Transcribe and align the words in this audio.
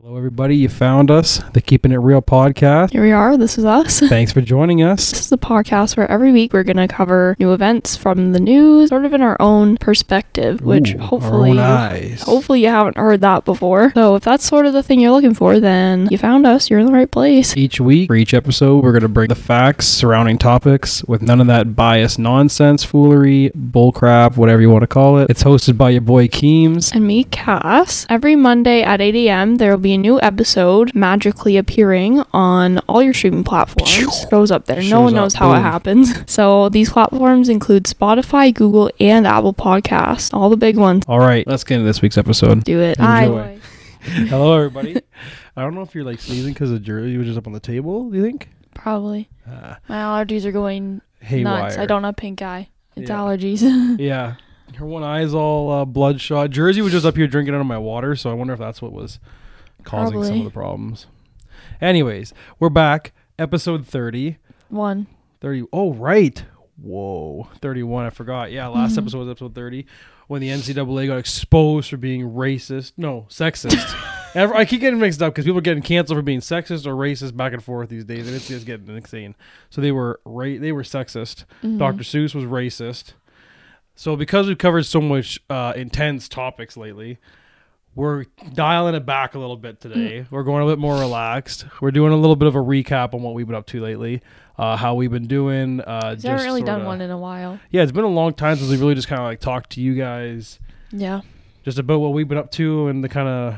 Hello, 0.00 0.16
everybody. 0.16 0.56
You 0.56 0.68
found 0.68 1.10
us, 1.10 1.40
the 1.54 1.60
Keeping 1.60 1.90
It 1.90 1.96
Real 1.96 2.22
podcast. 2.22 2.92
Here 2.92 3.02
we 3.02 3.10
are. 3.10 3.36
This 3.36 3.58
is 3.58 3.64
us. 3.64 3.98
Thanks 4.08 4.30
for 4.30 4.40
joining 4.40 4.80
us. 4.80 5.10
This 5.10 5.22
is 5.22 5.28
the 5.28 5.36
podcast 5.36 5.96
where 5.96 6.08
every 6.08 6.30
week 6.30 6.52
we're 6.52 6.62
going 6.62 6.76
to 6.76 6.86
cover 6.86 7.34
new 7.40 7.52
events 7.52 7.96
from 7.96 8.30
the 8.30 8.38
news, 8.38 8.90
sort 8.90 9.04
of 9.04 9.12
in 9.12 9.22
our 9.22 9.36
own 9.40 9.76
perspective, 9.76 10.60
which 10.60 10.94
Ooh, 10.94 10.98
hopefully 10.98 11.58
eyes. 11.58 12.22
hopefully 12.22 12.60
you 12.62 12.68
haven't 12.68 12.96
heard 12.96 13.22
that 13.22 13.44
before. 13.44 13.90
So 13.94 14.14
if 14.14 14.22
that's 14.22 14.44
sort 14.46 14.66
of 14.66 14.72
the 14.72 14.84
thing 14.84 15.00
you're 15.00 15.10
looking 15.10 15.34
for, 15.34 15.58
then 15.58 16.06
you 16.12 16.16
found 16.16 16.46
us. 16.46 16.70
You're 16.70 16.78
in 16.78 16.86
the 16.86 16.92
right 16.92 17.10
place. 17.10 17.56
Each 17.56 17.80
week, 17.80 18.06
for 18.06 18.14
each 18.14 18.34
episode, 18.34 18.84
we're 18.84 18.92
going 18.92 19.02
to 19.02 19.08
bring 19.08 19.28
the 19.28 19.34
facts 19.34 19.88
surrounding 19.88 20.38
topics 20.38 21.02
with 21.04 21.22
none 21.22 21.40
of 21.40 21.48
that 21.48 21.74
biased 21.74 22.20
nonsense, 22.20 22.84
foolery, 22.84 23.50
bullcrap, 23.50 24.36
whatever 24.36 24.62
you 24.62 24.70
want 24.70 24.84
to 24.84 24.86
call 24.86 25.18
it. 25.18 25.28
It's 25.28 25.42
hosted 25.42 25.76
by 25.76 25.90
your 25.90 26.02
boy 26.02 26.28
Keems. 26.28 26.92
And 26.92 27.04
me, 27.04 27.24
Cass. 27.24 28.06
Every 28.08 28.36
Monday 28.36 28.82
at 28.82 29.00
8 29.00 29.16
a.m., 29.16 29.56
there 29.56 29.72
will 29.72 29.78
be 29.78 29.87
a 29.92 29.98
new 29.98 30.20
episode 30.20 30.94
magically 30.94 31.56
appearing 31.56 32.22
on 32.32 32.78
all 32.88 33.02
your 33.02 33.14
streaming 33.14 33.44
platforms. 33.44 33.90
Shows 34.30 34.50
up 34.50 34.66
there. 34.66 34.82
No 34.82 35.00
one 35.02 35.14
knows 35.14 35.34
how 35.34 35.52
it 35.54 35.60
happens. 35.60 36.12
So 36.28 36.68
these 36.68 36.90
platforms 36.90 37.48
include 37.48 37.84
Spotify, 37.84 38.52
Google, 38.54 38.90
and 39.00 39.26
Apple 39.26 39.54
Podcasts. 39.54 40.32
All 40.32 40.50
the 40.50 40.56
big 40.56 40.76
ones. 40.76 41.04
All 41.08 41.18
right, 41.18 41.46
let's 41.46 41.64
get 41.64 41.76
into 41.76 41.86
this 41.86 42.00
week's 42.02 42.18
episode. 42.18 42.64
Do 42.64 42.80
it. 42.80 42.98
Enjoy. 42.98 43.58
Hello, 44.00 44.56
everybody. 44.56 44.96
I 45.56 45.62
don't 45.62 45.74
know 45.74 45.82
if 45.82 45.94
you're 45.94 46.04
like 46.04 46.20
sneezing 46.20 46.52
because 46.52 46.70
the 46.70 46.78
jersey 46.78 47.16
was 47.16 47.26
just 47.26 47.38
up 47.38 47.46
on 47.46 47.52
the 47.52 47.60
table. 47.60 48.10
Do 48.10 48.16
you 48.16 48.22
think? 48.22 48.48
Probably. 48.74 49.28
Uh, 49.50 49.74
My 49.88 49.96
allergies 49.96 50.44
are 50.44 50.52
going 50.52 51.00
haywire. 51.20 51.62
nuts. 51.62 51.78
I 51.78 51.86
don't 51.86 52.04
have 52.04 52.16
pink 52.16 52.42
eye. 52.42 52.68
It's 52.96 53.10
Yeah. 53.10 53.16
allergies. 53.16 53.98
Yeah. 53.98 54.34
Her 54.76 54.84
one 54.86 55.02
eye's 55.02 55.32
all 55.34 55.72
uh, 55.72 55.84
bloodshot. 55.86 56.50
Jersey 56.50 56.82
was 56.82 56.92
just 56.92 57.06
up 57.06 57.16
here 57.16 57.26
drinking 57.26 57.54
out 57.54 57.60
of 57.60 57.66
my 57.66 57.78
water, 57.78 58.14
so 58.14 58.30
I 58.30 58.34
wonder 58.34 58.52
if 58.52 58.58
that's 58.58 58.80
what 58.82 58.92
was 58.92 59.18
causing 59.88 60.24
some 60.24 60.38
of 60.38 60.44
the 60.44 60.50
problems. 60.50 61.06
Anyways, 61.80 62.32
we're 62.58 62.68
back. 62.70 63.12
Episode 63.38 63.86
30. 63.86 64.38
One. 64.68 65.06
30. 65.40 65.64
Oh, 65.72 65.92
right. 65.94 66.44
Whoa. 66.80 67.48
31. 67.60 68.06
I 68.06 68.10
forgot. 68.10 68.52
Yeah, 68.52 68.68
last 68.68 68.94
Mhm. 68.94 68.98
episode 68.98 69.18
was 69.20 69.28
episode 69.28 69.54
30 69.54 69.86
when 70.26 70.40
the 70.40 70.50
NCAA 70.50 71.06
got 71.06 71.18
exposed 71.18 71.90
for 71.90 71.96
being 71.96 72.22
racist. 72.30 72.92
No, 72.96 73.26
sexist. 73.30 73.94
I 74.34 74.64
keep 74.66 74.80
getting 74.80 75.00
mixed 75.00 75.22
up 75.22 75.32
because 75.34 75.44
people 75.46 75.58
are 75.58 75.62
getting 75.62 75.82
canceled 75.82 76.18
for 76.18 76.22
being 76.22 76.40
sexist 76.40 76.86
or 76.86 76.94
racist 76.94 77.36
back 77.36 77.52
and 77.54 77.64
forth 77.64 77.88
these 77.88 78.04
days, 78.04 78.26
and 78.26 78.36
it's 78.36 78.46
just 78.48 78.66
getting 78.66 78.88
insane. 78.94 79.34
So 79.70 79.80
they 79.80 79.90
were 79.90 80.20
ra- 80.24 80.58
they 80.60 80.70
were 80.72 80.82
sexist. 80.82 81.44
Mhm. 81.62 81.78
Dr. 81.78 82.02
Seuss 82.02 82.34
was 82.34 82.44
racist. 82.44 83.14
So 83.94 84.14
because 84.16 84.46
we've 84.46 84.58
covered 84.58 84.84
so 84.84 85.00
much 85.00 85.40
uh, 85.50 85.72
intense 85.74 86.28
topics 86.28 86.76
lately, 86.76 87.18
we're 87.98 88.24
dialing 88.54 88.94
it 88.94 89.04
back 89.04 89.34
a 89.34 89.38
little 89.40 89.56
bit 89.56 89.80
today. 89.80 90.24
We're 90.30 90.44
going 90.44 90.62
a 90.62 90.66
bit 90.70 90.78
more 90.78 90.98
relaxed. 90.98 91.66
We're 91.80 91.90
doing 91.90 92.12
a 92.12 92.16
little 92.16 92.36
bit 92.36 92.46
of 92.46 92.54
a 92.54 92.60
recap 92.60 93.12
on 93.12 93.22
what 93.22 93.34
we've 93.34 93.46
been 93.46 93.56
up 93.56 93.66
to 93.66 93.80
lately, 93.80 94.22
uh, 94.56 94.76
how 94.76 94.94
we've 94.94 95.10
been 95.10 95.26
doing. 95.26 95.80
Uh, 95.80 96.00
I 96.24 96.28
haven't 96.28 96.44
really 96.46 96.62
done 96.62 96.76
sorta- 96.78 96.86
one 96.86 97.00
in 97.00 97.10
a 97.10 97.18
while. 97.18 97.58
Yeah, 97.72 97.82
it's 97.82 97.90
been 97.90 98.04
a 98.04 98.08
long 98.08 98.34
time 98.34 98.56
since 98.56 98.70
we 98.70 98.76
really 98.76 98.94
just 98.94 99.08
kind 99.08 99.20
of 99.20 99.26
like 99.26 99.40
talked 99.40 99.70
to 99.70 99.80
you 99.80 99.94
guys 99.96 100.60
Yeah. 100.92 101.22
just 101.64 101.80
about 101.80 101.98
what 101.98 102.12
we've 102.12 102.28
been 102.28 102.38
up 102.38 102.52
to 102.52 102.86
and 102.86 103.02
the 103.02 103.08
kind 103.08 103.28
of 103.28 103.56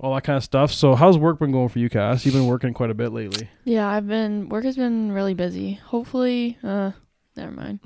all 0.00 0.14
that 0.14 0.24
kind 0.24 0.38
of 0.38 0.44
stuff. 0.44 0.72
So 0.72 0.94
how's 0.94 1.18
work 1.18 1.38
been 1.38 1.52
going 1.52 1.68
for 1.68 1.78
you, 1.78 1.90
Cass? 1.90 2.24
You've 2.24 2.34
been 2.34 2.46
working 2.46 2.72
quite 2.72 2.88
a 2.90 2.94
bit 2.94 3.12
lately. 3.12 3.50
Yeah, 3.64 3.86
I've 3.86 4.08
been 4.08 4.48
work 4.48 4.64
has 4.64 4.76
been 4.76 5.12
really 5.12 5.34
busy. 5.34 5.74
Hopefully, 5.74 6.56
uh 6.64 6.92
never 7.36 7.52
mind. 7.52 7.80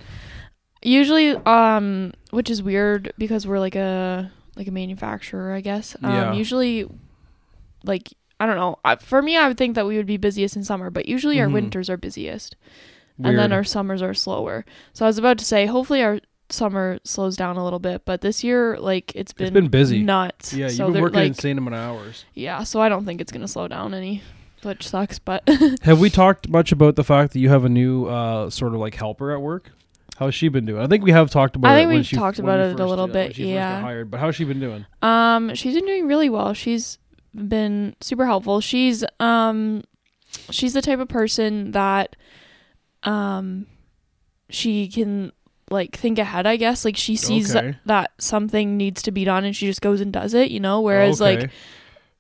Usually 0.85 1.31
um 1.35 2.13
which 2.31 2.51
is 2.51 2.63
weird 2.63 3.13
because 3.19 3.47
we're 3.49 3.59
like 3.61 3.75
a 3.77 4.31
like 4.57 4.67
a 4.69 4.71
manufacturer, 4.73 5.53
I 5.53 5.61
guess. 5.61 5.97
Um 6.03 6.11
Yeah. 6.13 6.33
usually 6.33 6.89
like 7.85 8.13
I 8.41 8.47
don't 8.47 8.57
know. 8.57 8.79
I, 8.85 8.97
for 8.97 9.23
me 9.23 9.37
I 9.37 9.49
would 9.49 9.57
think 9.59 9.75
that 9.77 9.87
we 9.87 9.97
would 9.97 10.07
be 10.07 10.17
busiest 10.17 10.57
in 10.57 10.65
summer, 10.65 10.91
but 10.91 11.07
usually 11.09 11.41
our 11.41 11.47
Mhm. 11.49 11.53
winters 11.55 11.89
are 11.89 11.97
busiest 11.97 12.57
Weird. 13.19 13.31
and 13.31 13.39
then 13.39 13.53
our 13.53 13.65
summers 13.65 14.03
are 14.03 14.15
slower. 14.15 14.65
So 14.93 15.05
I 15.05 15.09
was 15.09 15.19
about 15.19 15.39
to 15.39 15.45
say 15.45 15.67
hopefully 15.67 16.03
our 16.03 16.19
summer 16.51 16.99
slows 17.05 17.37
down 17.37 17.57
a 17.57 17.65
little 17.65 17.79
bit, 17.79 18.05
but 18.05 18.21
this 18.21 18.43
year 18.45 18.77
like 18.79 19.13
it's 19.15 19.33
been 19.33 19.55
been 19.55 19.69
busy. 19.69 20.03
nuts. 20.03 20.53
yeah, 20.53 20.67
you've 20.67 20.75
so 20.75 20.85
been 20.87 20.93
they're, 20.95 21.03
working 21.03 21.21
like, 21.21 21.29
insane 21.29 21.57
amount 21.59 21.75
of 21.77 21.81
hours. 21.81 22.25
Yeah, 22.35 22.63
so 22.65 22.81
I 22.81 22.89
don't 22.89 23.05
think 23.07 23.21
it's 23.21 23.33
gonna 23.33 23.49
slow 23.49 23.69
down 23.69 23.95
any, 23.95 24.23
which 24.63 24.87
sucks. 24.89 25.19
But 25.19 25.49
Have 25.83 25.99
we 26.01 26.11
talked 26.11 26.49
much 26.49 26.73
about 26.73 26.97
the 26.97 27.05
fact 27.05 27.33
that 27.33 27.39
you 27.39 27.49
have 27.49 27.65
a 27.65 27.69
new 27.71 28.07
uh, 28.07 28.51
sort 28.51 28.75
of 28.75 28.81
like 28.81 28.95
helper 28.97 29.33
at 29.33 29.41
work? 29.41 29.71
How's 30.23 30.35
she 30.37 30.49
been 30.49 30.65
doing? 30.65 30.81
I 30.81 30.87
think 30.87 31.03
we 31.03 31.11
have 31.11 31.31
talked 31.31 31.57
about. 31.57 31.73
I 31.73 31.75
it 31.75 31.77
think 31.79 31.89
when 31.89 31.97
we've 31.99 32.07
she- 32.07 32.17
talked 32.17 32.39
about 32.39 32.61
it 32.61 32.79
a 32.79 32.87
little 32.87 33.09
bit, 33.09 33.37
yeah. 33.37 33.81
hired, 33.81 34.09
but 34.11 34.21
how's 34.21 34.37
she 34.37 34.45
been 34.45 34.61
doing? 34.61 34.87
um, 35.03 35.55
she's 35.55 35.75
been 35.75 35.85
doing 35.87 36.07
really 36.07 36.31
well. 36.31 36.55
She's 36.55 36.99
been 37.35 37.97
super 38.01 38.25
helpful. 38.27 38.61
She's 38.61 39.03
um, 39.19 39.83
she's 40.51 40.75
the 40.75 40.83
type 40.83 41.01
of 41.01 41.09
person 41.09 41.73
that 41.73 42.15
um, 43.03 43.67
she 44.49 44.87
can 44.89 45.33
like 45.71 45.97
think 45.97 46.19
ahead. 46.19 46.47
I 46.47 46.57
guess 46.57 46.85
like 46.85 46.97
she 46.97 47.17
sees 47.17 47.55
Okay. 47.57 47.77
that 47.87 48.13
something 48.19 48.77
needs 48.77 49.03
to 49.03 49.11
be 49.11 49.25
done 49.25 49.45
and 49.45 49.57
she 49.57 49.67
just 49.67 49.81
goes 49.81 50.01
and 50.01 50.13
does 50.13 50.35
it. 50.35 50.51
You 50.51 50.61
know, 50.61 50.81
whereas 50.81 51.21
okay. 51.21 51.41
like 51.41 51.51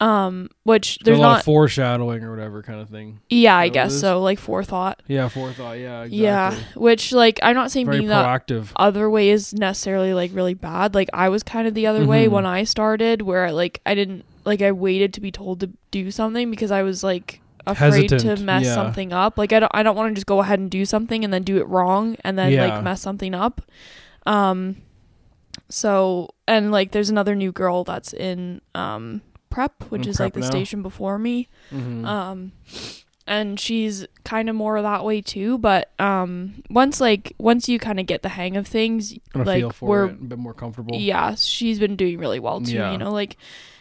um, 0.02 0.48
which 0.64 0.94
So 0.94 0.98
there's 1.04 1.18
a 1.18 1.20
lot 1.20 1.28
not. 1.28 1.38
of 1.40 1.44
foreshadowing 1.44 2.24
or 2.24 2.30
whatever 2.30 2.62
kind 2.62 2.80
of 2.80 2.88
thing. 2.88 3.20
yeah, 3.30 3.56
I 3.56 3.68
that 3.68 3.68
what 3.68 3.68
it 3.68 3.72
guess 3.90 4.00
so. 4.00 4.20
Like 4.20 4.38
forethought. 4.40 5.02
Yeah, 5.06 5.28
forethought. 5.28 5.78
Yeah, 5.78 6.02
exactly. 6.02 6.18
Yeah, 6.18 6.56
which 6.74 7.12
like 7.12 7.38
I'm 7.42 7.54
not 7.54 7.70
saying 7.70 7.86
very 7.86 7.98
being 7.98 8.08
that 8.08 8.26
proactive. 8.26 8.68
other 8.76 9.08
way 9.08 9.30
is 9.30 9.54
necessarily 9.54 10.12
like 10.14 10.30
really 10.34 10.54
bad. 10.54 10.94
Like 10.94 11.08
I 11.12 11.28
was 11.28 11.42
kind 11.42 11.68
of 11.68 11.74
the 11.74 11.86
other 11.86 12.04
way 12.04 12.26
Mhm. 12.26 12.30
when 12.30 12.46
I 12.46 12.64
started 12.64 13.22
where 13.22 13.52
like 13.52 13.80
I 13.86 13.94
didn't 13.94 14.24
like 14.44 14.60
I 14.60 14.72
waited 14.72 15.14
to 15.14 15.20
be 15.20 15.30
told 15.30 15.60
to 15.60 15.70
do 15.92 16.10
something 16.10 16.50
because 16.50 16.70
I 16.72 16.82
was 16.82 17.04
like 17.04 17.40
afraid 17.64 18.10
Hesitant, 18.10 18.38
to 18.38 18.44
mess 18.44 18.64
yeah. 18.64 18.74
something 18.74 19.12
up. 19.12 19.38
Like 19.38 19.52
I 19.52 19.60
don't 19.60 19.70
I 19.72 19.84
don't 19.84 19.94
want 19.94 20.10
to 20.10 20.14
just 20.16 20.26
go 20.26 20.40
ahead 20.40 20.58
and 20.58 20.68
do 20.68 20.84
something 20.84 21.22
and 21.22 21.32
then 21.32 21.44
do 21.44 21.58
it 21.58 21.68
wrong 21.68 22.16
and 22.24 22.36
then 22.36 22.50
Yeah. 22.50 22.66
like 22.74 22.82
mess 22.82 23.00
something 23.00 23.34
up. 23.36 23.60
Um 24.26 24.78
so 25.68 26.30
and 26.48 26.72
like 26.72 26.90
there's 26.92 27.10
another 27.10 27.34
new 27.34 27.52
girl 27.52 27.84
that's 27.84 28.12
in 28.12 28.60
um 28.74 29.22
prep, 29.52 29.84
which 29.90 30.02
In 30.04 30.08
is 30.10 30.18
like 30.20 30.32
the 30.34 30.40
now? 30.40 30.50
station 30.50 30.82
before 30.82 31.18
me. 31.18 31.48
Mhm. 31.72 32.04
Um 32.04 32.52
and 33.26 33.58
she's 33.60 34.04
kind 34.24 34.48
of 34.48 34.56
more 34.56 34.82
that 34.82 35.04
way 35.04 35.20
too, 35.20 35.58
but 35.58 35.90
um 36.00 36.62
once 36.70 37.00
like 37.00 37.32
once 37.38 37.68
you 37.68 37.78
kind 37.78 38.00
of 38.00 38.06
get 38.06 38.22
the 38.22 38.28
hang 38.30 38.56
of 38.56 38.66
things, 38.66 39.14
like, 39.34 39.60
feel 39.60 39.70
for 39.70 39.88
we're- 39.88 40.08
it, 40.10 40.20
a 40.20 40.24
bit 40.24 40.38
more 40.38 40.54
comfortable. 40.54 40.96
yeah, 40.98 41.34
she's 41.36 41.78
been 41.78 41.94
doing 41.96 42.18
really 42.18 42.40
well 42.40 42.60
too, 42.60 42.72
Yeah. 42.74 42.92
you 42.92 42.98
know, 42.98 43.12
like 43.12 43.36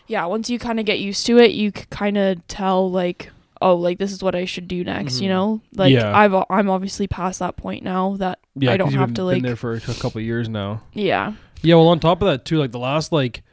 yeah, 0.08 0.26
once 0.26 0.50
you 0.50 0.59
kind 0.59 0.80
of 0.80 0.86
get 0.86 1.00
used 1.00 1.26
to 1.28 1.38
it, 1.38 1.52
you 1.52 1.72
kind 1.72 2.18
of 2.18 2.46
tell 2.48 2.92
like 2.92 3.32
oh, 3.64 3.76
like 3.76 4.00
this 4.00 4.12
is 4.12 4.24
what 4.24 4.34
I 4.34 4.46
should 4.46 4.68
do 4.68 4.84
next, 4.84 5.22
you 5.22 5.28
Mhm. 5.28 5.34
know? 5.34 5.62
Like 5.76 5.94
Yeah. 5.94 6.16
I've 6.18 6.34
I'm 6.50 6.68
obviously 6.70 7.08
past 7.08 7.40
that 7.40 7.58
point 7.58 7.84
now 7.84 8.16
that 8.18 8.40
yeah. 8.56 8.72
I 8.72 8.78
don't 8.78 8.92
have 8.94 9.09
been, 9.09 9.16
to, 9.16 9.22
been 9.22 9.28
like- 9.28 9.44
there 9.44 9.56
for 9.56 9.74
a 9.74 9.80
couple 9.80 10.18
of 10.20 10.26
years 10.26 10.50
now. 10.50 10.82
yeah. 10.94 11.34
Yeah, 11.64 11.76
well, 11.76 11.90
on 11.90 12.00
top 12.00 12.24
of 12.24 12.28
that 12.28 12.44
too, 12.44 12.58
like 12.58 12.72
the 12.72 12.80
last 12.80 13.12
like 13.12 13.44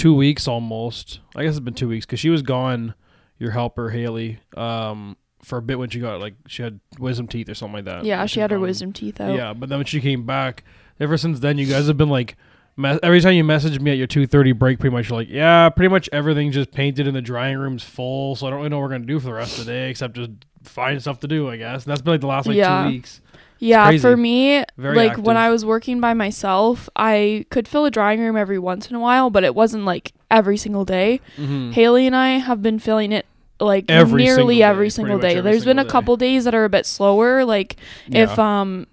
two 0.00 0.14
weeks 0.14 0.48
almost. 0.48 1.20
I 1.36 1.42
guess 1.44 1.50
it's 1.52 1.60
been 1.60 1.74
two 1.74 1.88
weeks 1.88 2.06
because 2.06 2.20
she 2.20 2.30
was 2.30 2.42
gone. 2.42 2.94
Your 3.38 3.52
helper 3.52 3.88
Haley, 3.88 4.38
um, 4.56 5.16
for 5.42 5.56
a 5.56 5.62
bit 5.62 5.78
when 5.78 5.88
she 5.88 5.98
got 6.00 6.20
like 6.20 6.34
she 6.46 6.62
had 6.62 6.78
wisdom 6.98 7.26
teeth 7.26 7.48
or 7.48 7.54
something 7.54 7.76
like 7.76 7.84
that. 7.86 8.04
Yeah, 8.04 8.22
She's 8.26 8.32
she 8.32 8.40
had 8.40 8.50
her 8.50 8.58
wisdom 8.60 8.92
teeth 8.92 9.18
out. 9.20 9.34
Yeah, 9.34 9.54
but 9.54 9.68
then 9.70 9.78
when 9.78 9.86
she 9.86 10.00
came 10.00 10.26
back, 10.26 10.62
ever 10.98 11.16
since 11.16 11.40
then, 11.40 11.56
you 11.56 11.64
guys 11.66 11.86
have 11.86 11.96
been 11.96 12.10
like, 12.10 12.36
me- 12.76 12.98
every 13.02 13.20
time 13.22 13.32
you 13.34 13.44
message 13.44 13.80
me 13.80 13.92
at 13.92 13.96
your 13.96 14.06
two 14.06 14.26
thirty 14.26 14.52
break, 14.52 14.78
pretty 14.78 14.94
much 14.94 15.08
you're 15.08 15.18
like, 15.18 15.28
yeah, 15.30 15.70
pretty 15.70 15.88
much 15.88 16.06
everything's 16.12 16.54
just 16.54 16.70
painted 16.70 17.06
and 17.06 17.16
the 17.16 17.22
drying 17.22 17.56
room's 17.56 17.82
full, 17.82 18.36
so 18.36 18.46
I 18.46 18.50
don't 18.50 18.58
really 18.58 18.68
know 18.68 18.76
what 18.78 18.82
we're 18.90 18.90
gonna 18.96 19.06
do 19.06 19.18
for 19.18 19.28
the 19.28 19.32
rest 19.32 19.58
of 19.58 19.64
the 19.64 19.72
day 19.72 19.88
except 19.88 20.16
just 20.16 20.32
find 20.64 21.00
stuff 21.00 21.20
to 21.20 21.26
do, 21.28 21.48
I 21.48 21.56
guess. 21.56 21.84
And 21.84 21.90
that's 21.92 22.02
been 22.02 22.12
like 22.12 22.20
the 22.20 22.26
last 22.26 22.46
like 22.46 22.56
Yeah. 22.58 22.84
two 22.84 22.90
weeks. 22.90 23.22
Yeah, 23.62 23.86
crazy. 23.88 24.00
for 24.02 24.16
me, 24.16 24.64
Very 24.78 24.96
like 24.96 25.10
active. 25.12 25.24
when 25.26 25.36
I 25.36 25.50
was 25.50 25.64
working 25.64 26.00
by 26.00 26.14
myself, 26.14 26.88
I 26.96 27.44
could 27.50 27.68
fill 27.68 27.84
a 27.84 27.90
drawing 27.90 28.18
room 28.18 28.36
every 28.36 28.58
once 28.58 28.88
in 28.90 28.96
a 28.96 29.00
while, 29.00 29.28
but 29.30 29.44
it 29.44 29.54
wasn't 29.54 29.84
like 29.84 30.12
every 30.30 30.56
single 30.56 30.84
day. 30.86 31.20
Mm-hmm. 31.36 31.72
Haley 31.72 32.06
and 32.06 32.16
I 32.16 32.38
have 32.38 32.62
been 32.62 32.78
filling 32.78 33.12
it 33.12 33.26
like 33.60 33.84
Every 33.90 34.24
single 34.24 34.36
nearly 34.36 34.56
day, 34.56 34.62
every 34.62 34.88
single 34.90 35.18
day. 35.18 35.36
every 35.36 35.42
There's 35.42 35.64
been 35.64 35.76
single 35.76 35.84
a 35.84 35.88
day. 35.88 35.90
couple 35.92 36.16
days 36.16 36.44
that 36.44 36.54
are 36.54 36.64
a 36.64 36.70
bit 36.70 36.86
slower, 36.86 37.44
like 37.44 37.76
if 38.10 38.38
um 38.38 38.86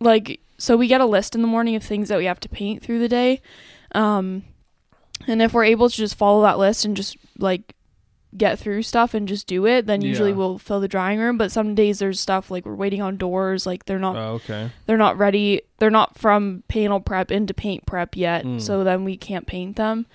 like 0.00 0.40
so 0.58 0.76
we 0.76 0.88
get 0.88 1.00
a 1.00 1.06
list 1.06 1.34
in 1.34 1.40
the 1.42 1.48
morning 1.48 1.74
of 1.76 1.82
things 1.82 2.08
that 2.10 2.18
we 2.18 2.26
have 2.26 2.40
to 2.40 2.48
paint 2.50 2.82
through 2.82 2.98
the 2.98 3.08
day. 3.08 3.40
Um 3.92 4.44
and 5.26 5.40
if 5.40 5.54
we're 5.54 5.64
able 5.64 5.88
to 5.88 5.96
just 5.96 6.16
follow 6.16 6.42
that 6.42 6.58
list 6.58 6.84
and 6.84 6.94
just 6.96 7.16
like 7.38 7.74
get 8.38 8.58
through 8.58 8.82
stuff 8.82 9.14
and 9.14 9.26
just 9.26 9.46
do 9.46 9.66
it, 9.66 9.86
then 9.86 10.02
usually 10.02 10.30
Yeah. 10.30 10.36
we'll 10.36 10.58
fill 10.58 10.80
the 10.80 10.88
drying 10.88 11.18
room, 11.18 11.38
but 11.38 11.50
some 11.52 11.74
days 11.74 11.98
there's 11.98 12.20
stuff 12.20 12.50
like 12.50 12.64
we're 12.66 12.74
waiting 12.74 13.02
on 13.02 13.16
doors, 13.16 13.66
like 13.66 13.84
they're 13.86 13.98
not 13.98 14.16
oh, 14.16 14.34
okay. 14.34 14.70
they're 14.86 14.96
not 14.96 15.16
ready 15.18 15.62
they're 15.78 15.90
not 15.90 16.16
from 16.18 16.62
panel 16.68 17.00
prep 17.00 17.30
into 17.30 17.52
paint 17.54 17.84
prep 17.86 18.16
yet 18.16 18.44
Mm. 18.44 18.60
so 18.60 18.82
then 18.84 19.04
we 19.04 19.16
can't 19.16 19.46
paint 19.46 19.76
them 19.76 20.06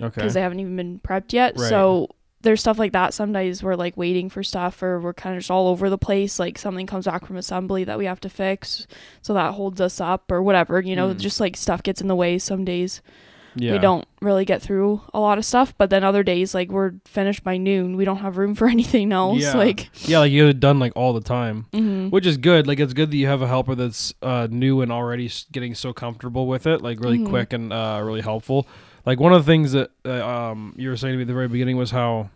Okay. 0.00 0.14
because 0.14 0.34
they 0.34 0.40
haven't 0.40 0.60
even 0.60 0.76
been 0.76 1.00
prepped 1.00 1.32
yet 1.32 1.54
Right. 1.58 1.68
so 1.68 2.08
there's 2.42 2.60
stuff 2.60 2.78
like 2.78 2.92
that 2.92 3.12
some 3.14 3.32
days 3.32 3.64
we're 3.64 3.74
like 3.74 3.96
waiting 3.96 4.30
for 4.30 4.44
stuff 4.44 4.80
or 4.80 5.00
we're 5.00 5.12
kind 5.12 5.34
of 5.34 5.40
just 5.40 5.50
all 5.50 5.66
over 5.66 5.90
the 5.90 5.98
place 5.98 6.38
like 6.38 6.56
something 6.56 6.86
comes 6.86 7.06
back 7.06 7.26
from 7.26 7.36
assembly 7.36 7.82
that 7.82 7.98
we 7.98 8.04
have 8.04 8.20
to 8.20 8.28
fix 8.28 8.86
so 9.22 9.34
that 9.34 9.54
holds 9.54 9.80
us 9.80 10.00
up 10.00 10.30
or 10.30 10.40
whatever 10.40 10.80
you 10.80 10.94
know 10.94 11.08
Mm. 11.12 11.18
just 11.18 11.40
like 11.40 11.56
stuff 11.56 11.82
gets 11.82 12.00
in 12.00 12.06
the 12.06 12.14
way 12.14 12.38
some 12.38 12.64
days 12.64 13.02
Yeah. 13.58 13.72
we 13.72 13.78
don't 13.78 14.06
really 14.20 14.44
get 14.44 14.62
through 14.62 15.00
a 15.12 15.20
lot 15.20 15.38
of 15.38 15.44
stuff. 15.44 15.74
But 15.76 15.90
then 15.90 16.04
other 16.04 16.22
days, 16.22 16.54
like 16.54 16.70
we're 16.70 16.92
finished 17.04 17.42
by 17.44 17.56
noon, 17.56 17.96
we 17.96 18.04
don't 18.04 18.18
have 18.18 18.36
room 18.38 18.54
for 18.54 18.66
anything 18.76 19.12
else. 19.12 19.40
Yeah. 19.42 19.56
Like, 19.56 19.90
Yeah, 20.08 20.20
like 20.20 20.32
you 20.32 20.42
get 20.44 20.48
it 20.50 20.60
done 20.60 20.78
like 20.78 20.92
all 20.96 21.12
the 21.12 21.20
time, 21.20 21.66
mhm. 21.72 22.10
which 22.10 22.26
is 22.26 22.36
good. 22.36 22.66
Like 22.66 22.78
it's 22.80 22.92
good 22.94 23.10
that 23.10 23.16
you 23.16 23.26
have 23.26 23.42
a 23.42 23.46
helper 23.48 23.74
that's 23.74 24.14
uh, 24.22 24.48
new 24.50 24.80
and 24.80 24.90
already 24.92 25.30
getting 25.52 25.74
so 25.74 25.92
comfortable 25.92 26.46
with 26.46 26.66
it, 26.66 26.82
like 26.82 27.00
really 27.00 27.18
Mhm. 27.18 27.28
quick 27.28 27.52
and 27.52 27.72
uh, 27.72 28.00
really 28.04 28.20
helpful. 28.22 28.66
Like 29.06 29.20
one 29.20 29.32
of 29.32 29.44
the 29.44 29.50
things 29.50 29.72
that 29.72 29.90
uh, 30.04 30.26
um, 30.26 30.74
you 30.76 30.88
were 30.90 30.96
saying 30.96 31.12
to 31.14 31.16
me 31.16 31.22
at 31.22 31.28
the 31.28 31.34
very 31.34 31.48
beginning 31.48 31.76
was 31.76 31.90
how 31.90 32.30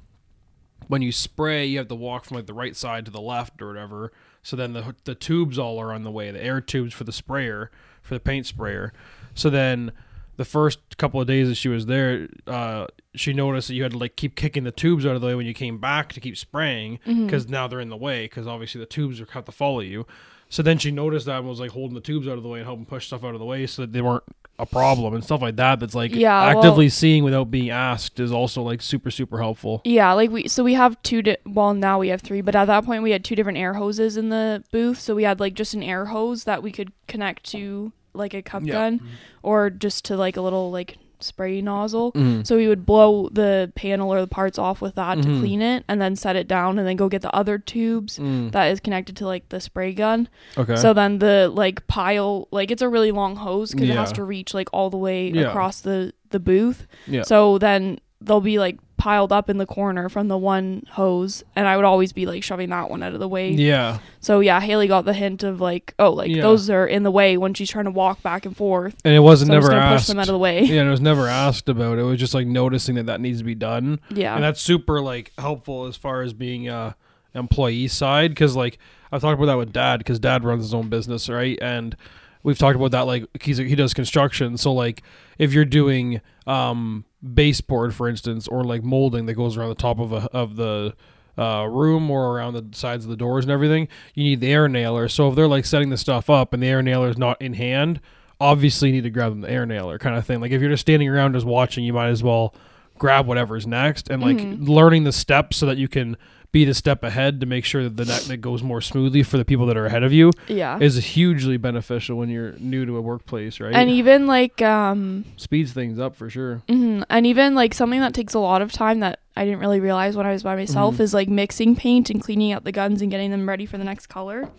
when 0.88 1.02
you 1.02 1.12
spray, 1.12 1.64
you 1.66 1.78
have 1.78 1.88
to 1.88 1.94
walk 1.94 2.24
from 2.24 2.36
like 2.36 2.46
the 2.46 2.54
right 2.54 2.74
side 2.76 3.04
to 3.04 3.10
the 3.10 3.20
left 3.20 3.62
or 3.62 3.68
whatever. 3.68 4.12
So 4.42 4.56
then 4.56 4.72
the 4.72 4.94
the 5.04 5.14
tubes 5.14 5.58
all 5.58 5.78
are 5.80 5.92
on 5.92 6.02
the 6.02 6.10
way, 6.10 6.30
the 6.30 6.42
air 6.42 6.60
tubes 6.60 6.92
for 6.92 7.04
the 7.04 7.12
sprayer, 7.12 7.70
for 8.02 8.14
the 8.14 8.20
paint 8.20 8.46
sprayer. 8.46 8.92
So 9.34 9.48
then 9.50 9.92
the 10.36 10.44
first 10.44 10.78
couple 10.98 11.20
of 11.20 11.26
days 11.26 11.48
that 11.48 11.56
she 11.56 11.68
was 11.68 11.86
there, 11.86 12.28
uh, 12.46 12.86
she 13.14 13.32
noticed 13.32 13.68
that 13.68 13.74
you 13.74 13.82
had 13.82 13.92
to 13.92 13.98
like 13.98 14.16
keep 14.16 14.34
kicking 14.34 14.64
the 14.64 14.70
tubes 14.72 15.04
out 15.04 15.14
of 15.14 15.20
the 15.20 15.26
way 15.26 15.34
when 15.34 15.46
you 15.46 15.54
came 15.54 15.78
back 15.78 16.12
to 16.14 16.20
keep 16.20 16.36
spraying 16.36 16.98
because 17.04 17.48
now 17.48 17.66
they're 17.68 17.80
in 17.80 17.90
the 17.90 17.96
way 17.96 18.24
because 18.24 18.46
obviously 18.46 18.78
the 18.80 18.86
tubes 18.86 19.20
are 19.20 19.26
have 19.32 19.44
to 19.44 19.52
follow 19.52 19.80
you. 19.80 20.06
So 20.48 20.62
then 20.62 20.76
she 20.78 20.90
noticed 20.90 21.26
that 21.26 21.38
and 21.38 21.48
was 21.48 21.60
like 21.60 21.70
holding 21.70 21.94
the 21.94 22.00
tubes 22.00 22.28
out 22.28 22.36
of 22.36 22.42
the 22.42 22.48
way 22.48 22.58
and 22.60 22.66
helping 22.66 22.84
push 22.86 23.06
stuff 23.06 23.24
out 23.24 23.32
of 23.34 23.38
the 23.40 23.44
way 23.46 23.66
so 23.66 23.82
that 23.82 23.92
they 23.92 24.02
weren't 24.02 24.24
a 24.58 24.66
problem 24.66 25.14
and 25.14 25.24
stuff 25.24 25.40
like 25.40 25.56
that. 25.56 25.80
That's 25.80 25.94
like 25.94 26.14
Yeah, 26.14 26.46
well- 26.46 26.58
actively 26.58 26.88
seeing 26.90 27.24
without 27.24 27.50
being 27.50 27.70
asked 27.70 28.20
is 28.20 28.32
also 28.32 28.62
like 28.62 28.82
super 28.82 29.10
super 29.10 29.38
helpful. 29.38 29.80
Yeah, 29.84 30.12
like 30.12 30.30
we 30.30 30.48
so 30.48 30.62
we 30.62 30.74
have 30.74 31.02
two. 31.02 31.22
Di- 31.22 31.38
well, 31.46 31.72
now 31.74 31.98
we 31.98 32.08
have 32.08 32.20
three, 32.20 32.40
but 32.42 32.54
at 32.54 32.66
that 32.66 32.84
point 32.84 33.02
we 33.02 33.10
had 33.12 33.24
two 33.24 33.34
different 33.34 33.58
air 33.58 33.74
hoses 33.74 34.16
in 34.18 34.28
the 34.28 34.62
booth. 34.72 35.00
So 35.00 35.14
we 35.14 35.24
had 35.24 35.40
like 35.40 35.54
just 35.54 35.72
an 35.74 35.82
air 35.82 36.06
hose 36.06 36.44
that 36.44 36.62
we 36.62 36.70
could 36.70 36.92
connect 37.08 37.44
to 37.52 37.92
like 38.14 38.34
a 38.34 38.42
cup 38.42 38.62
Yeah. 38.64 38.72
gun, 38.72 39.00
or 39.42 39.70
just 39.70 40.04
to 40.06 40.16
like 40.16 40.36
a 40.36 40.40
little 40.42 40.70
like 40.70 40.98
spray 41.20 41.60
nozzle. 41.62 42.10
Mhm. 42.12 42.44
So 42.44 42.56
we 42.56 42.66
would 42.66 42.84
blow 42.84 43.28
the 43.30 43.70
panel 43.76 44.12
or 44.12 44.20
the 44.20 44.26
parts 44.26 44.58
off 44.58 44.80
with 44.82 44.96
that 44.96 45.18
Mhm. 45.18 45.22
to 45.22 45.28
clean 45.38 45.62
it, 45.62 45.84
and 45.88 46.00
then 46.00 46.16
set 46.16 46.34
it 46.34 46.48
down, 46.48 46.78
and 46.80 46.86
then 46.88 46.96
go 46.96 47.08
get 47.08 47.22
the 47.22 47.32
other 47.34 47.58
tubes 47.58 48.18
Mm. 48.18 48.50
that 48.50 48.64
is 48.72 48.80
connected 48.80 49.16
to 49.18 49.26
like 49.26 49.48
the 49.48 49.60
spray 49.60 49.92
gun. 49.92 50.28
Okay. 50.58 50.74
So 50.74 50.92
then 50.92 51.20
the 51.20 51.48
like 51.54 51.86
pile, 51.86 52.48
like 52.50 52.72
it's 52.72 52.82
a 52.82 52.88
really 52.88 53.12
long 53.12 53.36
hose 53.36 53.70
because 53.72 53.88
it 53.88 53.96
has 53.96 54.10
to 54.12 54.24
reach 54.24 54.52
like 54.52 54.68
all 54.72 54.90
the 54.90 54.96
way 54.98 55.28
Yeah. 55.30 55.42
across 55.42 55.80
the 55.80 56.12
the 56.30 56.40
booth. 56.40 56.86
Yeah. 57.06 57.22
So 57.22 57.58
then 57.58 58.00
there'll 58.20 58.40
be 58.40 58.58
like 58.58 58.78
piled 59.02 59.32
up 59.32 59.50
in 59.50 59.58
the 59.58 59.66
corner 59.66 60.08
from 60.08 60.28
the 60.28 60.38
one 60.38 60.84
hose, 60.92 61.42
and 61.56 61.66
I 61.66 61.74
would 61.74 61.84
always 61.84 62.12
be 62.12 62.24
like 62.24 62.44
shoving 62.44 62.70
that 62.70 62.88
one 62.88 63.02
out 63.02 63.14
of 63.14 63.18
the 63.18 63.26
way. 63.26 63.50
yeah. 63.50 63.98
So 64.20 64.38
yeah, 64.38 64.60
Haley 64.60 64.86
got 64.86 65.04
the 65.04 65.12
hint 65.12 65.42
of 65.42 65.60
like, 65.60 65.92
oh, 65.98 66.10
like 66.12 66.30
Yeah. 66.30 66.42
those 66.42 66.70
are 66.70 66.86
in 66.86 67.02
the 67.02 67.10
way 67.10 67.36
when 67.36 67.52
she's 67.52 67.68
trying 67.68 67.86
to 67.86 67.90
walk 67.90 68.22
back 68.22 68.46
and 68.46 68.56
forth. 68.56 68.94
And 69.04 69.12
it 69.12 69.18
wasn't 69.18 69.48
so 69.48 69.54
never 69.54 69.68
gonna 69.70 69.80
asked. 69.80 70.04
push 70.04 70.06
them 70.06 70.20
out 70.20 70.28
of 70.28 70.32
the 70.34 70.38
way. 70.38 70.62
yeah, 70.62 70.78
and 70.82 70.86
it 70.86 70.90
was 70.92 71.00
never 71.00 71.26
asked 71.26 71.68
about. 71.68 71.98
It 71.98 72.04
was 72.04 72.20
just 72.20 72.32
like 72.32 72.46
noticing 72.46 72.94
that 72.94 73.06
that 73.06 73.20
needs 73.20 73.38
to 73.38 73.44
be 73.44 73.56
done. 73.56 73.98
Yeah. 74.08 74.36
and 74.36 74.44
that's 74.44 74.60
super 74.60 75.00
like 75.00 75.32
helpful 75.36 75.86
as 75.86 75.96
far 75.96 76.22
as 76.22 76.32
being 76.32 76.68
a 76.68 76.94
employee 77.34 77.88
side 77.88 78.30
because 78.30 78.54
like 78.54 78.78
I've 79.10 79.20
talked 79.20 79.34
about 79.34 79.46
that 79.46 79.58
with 79.58 79.72
dad 79.72 79.98
because 79.98 80.20
dad 80.20 80.44
runs 80.44 80.62
his 80.62 80.74
own 80.74 80.88
business 80.90 81.28
right 81.28 81.58
and 81.60 81.96
we've 82.42 82.58
talked 82.58 82.76
about 82.76 82.90
that 82.92 83.06
like 83.06 83.24
he's 83.42 83.58
he 83.58 83.74
does 83.74 83.94
construction. 83.94 84.56
So 84.56 84.72
like 84.72 85.02
if 85.38 85.52
you're 85.52 85.64
doing 85.64 86.20
um 86.46 87.04
baseboard 87.34 87.94
for 87.94 88.08
instance 88.08 88.48
or 88.48 88.64
like 88.64 88.82
molding 88.82 89.26
that 89.26 89.34
goes 89.34 89.56
around 89.56 89.68
the 89.68 89.74
top 89.76 89.98
of 90.00 90.12
a 90.12 90.28
of 90.32 90.56
the 90.56 90.94
uh, 91.38 91.64
room 91.70 92.10
or 92.10 92.36
around 92.36 92.52
the 92.54 92.76
sides 92.76 93.04
of 93.04 93.10
the 93.10 93.16
doors 93.16 93.44
and 93.44 93.50
everything 93.52 93.88
you 94.14 94.22
need 94.24 94.40
the 94.40 94.52
air 94.52 94.68
nailer. 94.68 95.08
So 95.08 95.28
if 95.28 95.34
they're 95.36 95.48
like 95.48 95.64
setting 95.64 95.88
the 95.90 95.96
stuff 95.96 96.28
up 96.28 96.52
and 96.52 96.62
the 96.62 96.66
air 96.66 96.82
nailer 96.82 97.08
is 97.08 97.16
not 97.18 97.40
in 97.40 97.54
hand 97.54 98.00
obviously 98.40 98.88
you 98.88 98.94
need 98.96 99.04
to 99.04 99.10
grab 99.10 99.40
the 99.40 99.48
air 99.48 99.64
nailer 99.64 99.98
kind 100.00 100.16
of 100.16 100.26
thing. 100.26 100.40
Like 100.40 100.50
if 100.50 100.60
you're 100.60 100.68
just 100.70 100.80
standing 100.80 101.08
around 101.08 101.34
just 101.34 101.46
watching 101.46 101.84
you 101.84 101.92
might 101.92 102.08
as 102.08 102.22
well 102.24 102.54
grab 102.98 103.24
whatever's 103.26 103.66
next 103.68 104.10
and 104.10 104.20
like 104.20 104.36
Mhm. 104.36 104.68
learning 104.68 105.04
the 105.04 105.12
steps 105.12 105.56
so 105.58 105.66
that 105.66 105.78
you 105.78 105.86
can 105.88 106.16
be 106.52 106.66
the 106.66 106.74
step 106.74 107.02
ahead 107.02 107.40
to 107.40 107.46
make 107.46 107.64
sure 107.64 107.82
that 107.82 107.96
the 107.96 108.04
that 108.04 108.40
goes 108.42 108.62
more 108.62 108.80
smoothly 108.82 109.22
for 109.22 109.38
the 109.38 109.44
people 109.44 109.64
that 109.66 109.76
are 109.76 109.86
ahead 109.86 110.02
of 110.02 110.12
you 110.12 110.30
yeah. 110.48 110.78
is 110.78 110.96
hugely 110.96 111.56
beneficial 111.56 112.18
when 112.18 112.28
you're 112.28 112.52
new 112.58 112.84
to 112.84 112.96
a 112.98 113.00
workplace, 113.00 113.58
right? 113.58 113.74
And 113.74 113.88
even 113.90 114.26
like 114.26 114.60
um 114.60 115.24
Speeds 115.38 115.72
things 115.72 115.98
up 115.98 116.14
for 116.14 116.28
sure. 116.28 116.62
mhm, 116.68 117.04
and 117.08 117.26
even 117.26 117.54
like 117.54 117.72
something 117.72 118.00
that 118.00 118.12
takes 118.12 118.34
a 118.34 118.38
lot 118.38 118.60
of 118.60 118.70
time 118.70 119.00
that 119.00 119.20
I 119.34 119.46
didn't 119.46 119.60
really 119.60 119.80
realize 119.80 120.14
when 120.14 120.26
I 120.26 120.32
was 120.32 120.42
by 120.42 120.54
myself 120.54 120.96
Mhm. 120.96 121.00
is 121.00 121.14
like 121.14 121.28
mixing 121.28 121.74
paint 121.74 122.10
and 122.10 122.20
cleaning 122.22 122.52
out 122.52 122.64
the 122.64 122.72
guns 122.72 123.00
and 123.00 123.10
getting 123.10 123.30
them 123.30 123.48
ready 123.48 123.64
for 123.64 123.78
the 123.78 123.84
next 123.84 124.08
color. 124.08 124.50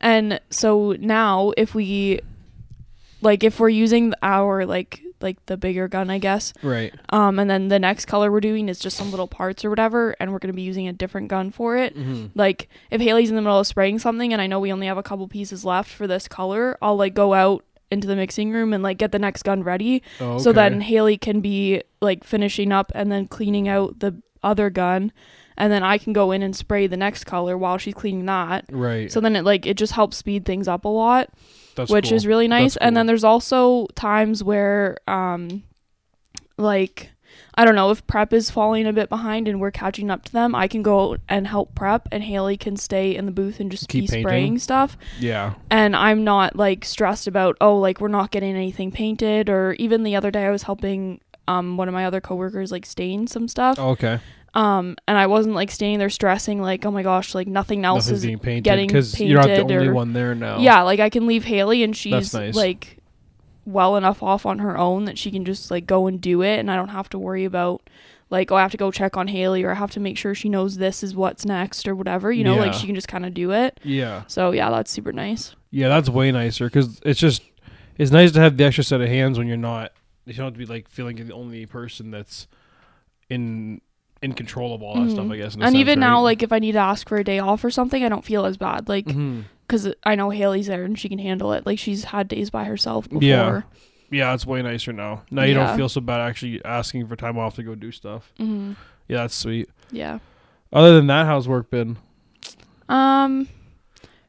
And 0.00 0.40
so 0.50 0.96
now 0.98 1.52
if 1.56 1.76
we 1.76 2.18
like 3.22 3.44
if 3.44 3.60
we're 3.60 3.68
using 3.68 4.12
our 4.20 4.66
like 4.66 5.00
like 5.20 5.44
the 5.46 5.56
bigger 5.56 5.88
gun, 5.88 6.10
I 6.10 6.18
guess, 6.18 6.52
Right. 6.62 6.94
um 7.10 7.38
and 7.38 7.48
then 7.48 7.68
the 7.68 7.78
next 7.78 8.04
color 8.06 8.30
we're 8.30 8.40
doing 8.40 8.68
is 8.68 8.78
just 8.78 8.96
some 8.96 9.10
little 9.10 9.28
parts 9.28 9.64
or 9.64 9.70
whatever 9.70 10.14
and 10.20 10.32
we're 10.32 10.38
going 10.38 10.52
to 10.52 10.56
be 10.56 10.62
using 10.62 10.88
a 10.88 10.92
different 10.92 11.28
gun 11.28 11.50
for 11.50 11.76
it. 11.76 11.96
Mm-hmm. 11.96 12.26
Like 12.34 12.68
if 12.90 13.00
Haley's 13.00 13.30
in 13.30 13.36
the 13.36 13.42
middle 13.42 13.58
of 13.60 13.66
spraying 13.66 13.98
something 13.98 14.32
and 14.32 14.42
I 14.42 14.46
know 14.46 14.60
we 14.60 14.72
only 14.72 14.86
have 14.86 14.98
a 14.98 15.02
couple 15.02 15.26
pieces 15.28 15.64
left 15.64 15.90
for 15.90 16.06
this 16.06 16.28
color, 16.28 16.76
I'll 16.82 16.96
like 16.96 17.14
go 17.14 17.32
out 17.34 17.64
into 17.90 18.06
the 18.08 18.16
mixing 18.16 18.50
room 18.50 18.72
and 18.72 18.82
like 18.82 18.98
get 18.98 19.12
the 19.12 19.18
next 19.18 19.42
gun 19.44 19.62
ready 19.62 20.02
Oh, 20.20 20.38
so 20.38 20.52
then 20.52 20.80
Haley 20.80 21.16
can 21.16 21.40
be 21.40 21.82
like 22.00 22.24
finishing 22.24 22.72
up 22.72 22.90
and 22.94 23.10
then 23.12 23.26
cleaning 23.28 23.68
out 23.68 24.00
the 24.00 24.20
other 24.42 24.68
gun 24.68 25.12
and 25.56 25.72
then 25.72 25.84
I 25.84 25.98
can 25.98 26.12
go 26.12 26.32
in 26.32 26.42
and 26.42 26.56
spray 26.56 26.86
the 26.88 26.96
next 26.96 27.24
color 27.24 27.56
while 27.56 27.78
she's 27.78 27.94
cleaning 27.94 28.26
that. 28.26 28.64
right. 28.70 29.12
So 29.12 29.20
then 29.20 29.36
it 29.36 29.44
like 29.44 29.64
it 29.66 29.76
just 29.76 29.92
helps 29.92 30.16
speed 30.16 30.44
things 30.44 30.66
up 30.66 30.84
a 30.84 30.88
lot, 30.88 31.30
That's 31.76 31.90
which 31.90 32.08
cool. 32.08 32.16
is 32.16 32.26
really 32.26 32.48
nice. 32.48 32.74
That's 32.74 32.86
And 32.86 32.96
then 32.96 33.06
there's 33.06 33.24
also 33.24 33.86
times 33.94 34.42
where 34.44 34.96
um 35.08 35.62
like 36.56 37.10
I 37.56 37.64
don't 37.64 37.74
know 37.74 37.90
if 37.90 38.04
prep 38.06 38.32
is 38.32 38.50
falling 38.50 38.86
a 38.86 38.92
bit 38.92 39.08
behind 39.08 39.46
and 39.48 39.60
we're 39.60 39.70
catching 39.70 40.10
up 40.10 40.24
to 40.24 40.32
them, 40.32 40.54
I 40.54 40.66
can 40.68 40.82
go 40.82 41.16
and 41.28 41.46
help 41.46 41.74
prep 41.74 42.08
and 42.12 42.22
Haley 42.22 42.56
can 42.56 42.76
stay 42.76 43.14
in 43.14 43.26
the 43.26 43.32
booth 43.32 43.60
and 43.60 43.70
just 43.70 43.88
Keep 43.88 44.04
be 44.04 44.08
painting. 44.08 44.22
spraying 44.26 44.58
stuff 44.58 44.96
yeah. 45.18 45.54
and 45.70 45.94
I'm 45.96 46.22
not 46.24 46.56
like 46.56 46.84
stressed 46.84 47.26
about 47.26 47.56
oh 47.60 47.76
like 47.78 48.00
we're 48.00 48.08
not 48.08 48.30
getting 48.30 48.54
anything 48.56 48.90
painted 48.92 49.48
or 49.48 49.72
even 49.74 50.02
the 50.04 50.16
other 50.16 50.30
day 50.30 50.44
I 50.46 50.50
was 50.50 50.64
helping 50.64 51.20
um 51.48 51.76
one 51.76 51.88
of 51.88 51.94
my 51.94 52.04
other 52.06 52.20
coworkers 52.20 52.70
like 52.72 52.86
stain 52.86 53.26
some 53.26 53.46
stuff 53.48 53.78
Oh, 53.78 53.90
okay. 53.90 54.18
Um 54.54 54.96
and 55.08 55.18
I 55.18 55.26
wasn't 55.26 55.54
like 55.54 55.70
standing 55.70 55.98
there 55.98 56.10
stressing 56.10 56.60
like 56.62 56.84
oh 56.86 56.90
my 56.90 57.02
gosh 57.02 57.34
like 57.34 57.48
nothing 57.48 57.84
else 57.84 58.06
Nothing's 58.06 58.18
is 58.20 58.26
being 58.26 58.38
painted 58.38 58.64
getting 58.64 58.86
because 58.86 59.18
you're 59.20 59.38
not 59.40 59.46
the 59.48 59.60
only 59.62 59.88
or- 59.88 59.94
one 59.94 60.12
there 60.12 60.34
now. 60.34 60.58
yeah 60.58 60.82
like 60.82 61.00
I 61.00 61.10
can 61.10 61.26
leave 61.26 61.44
Haley 61.44 61.82
and 61.82 61.96
she's 61.96 62.32
nice. 62.34 62.54
like 62.54 62.98
well 63.66 63.96
enough 63.96 64.22
off 64.22 64.44
on 64.46 64.58
her 64.60 64.76
own 64.76 65.06
that 65.06 65.18
she 65.18 65.30
can 65.30 65.44
just 65.44 65.70
like 65.70 65.86
go 65.86 66.06
and 66.06 66.20
do 66.20 66.42
it 66.42 66.58
and 66.58 66.70
I 66.70 66.76
don't 66.76 66.88
have 66.90 67.08
to 67.10 67.18
worry 67.18 67.44
about 67.44 67.82
like 68.30 68.52
oh 68.52 68.56
I 68.56 68.62
have 68.62 68.70
to 68.72 68.76
go 68.76 68.90
check 68.90 69.16
on 69.16 69.28
Haley 69.28 69.64
or 69.64 69.70
I 69.70 69.74
have 69.74 69.90
to 69.92 70.00
make 70.00 70.18
sure 70.18 70.34
she 70.34 70.48
knows 70.48 70.76
this 70.76 71.02
is 71.02 71.14
what's 71.16 71.44
next 71.44 71.88
or 71.88 71.94
whatever 71.94 72.30
you 72.32 72.44
know 72.44 72.56
like 72.56 72.74
she 72.74 72.86
can 72.86 72.94
just 72.94 73.08
kind 73.08 73.24
of 73.26 73.32
do 73.34 73.52
it 73.52 73.80
Yeah. 73.82 74.22
so 74.26 74.50
yeah 74.52 74.70
that's 74.70 74.90
super 74.90 75.12
nice 75.12 75.54
Yeah, 75.70 75.88
that's 75.88 76.08
way 76.08 76.30
nicer 76.30 76.66
because 76.66 77.00
it's 77.04 77.18
just 77.18 77.42
it's 77.98 78.10
nice 78.10 78.32
to 78.32 78.40
have 78.40 78.56
the 78.56 78.64
extra 78.64 78.84
set 78.84 79.00
of 79.00 79.08
hands 79.08 79.38
when 79.38 79.46
you're 79.46 79.56
not. 79.56 79.92
You 80.26 80.32
don't 80.34 80.46
have 80.46 80.54
to 80.54 80.58
be 80.58 80.66
like 80.66 80.88
feeling 80.88 81.16
you're 81.16 81.26
the 81.26 81.34
only 81.34 81.64
person 81.66 82.10
that's 82.10 82.48
in 83.30 83.80
in 84.24 84.32
control 84.32 84.74
of 84.74 84.82
all 84.82 84.94
that 85.00 85.10
stuff. 85.10 85.26
Mhm. 85.26 85.32
I 85.32 85.36
guess. 85.36 85.54
in 85.54 85.62
a 85.62 85.64
and 85.66 85.72
sense, 85.74 85.80
even 85.80 86.00
now 86.00 86.20
like 86.20 86.42
if 86.42 86.50
i 86.52 86.58
need 86.58 86.72
to 86.72 86.78
ask 86.92 87.08
for 87.08 87.16
a 87.18 87.24
day 87.24 87.38
off 87.38 87.62
or 87.64 87.70
something 87.70 88.02
i 88.04 88.08
don't 88.08 88.24
feel 88.24 88.44
as 88.46 88.56
bad 88.56 88.88
like 88.88 89.06
because 89.66 89.92
i 90.04 90.14
know 90.14 90.30
haley's 90.30 90.66
there 90.66 90.84
and 90.84 90.98
she 90.98 91.08
can 91.08 91.18
handle 91.18 91.52
it 91.52 91.66
like 91.66 91.78
she's 91.78 92.04
had 92.04 92.26
days 92.28 92.48
by 92.50 92.64
herself 92.64 93.08
before 93.08 93.22
Yeah. 93.22 93.62
yeah, 94.10 94.34
it's 94.34 94.46
way 94.46 94.62
nicer 94.62 94.92
now. 94.92 95.22
Now 95.30 95.42
you 95.42 95.54
Yeah. 95.54 95.66
don't 95.66 95.76
feel 95.76 95.88
so 95.88 96.00
bad 96.00 96.20
actually 96.20 96.64
asking 96.64 97.06
for 97.08 97.16
time 97.16 97.36
off 97.38 97.54
to 97.56 97.62
go 97.62 97.74
do 97.74 97.90
stuff. 97.92 98.32
hmm 98.38 98.72
Yeah, 99.08 99.18
that's 99.18 99.34
sweet. 99.34 99.68
yeah 99.90 100.18
Other 100.72 100.94
than 100.96 101.06
that, 101.08 101.26
how's 101.26 101.46
work 101.48 101.70
been? 101.70 101.98
um 102.88 103.48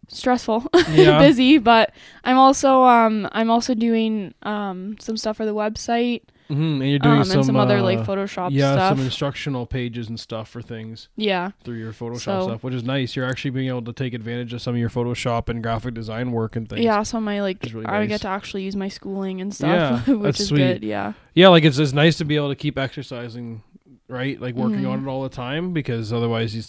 stressful 0.08 0.66
Yeah. 0.92 1.20
busy 1.28 1.58
but 1.58 1.92
i'm 2.24 2.38
also 2.38 2.84
um 2.84 3.28
i'm 3.32 3.50
also 3.50 3.74
doing 3.74 4.34
um 4.44 4.96
some 5.00 5.18
stuff 5.18 5.38
for 5.38 5.46
the 5.46 5.56
website 5.56 6.22
hmm 6.48 6.82
And 6.82 6.90
you're 6.90 7.00
doing 7.00 7.18
um 7.20 7.24
some, 7.26 7.38
and 7.38 7.46
some 7.46 7.56
other 7.56 7.82
like 7.82 8.00
uh, 8.00 8.06
photoshop 8.06 8.50
yeah, 8.52 8.74
stuff 8.74 8.98
some 8.98 9.06
instructional 9.06 9.66
pages 9.66 10.10
and 10.10 10.20
stuff 10.20 10.48
for 10.50 10.62
things 10.62 11.10
yeah 11.16 11.52
through 11.64 11.76
your 11.78 11.92
Photoshop 11.94 12.20
So- 12.20 12.48
stuff, 12.48 12.64
which 12.64 12.74
is 12.74 12.84
nice. 12.84 13.16
You're 13.16 13.26
actually 13.26 13.52
being 13.52 13.68
able 13.70 13.82
to 13.84 13.94
take 13.94 14.14
advantage 14.14 14.54
of 14.54 14.62
some 14.62 14.76
of 14.76 14.80
your 14.80 14.90
Photoshop 14.90 15.50
and 15.50 15.64
graphic 15.64 15.94
design 15.94 16.32
work 16.32 16.56
and 16.56 16.68
things. 16.70 16.82
yeah 16.82 17.04
so 17.04 17.20
my 17.20 17.42
like 17.42 17.58
really 17.74 17.86
i 17.88 18.00
nice. 18.00 18.10
get 18.10 18.22
to 18.22 18.28
actually 18.28 18.64
use 18.64 18.76
my 18.76 18.88
schooling 18.90 19.42
and 19.42 19.54
stuff 19.56 20.04
Yeah, 20.08 20.14
which 20.14 20.22
that's 20.24 20.40
is 20.42 20.48
sweet. 20.50 20.58
good 20.60 20.84
yeah 20.84 21.14
Yeah, 21.34 21.48
like 21.50 21.64
it's 21.64 21.78
it's 21.80 21.94
nice 21.94 22.18
to 22.18 22.26
be 22.26 22.36
able 22.36 22.50
to 22.50 22.56
keep 22.56 22.78
exercising, 22.78 23.64
right? 24.08 24.40
Like 24.40 24.56
working 24.56 24.82
Mhm. 24.84 24.92
on 24.92 25.06
it 25.06 25.10
all 25.10 25.24
the 25.24 25.30
time 25.30 25.74
because 25.74 26.14
otherwise 26.14 26.56
you 26.56 26.64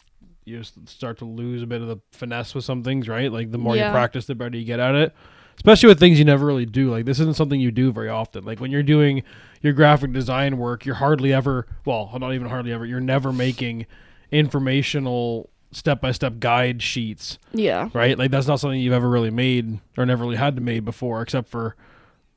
you 0.48 0.58
just 0.58 0.88
start 0.88 1.18
to 1.18 1.24
lose 1.24 1.60
a 1.62 1.66
bit 1.66 1.82
of 1.82 1.88
the 1.88 1.96
finesse 2.12 2.54
with 2.54 2.64
some 2.64 2.84
things, 2.84 3.08
right? 3.08 3.32
Like 3.32 3.50
the 3.50 3.58
more 3.58 3.74
you 3.76 3.82
practice, 3.90 4.26
the 4.26 4.34
better 4.36 4.56
you 4.56 4.64
get 4.64 4.78
at 4.78 4.94
it. 4.94 5.12
Especially 5.56 5.88
with 5.88 5.98
things 5.98 6.18
you 6.18 6.24
never 6.24 6.46
really 6.46 6.66
do. 6.66 6.90
Like 6.90 7.04
this 7.06 7.18
isn't 7.20 7.36
something 7.36 7.60
you 7.60 7.70
do 7.70 7.92
very 7.92 8.08
often. 8.08 8.44
Like 8.44 8.60
when 8.60 8.70
you're 8.70 8.82
doing 8.82 9.22
your 9.62 9.72
graphic 9.72 10.12
design 10.12 10.58
work, 10.58 10.84
you're 10.84 10.96
hardly 10.96 11.32
ever 11.32 11.66
well, 11.84 12.10
not 12.20 12.34
even 12.34 12.48
hardly 12.48 12.72
ever. 12.72 12.86
You're 12.86 13.00
never 13.00 13.32
making 13.32 13.86
informational 14.30 15.50
step-by-step 15.72 16.38
guide 16.38 16.80
sheets 16.80 17.38
yeah 17.52 17.90
right? 17.92 18.16
Like 18.18 18.30
that's 18.30 18.46
not 18.46 18.60
something 18.60 18.80
you've 18.80 18.94
ever 18.94 19.08
really 19.10 19.30
made 19.30 19.78
or 19.98 20.06
never 20.06 20.24
really 20.24 20.36
had 20.36 20.56
to 20.56 20.62
made 20.62 20.84
before, 20.84 21.20
except 21.22 21.48
for 21.48 21.76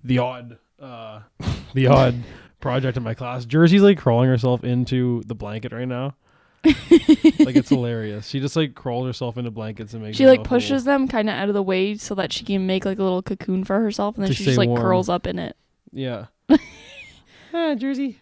the 0.03 0.17
odd 0.17 0.57
uh, 0.81 1.21
the 1.73 1.87
odd 1.87 2.15
project 2.59 2.97
in 2.97 3.03
my 3.03 3.13
class. 3.13 3.45
Jersey's 3.45 3.81
like 3.81 3.97
crawling 3.97 4.29
herself 4.29 4.63
into 4.63 5.23
the 5.25 5.35
blanket 5.35 5.71
right 5.71 5.87
now. 5.87 6.15
like 6.65 7.55
it's 7.55 7.69
hilarious. 7.69 8.27
She 8.27 8.39
just 8.39 8.55
like 8.55 8.75
crawls 8.75 9.05
herself 9.07 9.37
into 9.37 9.51
blankets 9.51 9.93
and 9.93 10.03
makes. 10.03 10.17
She 10.17 10.27
like 10.27 10.43
pushes 10.43 10.83
them 10.83 11.07
kind 11.07 11.29
of 11.29 11.35
out 11.35 11.47
of 11.47 11.53
the 11.53 11.63
way 11.63 11.95
so 11.95 12.15
that 12.15 12.33
she 12.33 12.43
can 12.43 12.65
make 12.67 12.85
like 12.85 12.99
a 12.99 13.03
little 13.03 13.21
cocoon 13.21 13.63
for 13.63 13.79
herself, 13.79 14.15
and 14.15 14.23
then 14.23 14.29
To 14.31 14.35
she 14.35 14.43
just 14.45 14.57
like 14.57 14.67
warm. 14.69 14.81
curls 14.81 15.09
up 15.09 15.25
in 15.27 15.39
it. 15.39 15.55
Yeah. 15.91 16.25
ah, 17.53 17.75
Jersey. 17.75 18.19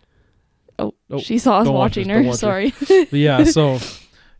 Oh, 0.80 0.94
Oh, 1.10 1.20
she 1.20 1.40
saw 1.40 1.60
us 1.60 1.66
don't 1.66 1.74
watch 1.74 1.98
watching 1.98 2.10
her. 2.10 2.22
watch. 2.22 2.38
Sorry. 2.38 2.74
Yeah. 3.12 3.44
So, 3.46 3.80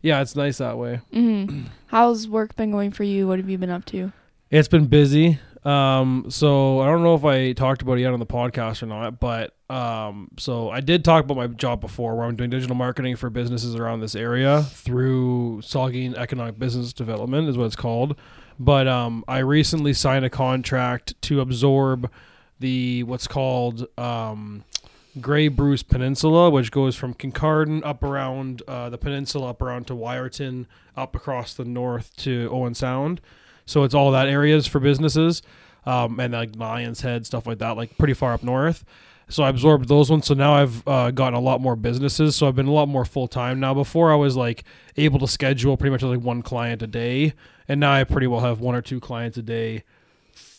yeah, 0.02 0.20
it's 0.22 0.36
nice 0.36 0.58
that 0.58 0.78
way. 0.78 1.00
Mm-hmm. 1.12 1.62
How's 1.88 2.28
work 2.28 2.54
been 2.54 2.70
going 2.70 2.92
for 2.92 3.02
you? 3.04 3.26
What 3.26 3.38
have 3.40 3.48
you 3.48 3.58
been 3.58 3.70
up 3.70 3.84
to? 3.86 4.12
It's 4.50 4.68
been 4.68 4.86
busy. 4.86 5.40
Um, 5.68 6.30
so 6.30 6.80
I 6.80 6.86
don't 6.86 7.02
know 7.02 7.14
if 7.14 7.26
I 7.26 7.52
talked 7.52 7.82
about 7.82 7.98
it 7.98 8.00
yet 8.00 8.14
on 8.14 8.20
the 8.20 8.26
podcast 8.26 8.82
or 8.82 8.86
not, 8.86 9.20
but 9.20 9.54
um, 9.68 10.30
so 10.38 10.70
I 10.70 10.80
did 10.80 11.04
talk 11.04 11.24
about 11.24 11.36
my 11.36 11.46
job 11.46 11.82
before, 11.82 12.16
where 12.16 12.26
I'm 12.26 12.36
doing 12.36 12.48
digital 12.48 12.74
marketing 12.74 13.16
for 13.16 13.28
businesses 13.28 13.76
around 13.76 14.00
this 14.00 14.14
area 14.14 14.62
through 14.62 15.60
Saugeen 15.62 16.14
Economic 16.14 16.58
Business 16.58 16.94
Development, 16.94 17.50
is 17.50 17.58
what 17.58 17.66
it's 17.66 17.76
called. 17.76 18.16
But 18.58 18.88
um, 18.88 19.24
I 19.28 19.40
recently 19.40 19.92
signed 19.92 20.24
a 20.24 20.30
contract 20.30 21.20
to 21.22 21.42
absorb 21.42 22.10
the 22.58 23.02
what's 23.02 23.26
called 23.26 23.86
um, 23.98 24.64
Grey 25.20 25.48
Bruce 25.48 25.82
Peninsula, 25.82 26.48
which 26.48 26.70
goes 26.70 26.96
from 26.96 27.12
Kincardine 27.12 27.84
up 27.84 28.02
around 28.02 28.62
uh, 28.66 28.88
the 28.88 28.96
peninsula, 28.96 29.50
up 29.50 29.60
around 29.60 29.86
to 29.88 29.92
Wiarton, 29.92 30.64
up 30.96 31.14
across 31.14 31.52
the 31.52 31.66
north 31.66 32.16
to 32.16 32.48
Owen 32.50 32.74
Sound. 32.74 33.20
So 33.68 33.84
it's 33.84 33.94
all 33.94 34.10
that 34.12 34.28
areas 34.28 34.66
for 34.66 34.80
businesses, 34.80 35.42
um, 35.84 36.18
and 36.18 36.32
like 36.32 36.56
Lions 36.56 37.02
Head 37.02 37.26
stuff 37.26 37.46
like 37.46 37.58
that, 37.58 37.76
like 37.76 37.98
pretty 37.98 38.14
far 38.14 38.32
up 38.32 38.42
north. 38.42 38.84
So 39.28 39.42
I 39.42 39.50
absorbed 39.50 39.88
those 39.88 40.10
ones. 40.10 40.26
So 40.26 40.32
now 40.32 40.54
I've 40.54 40.88
uh, 40.88 41.10
gotten 41.10 41.34
a 41.34 41.40
lot 41.40 41.60
more 41.60 41.76
businesses. 41.76 42.34
So 42.34 42.48
I've 42.48 42.56
been 42.56 42.66
a 42.66 42.72
lot 42.72 42.88
more 42.88 43.04
full 43.04 43.28
time 43.28 43.60
now. 43.60 43.74
Before 43.74 44.10
I 44.10 44.16
was 44.16 44.36
like 44.36 44.64
able 44.96 45.18
to 45.18 45.28
schedule 45.28 45.76
pretty 45.76 45.90
much 45.90 46.02
like 46.02 46.20
one 46.20 46.40
client 46.40 46.82
a 46.82 46.86
day, 46.86 47.34
and 47.68 47.78
now 47.78 47.92
I 47.92 48.04
pretty 48.04 48.26
well 48.26 48.40
have 48.40 48.60
one 48.60 48.74
or 48.74 48.80
two 48.80 49.00
clients 49.00 49.36
a 49.36 49.42
day, 49.42 49.84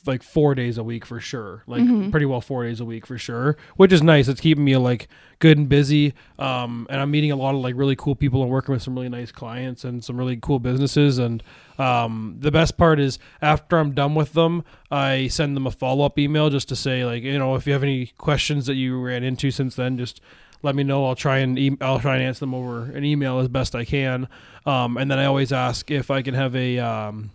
like 0.09 0.21
four 0.23 0.53
days 0.55 0.77
a 0.77 0.83
week 0.83 1.05
for 1.05 1.19
sure. 1.21 1.63
Like 1.67 1.81
Mhm. 1.83 2.11
pretty 2.11 2.25
well 2.25 2.41
four 2.41 2.65
days 2.65 2.81
a 2.81 2.85
week 2.85 3.05
for 3.07 3.17
sure, 3.17 3.55
which 3.77 3.93
is 3.93 4.03
nice. 4.03 4.27
It's 4.27 4.41
keeping 4.41 4.65
me 4.65 4.75
like 4.75 5.07
good 5.39 5.57
and 5.57 5.69
busy. 5.69 6.13
Um, 6.37 6.85
and 6.89 6.99
I'm 6.99 7.09
meeting 7.11 7.31
a 7.31 7.37
lot 7.37 7.55
of 7.55 7.61
like 7.61 7.75
really 7.77 7.95
cool 7.95 8.15
people 8.15 8.41
and 8.41 8.51
working 8.51 8.73
with 8.73 8.81
some 8.83 8.93
really 8.95 9.07
nice 9.07 9.31
clients 9.31 9.85
and 9.85 10.03
some 10.03 10.17
really 10.17 10.35
cool 10.35 10.59
businesses. 10.59 11.17
And 11.17 11.41
um, 11.77 12.35
the 12.39 12.51
best 12.51 12.77
part 12.77 12.99
is 12.99 13.19
after 13.41 13.77
I'm 13.77 13.91
done 13.93 14.15
with 14.15 14.33
them, 14.33 14.65
I 14.91 15.27
send 15.29 15.55
them 15.55 15.65
a 15.65 15.71
follow 15.71 16.03
up 16.03 16.19
email 16.19 16.49
just 16.49 16.67
to 16.69 16.75
say 16.75 17.05
like, 17.05 17.23
you 17.23 17.39
know, 17.39 17.55
if 17.55 17.65
you 17.65 17.71
have 17.73 17.83
any 17.83 18.07
questions 18.17 18.65
that 18.65 18.75
you 18.75 18.99
ran 18.99 19.23
into 19.23 19.49
since 19.51 19.75
then, 19.75 19.97
just 19.97 20.19
let 20.61 20.75
me 20.75 20.83
know. 20.83 21.05
I'll 21.05 21.15
try 21.15 21.37
and 21.37 21.57
e- 21.57 21.77
I'll 21.79 21.99
try 22.01 22.15
and 22.15 22.23
answer 22.23 22.41
them 22.41 22.53
over 22.53 22.91
an 22.91 23.05
email 23.05 23.39
as 23.39 23.47
best 23.47 23.75
I 23.75 23.85
can. 23.85 24.27
Um, 24.65 24.97
and 24.97 25.09
then 25.09 25.17
I 25.17 25.23
always 25.25 25.53
ask 25.53 25.89
if 25.89 26.11
I 26.11 26.21
can 26.21 26.33
have 26.33 26.53
a 26.53 26.79
um, 26.79 27.29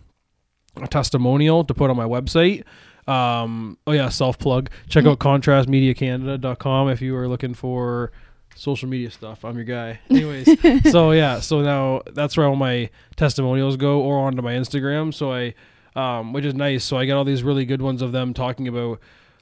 a 0.81 0.87
testimonial 0.87 1.63
to 1.65 1.73
put 1.73 1.89
on 1.89 1.97
my 1.97 2.05
website. 2.05 2.63
Um, 3.07 3.77
oh 3.85 3.91
yeah, 3.91 4.09
self 4.09 4.37
plug. 4.39 4.69
Check 4.89 5.05
out 5.05 5.19
contrastmediacanada.com 5.19 6.89
if 6.89 7.01
you 7.01 7.15
are 7.15 7.27
looking 7.27 7.53
for 7.53 8.11
social 8.55 8.89
media 8.89 9.11
stuff. 9.11 9.45
I'm 9.45 9.55
your 9.55 9.65
guy. 9.65 9.99
Anyways, 10.09 10.47
so 10.91 11.11
yeah, 11.11 11.39
so 11.39 11.61
now 11.61 12.01
that's 12.13 12.35
where 12.35 12.47
all 12.47 12.55
my 12.55 12.89
testimonials 13.15 13.77
go 13.77 14.01
or 14.01 14.17
onto 14.17 14.41
my 14.41 14.53
Instagram. 14.53 15.13
So 15.13 15.31
I 15.31 15.53
um, 15.95 16.33
which 16.33 16.45
is 16.45 16.53
nice. 16.53 16.83
So 16.83 16.97
I 16.97 17.05
get 17.05 17.13
all 17.13 17.23
these 17.23 17.43
really 17.43 17.65
good 17.65 17.81
ones 17.81 18.01
of 18.01 18.11
them 18.11 18.33
talking 18.33 18.67
about 18.67 18.99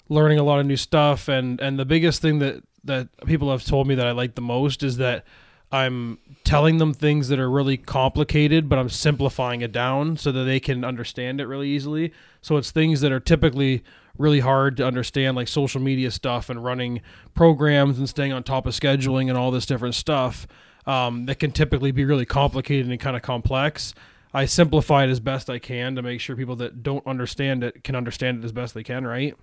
learning 0.10 0.40
a 0.40 0.44
lot 0.44 0.60
of 0.60 0.66
new 0.66 0.78
stuff 0.78 1.28
and 1.28 1.60
and 1.62 1.80
the 1.80 1.86
biggest 1.86 2.22
thing 2.22 2.40
that 2.40 2.64
that 2.84 3.08
people 3.26 3.50
have 3.50 3.64
told 3.64 3.88
me 3.88 3.96
that 3.96 4.06
I 4.06 4.12
like 4.12 4.36
the 4.36 4.42
most 4.42 4.84
is 4.84 4.98
that 4.98 5.26
I'm 5.74 6.20
telling 6.44 6.78
them 6.78 6.94
things 6.94 7.30
that 7.30 7.40
are 7.40 7.50
really 7.50 7.78
complicated, 7.78 8.70
but 8.70 8.78
I'm 8.78 8.90
simplifying 8.90 9.62
it 9.62 9.72
down 9.72 10.18
so 10.18 10.32
that 10.32 10.44
they 10.44 10.60
can 10.60 10.84
understand 10.86 11.42
it 11.42 11.48
really 11.48 11.68
easily. 11.70 12.14
So 12.42 12.58
it's 12.58 12.70
things 12.70 13.02
that 13.02 13.12
are 13.12 13.20
typically 13.20 13.84
really 14.16 14.42
hard 14.42 14.78
to 14.78 14.86
understand, 14.86 15.36
like 15.36 15.48
social 15.48 15.82
media 15.82 16.12
stuff 16.12 16.48
and 16.48 16.64
running 16.64 17.02
programs 17.34 17.98
and 17.98 18.08
staying 18.08 18.32
on 18.34 18.44
top 18.44 18.68
of 18.68 18.74
scheduling 18.76 19.30
and 19.30 19.38
all 19.38 19.50
this 19.50 19.66
different 19.66 19.96
stuff 19.96 20.46
um, 20.86 21.26
that 21.26 21.40
can 21.40 21.52
typically 21.52 21.92
be 21.92 22.06
really 22.06 22.26
complicated 22.26 22.88
and 22.92 23.00
kind 23.00 23.16
of 23.16 23.24
complex. 23.24 23.96
I 24.32 24.46
simplify 24.46 25.06
it 25.06 25.10
as 25.10 25.20
best 25.20 25.50
I 25.50 25.58
can 25.58 25.96
to 25.96 26.04
make 26.04 26.22
sure 26.22 26.36
people 26.36 26.56
that 26.58 26.84
don't 26.84 27.06
understand 27.08 27.64
it 27.64 27.84
can 27.84 27.96
understand 27.96 28.44
it 28.44 28.46
as 28.46 28.52
best 28.52 28.76
they 28.76 28.84
can, 28.84 29.08
right? 29.08 29.36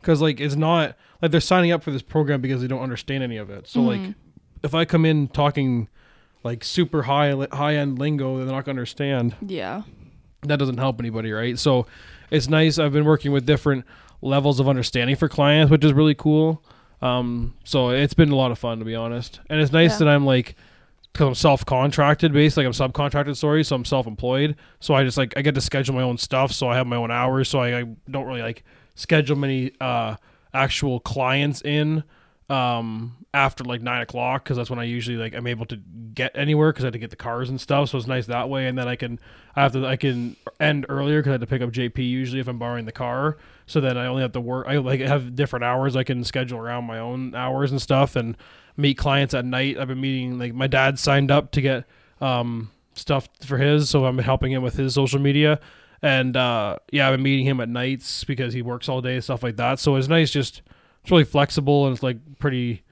Because 0.00 0.22
like 0.22 0.40
it's 0.40 0.56
not 0.56 0.96
like 1.20 1.30
they're 1.30 1.40
signing 1.42 1.72
up 1.72 1.82
for 1.82 1.90
this 1.90 2.02
program 2.02 2.40
because 2.40 2.62
they 2.62 2.68
don't 2.68 2.82
understand 2.82 3.22
any 3.22 3.36
of 3.36 3.50
it. 3.50 3.66
So 3.66 3.82
like 3.82 4.00
Mhm. 4.00 4.14
If 4.64 4.74
I 4.74 4.84
come 4.84 5.04
in 5.04 5.28
talking 5.28 5.88
like 6.42 6.64
super 6.64 7.02
high 7.04 7.32
high 7.52 7.76
end 7.76 7.98
lingo 7.98 8.38
they're 8.38 8.46
not 8.46 8.64
gonna 8.64 8.72
understand, 8.78 9.34
Yeah. 9.40 9.82
that 10.42 10.58
doesn't 10.58 10.78
help 10.78 10.98
anybody, 11.00 11.30
right? 11.32 11.58
So 11.58 11.86
it's 12.30 12.48
nice. 12.48 12.78
I've 12.78 12.92
been 12.92 13.04
working 13.04 13.30
with 13.32 13.46
different 13.46 13.84
levels 14.20 14.58
of 14.60 14.68
understanding 14.68 15.16
for 15.16 15.28
clients, 15.28 15.70
which 15.70 15.84
is 15.84 15.92
really 15.92 16.14
cool. 16.14 16.62
Um, 17.02 17.54
so 17.64 17.90
it's 17.90 18.14
been 18.14 18.30
a 18.30 18.36
lot 18.36 18.50
of 18.50 18.58
fun 18.58 18.78
to 18.78 18.84
be 18.84 18.94
honest, 18.94 19.40
and 19.50 19.60
it's 19.60 19.72
nice 19.72 19.92
Yeah. 19.92 19.98
that 19.98 20.08
I'm 20.08 20.24
like 20.26 20.56
because 21.12 21.28
I'm 21.28 21.34
self 21.34 21.64
contracted 21.64 22.32
based, 22.32 22.56
like 22.56 22.66
I'm 22.66 22.72
subcontracted, 22.72 23.36
sorry, 23.36 23.62
so 23.62 23.76
I'm 23.76 23.84
self 23.84 24.06
employed. 24.06 24.56
So 24.80 24.94
I 24.94 25.04
just 25.04 25.16
like 25.18 25.32
I 25.36 25.42
get 25.42 25.54
to 25.54 25.60
schedule 25.60 25.94
my 25.94 26.02
own 26.02 26.18
stuff, 26.18 26.50
so 26.52 26.68
I 26.68 26.76
have 26.76 26.86
my 26.86 26.96
own 26.96 27.10
hours, 27.10 27.48
so 27.48 27.60
I, 27.60 27.80
I 27.80 27.84
don't 28.10 28.26
really 28.26 28.42
like 28.42 28.64
schedule 28.96 29.36
many 29.36 29.72
uh 29.80 30.16
actual 30.52 31.00
clients 31.00 31.60
in 31.62 32.04
um 32.48 33.16
after 33.34 33.64
like 33.64 33.82
nine 33.82 34.00
o'clock 34.00 34.44
because 34.44 34.56
that's 34.56 34.70
when 34.70 34.78
I 34.78 34.84
usually 34.84 35.16
like 35.16 35.34
I'm 35.34 35.48
able 35.48 35.66
to 35.66 35.76
get 36.14 36.30
anywhere 36.36 36.72
because 36.72 36.84
I 36.84 36.86
had 36.86 36.92
to 36.92 37.00
get 37.00 37.10
the 37.10 37.16
cars 37.16 37.50
and 37.50 37.60
stuff. 37.60 37.90
So 37.90 37.98
it's 37.98 38.06
nice 38.06 38.26
that 38.26 38.48
way, 38.48 38.68
and 38.68 38.78
then 38.78 38.86
I 38.86 38.94
can 38.94 39.18
I 39.56 39.62
have 39.62 39.72
to 39.72 39.84
I 39.84 39.96
can 39.96 40.36
end 40.60 40.86
earlier 40.88 41.18
because 41.18 41.30
I 41.30 41.32
had 41.32 41.40
to 41.40 41.46
pick 41.48 41.60
up 41.60 41.70
JP 41.70 41.98
usually 41.98 42.40
if 42.40 42.46
I'm 42.46 42.58
borrowing 42.58 42.84
the 42.86 42.92
car. 42.92 43.36
So 43.66 43.80
then 43.80 43.98
I 43.98 44.06
only 44.06 44.22
have 44.22 44.32
to 44.32 44.40
work. 44.40 44.68
I 44.68 44.76
like 44.78 45.00
have 45.00 45.34
different 45.34 45.64
hours 45.64 45.96
I 45.96 46.04
can 46.04 46.22
schedule 46.22 46.58
around 46.58 46.84
my 46.84 47.00
own 47.00 47.34
hours 47.34 47.72
and 47.72 47.82
stuff, 47.82 48.14
and 48.14 48.36
meet 48.76 48.96
clients 48.96 49.34
at 49.34 49.44
night. 49.44 49.78
I've 49.78 49.88
been 49.88 50.00
meeting 50.00 50.38
like 50.38 50.54
my 50.54 50.68
dad 50.68 51.00
signed 51.00 51.32
up 51.32 51.50
to 51.52 51.60
get 51.60 51.84
um 52.20 52.70
stuff 52.94 53.28
for 53.44 53.58
his, 53.58 53.90
so 53.90 54.04
I'm 54.06 54.18
helping 54.18 54.52
him 54.52 54.62
with 54.62 54.76
his 54.76 54.94
social 54.94 55.18
media. 55.20 55.58
And 56.02 56.36
uh, 56.36 56.78
yeah, 56.92 57.08
I've 57.08 57.14
been 57.14 57.22
meeting 57.22 57.46
him 57.46 57.60
at 57.60 57.68
nights 57.68 58.22
because 58.22 58.52
he 58.52 58.62
works 58.62 58.88
all 58.88 59.00
day 59.00 59.14
and 59.14 59.24
stuff 59.24 59.42
like 59.42 59.56
that. 59.56 59.80
So 59.80 59.96
it's 59.96 60.06
nice, 60.06 60.30
just 60.30 60.62
it's 61.02 61.10
really 61.10 61.24
flexible 61.24 61.86
and 61.86 61.94
it's 61.94 62.02
like 62.02 62.18
pretty 62.38 62.83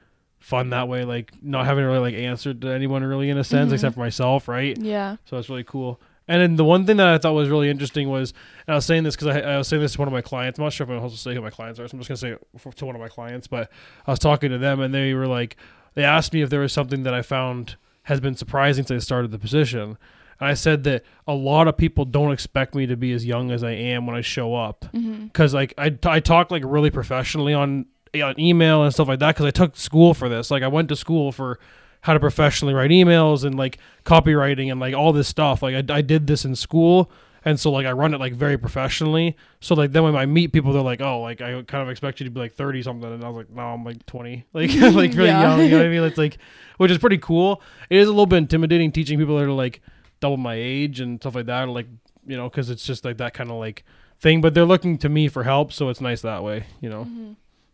fun 0.42 0.70
that 0.70 0.88
way. 0.88 1.04
Like 1.04 1.32
not 1.42 1.64
having 1.66 1.84
really 1.84 1.98
like 2.00 2.14
answered 2.14 2.60
to 2.62 2.68
anyone 2.68 3.02
really 3.04 3.30
in 3.30 3.38
a 3.38 3.44
sense, 3.44 3.70
Mhm. 3.70 3.74
except 3.74 3.94
for 3.94 4.00
myself, 4.00 4.48
right? 4.48 4.76
Yeah. 4.78 5.16
So 5.24 5.38
it's 5.38 5.48
really 5.48 5.64
cool. 5.64 6.00
And 6.28 6.40
then 6.40 6.56
the 6.56 6.64
one 6.64 6.86
thing 6.86 6.98
that 6.98 7.08
I 7.08 7.18
thought 7.18 7.32
was 7.34 7.48
really 7.48 7.68
interesting 7.68 8.08
was, 8.08 8.32
and 8.66 8.72
I 8.74 8.76
was 8.76 8.84
saying 8.86 9.02
this 9.02 9.16
because 9.16 9.28
I, 9.28 9.40
I 9.40 9.58
was 9.58 9.66
saying 9.68 9.82
this 9.82 9.92
to 9.94 9.98
one 9.98 10.08
of 10.08 10.12
my 10.12 10.22
clients. 10.22 10.58
I'm 10.58 10.64
not 10.64 10.72
sure 10.72 10.84
if 10.84 10.90
I'm 10.90 10.98
supposed 10.98 11.16
to 11.16 11.20
say 11.20 11.34
who 11.34 11.40
my 11.40 11.50
clients 11.50 11.80
are, 11.80 11.88
so 11.88 11.94
I'm 11.96 12.00
just 12.00 12.08
gonna 12.08 12.16
say 12.16 12.70
to 12.76 12.86
one 12.86 12.94
of 12.94 13.00
my 13.00 13.08
clients. 13.08 13.46
But 13.48 13.70
I 14.06 14.10
was 14.12 14.18
talking 14.20 14.50
to 14.50 14.58
them, 14.58 14.80
and 14.80 14.94
they 14.94 15.14
were 15.14 15.26
like, 15.26 15.56
they 15.94 16.04
asked 16.04 16.32
me 16.32 16.40
if 16.42 16.48
there 16.50 16.60
was 16.60 16.72
something 16.72 17.02
that 17.02 17.12
I 17.14 17.22
found 17.22 17.76
has 18.04 18.20
been 18.20 18.34
surprising 18.36 18.84
since 18.86 19.02
I 19.02 19.04
started 19.04 19.30
the 19.32 19.38
position. 19.38 19.96
And 20.40 20.48
I 20.48 20.54
said 20.54 20.84
that 20.84 21.04
a 21.26 21.34
lot 21.34 21.68
of 21.68 21.76
people 21.76 22.04
don't 22.04 22.32
expect 22.32 22.74
me 22.74 22.86
to 22.86 22.96
be 22.96 23.12
as 23.12 23.26
young 23.26 23.50
as 23.50 23.62
I 23.62 23.72
am 23.72 24.06
when 24.06 24.16
I 24.16 24.22
show 24.22 24.54
up 24.54 24.86
because 24.92 25.54
like 25.54 25.74
I, 25.78 25.96
I 26.04 26.18
talk 26.20 26.50
like 26.50 26.62
really 26.66 26.90
professionally 26.90 27.52
on 27.54 27.86
on 28.20 28.38
email 28.38 28.82
and 28.82 28.92
stuff 28.92 29.08
like 29.08 29.20
that 29.20 29.34
because 29.34 29.46
I 29.46 29.50
took 29.50 29.76
school 29.76 30.12
for 30.14 30.28
this. 30.28 30.50
Like 30.50 30.62
I 30.62 30.68
went 30.68 30.88
to 30.90 30.96
school 30.96 31.32
for 31.32 31.58
how 32.02 32.12
to 32.14 32.20
professionally 32.20 32.74
write 32.74 32.90
emails 32.90 33.44
and 33.44 33.54
like 33.56 33.78
copywriting 34.04 34.70
and 34.70 34.80
like 34.80 34.94
all 34.94 35.12
this 35.12 35.28
stuff. 35.28 35.62
Like 35.62 35.90
I, 35.90 35.94
I 35.98 36.00
did 36.02 36.26
this 36.26 36.44
in 36.44 36.54
school. 36.56 37.10
And 37.44 37.58
so 37.58 37.72
like 37.72 37.86
I 37.86 37.92
run 37.92 38.14
it 38.14 38.18
like 38.20 38.34
very 38.34 38.56
professionally. 38.56 39.36
So 39.60 39.74
like 39.74 39.90
then 39.92 40.02
when 40.04 40.14
I 40.14 40.26
meet 40.26 40.52
people, 40.52 40.72
they're 40.72 40.82
like, 40.82 41.00
oh, 41.00 41.20
like 41.20 41.40
I 41.40 41.62
kind 41.62 41.82
of 41.82 41.88
expect 41.88 42.20
you 42.20 42.24
to 42.24 42.30
be 42.30 42.38
like 42.38 42.52
thirty 42.54 42.82
something, 42.82 43.12
and 43.12 43.24
I 43.24 43.28
was 43.28 43.36
like, 43.38 43.50
no, 43.50 43.62
I'm 43.62 43.82
like 43.82 44.04
twenty, 44.06 44.44
like 44.52 44.70
like 44.80 45.14
really 45.14 45.26
Yeah. 45.26 45.40
young. 45.42 45.60
You 45.60 45.70
know 45.70 45.76
what 45.78 45.86
I 45.86 45.88
mean? 45.88 46.02
It's 46.04 46.18
like, 46.18 46.38
which 46.76 46.90
is 46.92 46.98
pretty 46.98 47.18
cool. 47.18 47.60
It 47.90 47.98
is 47.98 48.06
a 48.06 48.12
little 48.12 48.26
bit 48.26 48.36
intimidating 48.36 48.92
teaching 48.92 49.18
people 49.18 49.36
that 49.38 49.44
are 49.44 49.50
like 49.50 49.80
double 50.20 50.36
my 50.36 50.54
age 50.54 51.00
and 51.00 51.20
stuff 51.20 51.34
like 51.34 51.46
that, 51.46 51.64
or 51.64 51.72
like 51.72 51.86
you 52.26 52.36
know, 52.36 52.48
because 52.48 52.70
it's 52.70 52.86
just 52.86 53.04
like 53.04 53.16
that 53.16 53.34
kind 53.34 53.50
of 53.50 53.56
like 53.56 53.84
thing. 54.20 54.40
But 54.40 54.54
they're 54.54 54.64
looking 54.64 54.96
to 54.98 55.08
me 55.08 55.26
for 55.26 55.42
help, 55.42 55.72
so 55.72 55.88
it's 55.88 56.00
nice 56.00 56.20
that 56.22 56.44
way. 56.44 56.66
You 56.80 56.90
know, 56.90 57.04
hmm 57.04 57.32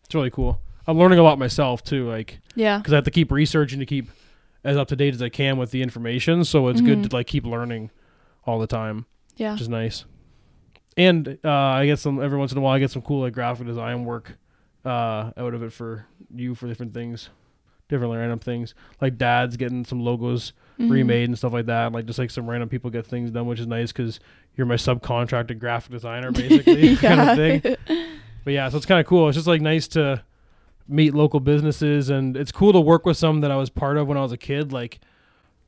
it's 0.08 0.14
really 0.14 0.30
cool. 0.30 0.58
I'm 0.86 0.96
learning 0.98 1.18
a 1.18 1.22
lot 1.22 1.38
myself 1.38 1.82
too, 1.84 2.08
like 2.08 2.40
Yeah. 2.54 2.78
because 2.78 2.94
I 2.94 2.96
have 2.96 3.04
to 3.04 3.10
keep 3.10 3.30
researching 3.30 3.78
to 3.80 3.84
keep 3.86 4.08
as 4.64 4.74
up 4.78 4.88
to 4.88 4.96
date 4.96 5.12
as 5.12 5.20
I 5.20 5.28
can 5.28 5.58
with 5.58 5.70
the 5.70 5.82
information. 5.82 6.44
So 6.44 6.68
it's 6.68 6.80
Mhm. 6.80 6.86
good 6.86 7.02
to 7.10 7.14
like 7.16 7.26
keep 7.26 7.44
learning 7.44 7.90
all 8.46 8.58
the 8.58 8.66
time, 8.66 9.04
Yeah. 9.36 9.52
which 9.52 9.60
is 9.60 9.68
nice. 9.68 10.06
And 10.96 11.38
uh, 11.44 11.50
I 11.50 11.84
get 11.84 11.98
some 11.98 12.22
every 12.22 12.38
once 12.38 12.52
in 12.52 12.58
a 12.58 12.60
while. 12.62 12.72
I 12.74 12.78
get 12.78 12.90
some 12.90 13.02
cool 13.02 13.20
like 13.20 13.34
graphic 13.34 13.66
design 13.66 14.04
work 14.06 14.38
uh, 14.84 15.32
out 15.36 15.52
of 15.52 15.62
it 15.62 15.72
for 15.74 16.06
you 16.34 16.54
for 16.54 16.66
different 16.66 16.94
things, 16.94 17.28
different 17.90 18.14
random 18.14 18.38
things. 18.38 18.74
Like 19.02 19.18
dad's 19.18 19.58
getting 19.58 19.84
some 19.84 20.00
logos 20.00 20.54
Mhm. 20.80 20.90
remade 20.90 21.28
and 21.28 21.36
stuff 21.36 21.52
like 21.52 21.66
that. 21.66 21.92
Like 21.92 22.06
just 22.06 22.18
like 22.18 22.30
some 22.30 22.48
random 22.48 22.70
people 22.70 22.88
get 22.88 23.06
things 23.06 23.30
done, 23.30 23.46
which 23.46 23.60
is 23.60 23.66
nice 23.66 23.92
because 23.92 24.20
you're 24.56 24.66
my 24.66 24.76
subcontracted 24.76 25.58
graphic 25.58 25.92
designer 25.92 26.32
basically 26.32 26.96
kind 26.96 27.20
of 27.20 27.36
thing. 27.36 27.76
but 28.44 28.52
yeah, 28.52 28.68
so 28.68 28.76
it's 28.76 28.86
kind 28.86 29.00
of 29.00 29.06
cool. 29.06 29.28
It's 29.28 29.36
just 29.36 29.46
like 29.46 29.60
nice 29.60 29.88
to 29.88 30.22
meet 30.88 31.14
local 31.14 31.40
businesses, 31.40 32.08
and 32.10 32.36
it's 32.36 32.52
cool 32.52 32.72
to 32.72 32.80
work 32.80 33.04
with 33.06 33.16
some 33.16 33.40
that 33.42 33.50
I 33.50 33.56
was 33.56 33.70
part 33.70 33.96
of 33.96 34.08
when 34.08 34.16
I 34.16 34.22
was 34.22 34.32
a 34.32 34.36
kid. 34.38 34.72
Like, 34.72 35.00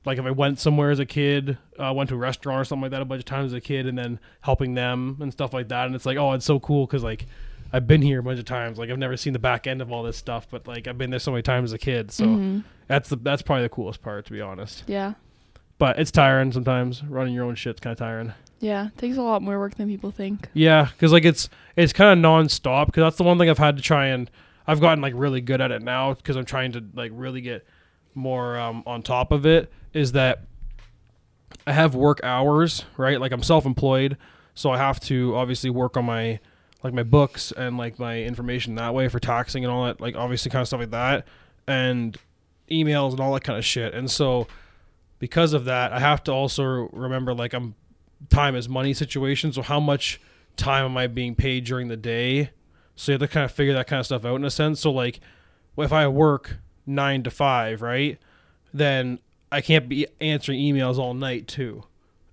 like 0.06 0.18
if 0.18 0.24
I 0.24 0.30
went 0.30 0.58
somewhere 0.58 0.90
as 0.90 0.98
a 0.98 1.04
kid, 1.06 1.58
uh, 1.78 1.92
went 1.94 2.08
to 2.08 2.14
a 2.14 2.18
restaurant 2.18 2.60
or 2.60 2.64
something 2.64 2.82
like 2.82 2.90
that 2.92 3.02
a 3.02 3.04
bunch 3.04 3.20
of 3.20 3.26
times 3.26 3.52
as 3.52 3.56
a 3.56 3.60
kid, 3.60 3.86
and 3.86 3.98
then 3.98 4.18
helping 4.40 4.74
them 4.74 5.18
and 5.20 5.32
stuff 5.32 5.52
like 5.52 5.68
that. 5.68 5.86
And 5.86 5.94
it's 5.94 6.06
like, 6.06 6.16
oh, 6.16 6.32
it's 6.32 6.46
so 6.46 6.58
cool 6.60 6.86
because 6.86 7.04
like 7.04 7.26
I've 7.72 7.86
been 7.86 8.00
here 8.02 8.20
a 8.20 8.22
bunch 8.22 8.38
of 8.38 8.46
times. 8.46 8.78
Like 8.78 8.88
I've 8.90 8.98
never 8.98 9.16
seen 9.16 9.32
the 9.34 9.38
back 9.38 9.66
end 9.66 9.82
of 9.82 9.92
all 9.92 10.02
this 10.02 10.16
stuff, 10.16 10.46
but 10.50 10.66
like 10.66 10.88
I've 10.88 10.96
been 10.98 11.10
there 11.10 11.18
so 11.20 11.32
many 11.32 11.42
times 11.42 11.70
as 11.70 11.74
a 11.74 11.78
kid. 11.78 12.10
So 12.10 12.24
Mhm. 12.24 12.64
that's 12.86 13.10
the 13.10 13.16
that's 13.16 13.42
probably 13.42 13.64
the 13.64 13.68
coolest 13.68 14.00
part, 14.02 14.24
to 14.26 14.32
be 14.32 14.40
honest. 14.40 14.84
Yeah. 14.86 15.14
But 15.78 15.98
it's 15.98 16.10
tiring 16.10 16.52
sometimes. 16.52 17.02
Running 17.04 17.34
your 17.34 17.44
own 17.44 17.54
shit's 17.56 17.80
kind 17.80 17.92
of 17.92 17.98
tiring. 17.98 18.32
Yeah. 18.60 18.90
Takes 18.98 19.16
a 19.16 19.22
lot 19.22 19.42
more 19.42 19.58
work 19.58 19.74
than 19.74 19.88
people 19.88 20.10
think. 20.10 20.48
Yeah, 20.54 20.88
because 20.92 21.12
like 21.12 21.24
it's 21.24 21.48
it's 21.76 21.92
kind 21.92 22.18
of 22.18 22.24
nonstop. 22.24 22.86
Because 22.86 23.02
that's 23.02 23.16
the 23.16 23.24
one 23.24 23.38
thing 23.38 23.50
I've 23.50 23.58
had 23.58 23.76
to 23.76 23.82
try 23.82 24.06
and 24.06 24.30
I've 24.66 24.80
gotten 24.80 25.00
like 25.00 25.14
really 25.16 25.40
good 25.40 25.60
at 25.60 25.72
it 25.72 25.82
now. 25.82 26.14
Because 26.14 26.36
I'm 26.36 26.44
trying 26.44 26.72
to 26.72 26.84
like 26.94 27.10
really 27.14 27.40
get 27.40 27.66
more 28.14 28.58
um, 28.58 28.82
on 28.86 29.02
top 29.02 29.32
of 29.32 29.46
it. 29.46 29.72
Is 29.92 30.12
that 30.12 30.44
I 31.66 31.72
have 31.72 31.94
work 31.94 32.20
hours, 32.22 32.84
right? 32.96 33.20
Like 33.20 33.32
I'm 33.32 33.42
self-employed, 33.42 34.16
so 34.54 34.70
I 34.70 34.78
have 34.78 35.00
to 35.00 35.34
obviously 35.36 35.70
work 35.70 35.96
on 35.96 36.04
my 36.04 36.38
like 36.82 36.94
my 36.94 37.02
books 37.02 37.52
and 37.52 37.76
like 37.76 37.98
my 37.98 38.22
information 38.22 38.74
that 38.76 38.94
way 38.94 39.08
for 39.08 39.18
taxing 39.18 39.64
and 39.64 39.72
all 39.72 39.84
that. 39.84 40.00
Like 40.00 40.16
obviously 40.16 40.50
kind 40.50 40.62
of 40.62 40.68
stuff 40.68 40.80
like 40.80 40.90
that, 40.90 41.26
and 41.66 42.16
emails 42.70 43.12
and 43.12 43.20
all 43.20 43.32
that 43.34 43.44
kind 43.44 43.58
of 43.58 43.64
shit. 43.64 43.94
And 43.94 44.10
so 44.10 44.46
because 45.18 45.52
of 45.52 45.64
that, 45.66 45.92
I 45.92 46.00
have 46.00 46.22
to 46.24 46.32
also 46.32 46.88
remember 46.92 47.34
like 47.34 47.52
I'm 47.52 47.74
time 48.28 48.54
is 48.54 48.68
money 48.68 48.92
situation. 48.92 49.52
So 49.52 49.62
how 49.62 49.80
much 49.80 50.20
time 50.56 50.84
am 50.84 50.96
I 50.96 51.06
being 51.06 51.34
paid 51.34 51.64
during 51.64 51.88
the 51.88 51.96
day? 51.96 52.50
So 52.96 53.12
you 53.12 53.14
have 53.14 53.20
to 53.28 53.32
kind 53.32 53.44
of 53.44 53.52
figure 53.52 53.72
that 53.74 53.86
kind 53.86 54.00
of 54.00 54.06
stuff 54.06 54.24
out 54.24 54.36
in 54.36 54.44
a 54.44 54.50
sense. 54.50 54.80
So 54.80 54.90
like, 54.90 55.20
if 55.78 55.92
I 55.92 56.06
work 56.08 56.58
nine 56.86 57.22
to 57.22 57.30
five, 57.30 57.80
right, 57.80 58.18
then 58.74 59.18
I 59.50 59.60
can't 59.62 59.88
be 59.88 60.06
answering 60.20 60.60
emails 60.60 60.98
all 60.98 61.14
night 61.14 61.48
too, 61.48 61.84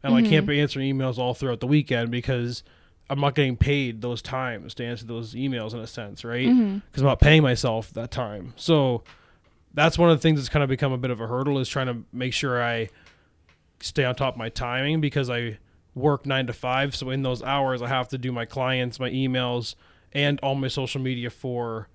and 0.03 0.13
I 0.13 0.21
can't 0.21 0.45
Mhm. 0.45 0.49
be 0.49 0.59
answering 0.61 0.93
emails 0.93 1.17
all 1.17 1.33
throughout 1.33 1.61
the 1.61 1.67
weekend 1.67 2.11
because 2.11 2.63
I'm 3.09 3.21
not 3.21 3.35
getting 3.35 3.55
paid 3.55 4.01
those 4.01 4.21
times 4.21 4.73
to 4.75 4.85
answer 4.85 5.05
those 5.05 5.33
emails 5.33 5.73
in 5.73 5.79
a 5.79 5.87
sense, 5.87 6.25
right? 6.25 6.45
Because 6.47 7.01
I'm 7.01 7.07
not 7.07 7.19
paying 7.21 7.41
myself 7.41 7.93
that 7.93 8.11
time. 8.11 8.53
So 8.57 9.03
that's 9.73 9.97
one 9.97 10.09
of 10.09 10.17
the 10.17 10.21
things 10.21 10.39
that's 10.39 10.49
kind 10.49 10.61
of 10.63 10.69
become 10.69 10.91
a 10.91 10.97
bit 10.97 11.09
of 11.11 11.21
a 11.21 11.27
hurdle 11.27 11.57
is 11.59 11.69
trying 11.69 11.87
to 11.87 12.03
make 12.11 12.33
sure 12.33 12.61
I 12.61 12.89
stay 13.79 14.03
on 14.03 14.15
top 14.15 14.33
of 14.33 14.37
my 14.37 14.49
timing 14.49 14.99
because 14.99 15.29
I 15.29 15.57
work 15.97 16.25
nine 16.25 16.47
to 16.47 16.53
five. 16.53 16.95
So 16.95 17.09
in 17.09 17.23
those 17.23 17.41
hours, 17.43 17.81
I 17.81 17.87
have 17.87 18.07
to 18.09 18.17
do 18.17 18.31
my 18.31 18.45
clients, 18.45 18.99
my 18.99 19.09
emails, 19.09 19.75
and 20.13 20.39
all 20.41 20.55
my 20.55 20.67
social 20.67 21.01
media 21.01 21.29
for 21.29 21.89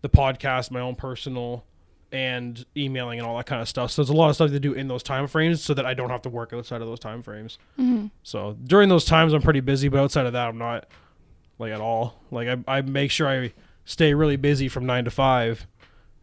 the 0.00 0.08
podcast, 0.08 0.70
my 0.70 0.80
own 0.80 0.94
personal 0.94 1.64
and 2.10 2.64
emailing 2.76 3.18
and 3.18 3.28
all 3.28 3.36
that 3.36 3.44
kind 3.44 3.60
of 3.60 3.68
stuff. 3.68 3.90
So 3.90 4.00
there's 4.00 4.08
a 4.08 4.14
lot 4.16 4.30
of 4.30 4.34
stuff 4.36 4.50
to 4.50 4.60
do 4.60 4.72
in 4.72 4.88
those 4.88 5.02
time 5.02 5.26
frames 5.26 5.62
so 5.62 5.74
that 5.74 5.84
I 5.84 5.92
don't 5.92 6.08
have 6.08 6.22
to 6.22 6.30
work 6.30 6.52
outside 6.54 6.80
of 6.80 6.86
those 6.88 7.00
time 7.00 7.22
frames. 7.22 7.58
Mhm. 7.78 8.10
So 8.22 8.56
during 8.64 8.88
those 8.88 9.04
times, 9.04 9.34
I'm 9.34 9.42
pretty 9.42 9.60
busy, 9.60 9.88
but 9.88 10.00
outside 10.00 10.24
of 10.24 10.32
that, 10.32 10.48
I'm 10.48 10.56
not 10.56 10.86
like 11.58 11.70
at 11.72 11.80
all. 11.80 12.22
Like 12.30 12.48
I, 12.48 12.78
I 12.78 12.80
make 12.80 13.10
sure 13.10 13.28
I 13.28 13.52
stay 13.84 14.14
really 14.14 14.36
busy 14.36 14.68
from 14.68 14.86
nine 14.86 15.04
to 15.04 15.10
five, 15.10 15.66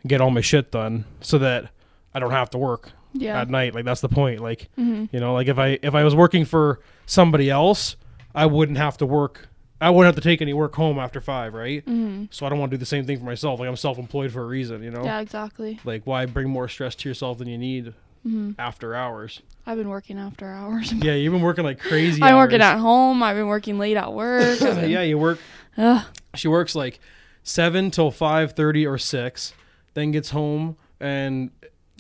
and 0.02 0.10
get 0.10 0.22
all 0.22 0.32
my 0.32 0.42
shit 0.42 0.72
done, 0.72 1.06
so 1.22 1.38
that 1.38 1.70
I 2.16 2.20
don't 2.20 2.32
have 2.32 2.50
to 2.52 2.58
work 2.58 2.94
Yeah. 3.16 3.40
at 3.42 3.50
night. 3.50 3.74
Like 3.74 3.86
that's 3.86 4.02
the 4.02 4.10
point. 4.10 4.40
Like 4.42 4.70
Mhm. 4.78 5.10
you 5.12 5.20
know, 5.20 5.34
like 5.34 5.48
if 5.48 5.58
I 5.58 5.80
if 5.82 5.96
I 5.96 6.04
was 6.04 6.14
working 6.16 6.46
for 6.46 6.80
somebody 7.06 7.50
else, 7.50 7.96
I 8.34 8.46
wouldn't 8.46 8.78
have 8.78 8.98
to 8.98 9.06
work. 9.06 9.48
I 9.82 9.90
wouldn't 9.90 10.16
have 10.16 10.22
to 10.24 10.28
take 10.28 10.42
any 10.42 10.54
work 10.54 10.74
home 10.76 10.98
after 11.00 11.20
five, 11.22 11.54
right? 11.54 11.86
Mhm. 11.86 12.28
So 12.32 12.46
I 12.46 12.50
don't 12.50 12.60
want 12.60 12.72
to 12.72 12.78
do 12.78 12.80
the 12.80 12.86
same 12.86 13.06
thing 13.06 13.20
for 13.20 13.26
myself. 13.26 13.60
Like 13.60 13.68
I'm 13.70 13.76
self-employed 13.76 14.32
for 14.32 14.42
a 14.42 14.46
reason, 14.46 14.84
you 14.84 14.92
know. 14.92 15.04
Yeah. 15.04 15.20
Exactly. 15.20 15.80
Like 15.84 16.04
why 16.06 16.26
bring 16.26 16.50
more 16.50 16.68
stress 16.68 16.96
to 16.96 17.10
yourself 17.10 17.38
than 17.40 17.48
you 17.48 17.58
need 17.58 17.94
Mhm. 18.28 18.56
after 18.58 18.96
hours? 18.96 19.42
I've 19.68 19.78
been 19.78 19.90
working 19.90 20.18
after 20.18 20.48
hours. 20.52 20.92
Yeah, 20.94 21.14
you've 21.14 21.34
been 21.34 21.42
working 21.42 21.64
like 21.64 21.80
crazy. 21.80 22.22
I'm 22.24 22.36
working 22.38 22.62
at 22.62 22.78
home. 22.78 23.22
I've 23.24 23.36
been 23.36 23.48
working 23.48 23.78
late 23.78 23.98
at 23.98 24.14
work. 24.14 24.60
Been- 24.62 24.90
yeah, 24.90 25.02
you 25.02 25.18
work 25.18 25.40
Ugh. 25.78 26.04
She 26.36 26.48
works 26.48 26.74
like 26.76 27.00
seven 27.44 27.92
till 27.92 28.12
five 28.12 28.54
thirty 28.54 28.86
or 28.88 28.98
six, 28.98 29.54
then 29.94 30.12
gets 30.12 30.30
home 30.32 30.78
and 31.00 31.52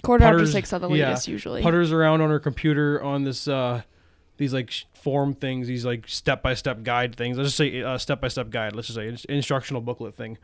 Quarter 0.05 0.23
after 0.25 0.37
Putters- 0.37 0.51
six 0.51 0.71
at 0.73 0.81
the 0.81 0.89
yeah, 0.89 1.07
latest, 1.09 1.27
usually. 1.27 1.61
putters 1.61 1.91
around 1.91 2.21
on 2.21 2.29
her 2.29 2.39
computer 2.39 3.01
on 3.03 3.23
this 3.23 3.47
uh 3.47 3.81
these 4.37 4.53
like 4.53 4.71
form 4.93 5.33
things, 5.33 5.67
these 5.67 5.85
like 5.85 6.07
step 6.07 6.41
by 6.43 6.53
step 6.53 6.83
guide 6.83 7.15
things. 7.15 7.37
Let's 7.37 7.47
just 7.49 7.57
say 7.57 7.81
uh, 7.81 7.97
step 7.97 8.19
by 8.21 8.27
step 8.27 8.49
guide. 8.49 8.75
Let's 8.75 8.87
just 8.87 8.97
say 8.97 9.07
ins- 9.07 9.25
instructional 9.25 9.81
booklet 9.81 10.13
thing, 10.15 10.37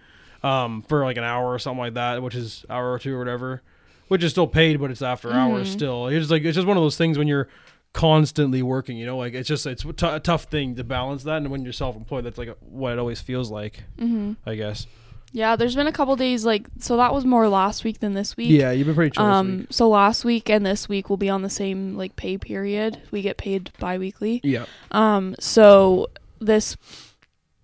um, 0.44 0.82
for 0.84 1.04
like 1.04 1.18
an 1.18 1.24
hour 1.26 1.52
or 1.54 1.60
something 1.60 1.80
like 1.80 1.96
that, 1.96 2.22
which 2.24 2.36
is 2.36 2.66
hour 2.70 2.92
or 2.94 3.00
two 3.00 3.14
or 3.14 3.20
whatever, 3.20 3.62
which 4.08 4.24
is 4.24 4.32
still 4.32 4.48
paid, 4.48 4.80
but 4.80 4.92
it's 4.92 5.02
after 5.02 5.34
hours 5.34 5.68
Mhm. 5.70 5.74
still. 5.74 6.08
It's 6.08 6.20
just 6.20 6.32
like 6.32 6.44
it's 6.44 6.56
just 6.56 6.68
one 6.68 6.78
of 6.78 6.84
those 6.84 6.96
things 6.98 7.18
when 7.18 7.28
you're 7.28 7.50
constantly 7.94 8.62
working, 8.62 8.96
you 8.98 9.06
know, 9.06 9.18
like 9.18 9.34
it's 9.34 9.50
just 9.50 9.66
it's 9.66 9.84
a 9.84 9.92
t- 9.94 10.08
a 10.08 10.20
tough 10.22 10.46
thing 10.46 10.76
to 10.76 10.84
balance 10.86 11.24
that, 11.24 11.38
and 11.38 11.50
when 11.52 11.64
you're 11.64 11.74
self 11.74 11.96
employed, 11.98 12.24
that's 12.24 12.38
like 12.38 12.56
what 12.62 12.94
it 12.94 13.00
always 13.00 13.20
feels 13.20 13.52
like, 13.52 13.84
hmm 14.00 14.34
I 14.46 14.56
guess. 14.56 14.88
Yeah, 15.34 15.56
there's 15.56 15.76
been 15.76 15.88
a 15.88 15.92
couple 15.94 16.16
days 16.18 16.46
like 16.46 16.68
so 16.80 16.98
that 16.98 17.14
was 17.14 17.24
more 17.26 17.48
last 17.48 17.84
week 17.84 18.00
than 18.00 18.14
this 18.14 18.36
week. 18.36 18.52
Yeah, 18.52 18.72
you've 18.72 18.86
been 18.88 18.96
pretty 18.96 19.12
chill 19.12 19.24
Um. 19.24 19.68
So 19.70 19.88
last 19.90 20.26
week 20.26 20.50
and 20.50 20.66
this 20.66 20.90
week 20.90 21.10
will 21.10 21.18
be 21.18 21.30
on 21.30 21.42
the 21.42 21.50
same 21.50 21.96
like 21.96 22.16
pay 22.18 22.38
period. 22.38 23.02
We 23.12 23.22
get 23.22 23.38
paid 23.38 23.72
bi-weekly. 23.80 24.42
Yeah. 24.44 24.66
Um. 24.92 25.36
So 25.40 26.10
this. 26.40 26.76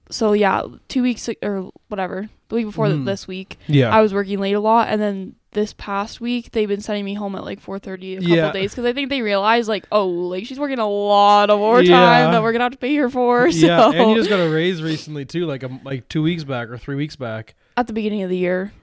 So 0.09 0.31
yeah, 0.33 0.61
two 0.87 1.03
weeks 1.03 1.29
or 1.43 1.69
whatever. 1.89 2.29
The 2.49 2.55
week 2.55 2.65
before 2.67 2.87
Mhm. 2.87 3.03
this 3.05 3.27
week, 3.27 3.57
Yeah. 3.67 3.93
I 3.93 4.01
was 4.01 4.13
working 4.13 4.39
late 4.39 4.53
a 4.53 4.61
lot, 4.61 4.87
and 4.87 5.01
then 5.01 5.35
this 5.51 5.73
past 5.73 6.21
week 6.21 6.51
they've 6.53 6.67
been 6.69 6.79
sending 6.79 7.03
me 7.03 7.15
home 7.15 7.35
at 7.35 7.43
like 7.43 7.59
4:30 7.59 8.13
a 8.13 8.21
couple 8.21 8.35
Yeah. 8.37 8.51
days 8.53 8.71
because 8.71 8.85
I 8.85 8.93
think 8.93 9.09
they 9.09 9.21
realize 9.21 9.67
like 9.67 9.85
oh 9.91 10.07
like 10.07 10.45
she's 10.45 10.59
working 10.59 10.79
a 10.79 10.87
lot 10.87 11.49
of 11.49 11.59
overtime 11.59 11.87
Yeah. 11.89 12.31
that 12.31 12.41
we're 12.43 12.53
gonna 12.53 12.63
have 12.65 12.71
to 12.73 12.77
pay 12.77 12.95
her 12.95 13.09
for. 13.09 13.51
So 13.51 13.57
yeah, 13.67 13.91
and 13.91 14.09
you 14.11 14.15
just 14.15 14.29
got 14.29 14.39
a 14.39 14.49
raise 14.49 14.81
recently 14.81 15.25
too, 15.25 15.45
like 15.45 15.63
a, 15.63 15.69
like 15.83 16.07
two 16.07 16.21
weeks 16.21 16.45
back 16.45 16.69
or 16.69 16.77
three 16.77 16.95
weeks 16.95 17.17
back. 17.17 17.55
At 17.77 17.87
the 17.87 17.93
beginning 17.93 18.23
of 18.23 18.29
the 18.29 18.37
year. 18.37 18.73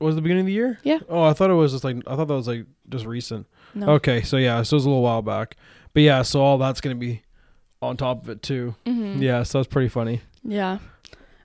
Was 0.00 0.14
it 0.14 0.16
the 0.16 0.22
beginning 0.22 0.40
of 0.42 0.46
the 0.46 0.52
year? 0.52 0.78
Yeah. 0.82 0.98
Oh, 1.08 1.22
I 1.22 1.32
thought 1.32 1.48
it 1.50 1.54
was 1.54 1.72
just 1.72 1.84
like 1.84 1.96
I 2.06 2.16
thought 2.16 2.26
that 2.28 2.34
was 2.34 2.48
like 2.48 2.66
just 2.88 3.06
recent. 3.06 3.46
No. 3.74 3.90
Okay, 3.92 4.20
so 4.22 4.36
yeah, 4.36 4.62
so 4.62 4.74
it 4.74 4.78
was 4.78 4.84
a 4.84 4.88
little 4.88 5.02
while 5.02 5.22
back, 5.22 5.56
but 5.94 6.02
yeah, 6.02 6.22
so 6.22 6.40
all 6.42 6.58
that's 6.58 6.80
gonna 6.82 6.94
be 6.96 7.22
on 7.80 7.96
top 7.96 8.22
of 8.24 8.28
it 8.28 8.42
too. 8.42 8.74
hmm 8.86 9.22
Yeah, 9.22 9.44
so 9.44 9.58
that's 9.58 9.72
pretty 9.72 9.88
funny. 9.88 10.20
Yeah. 10.44 10.78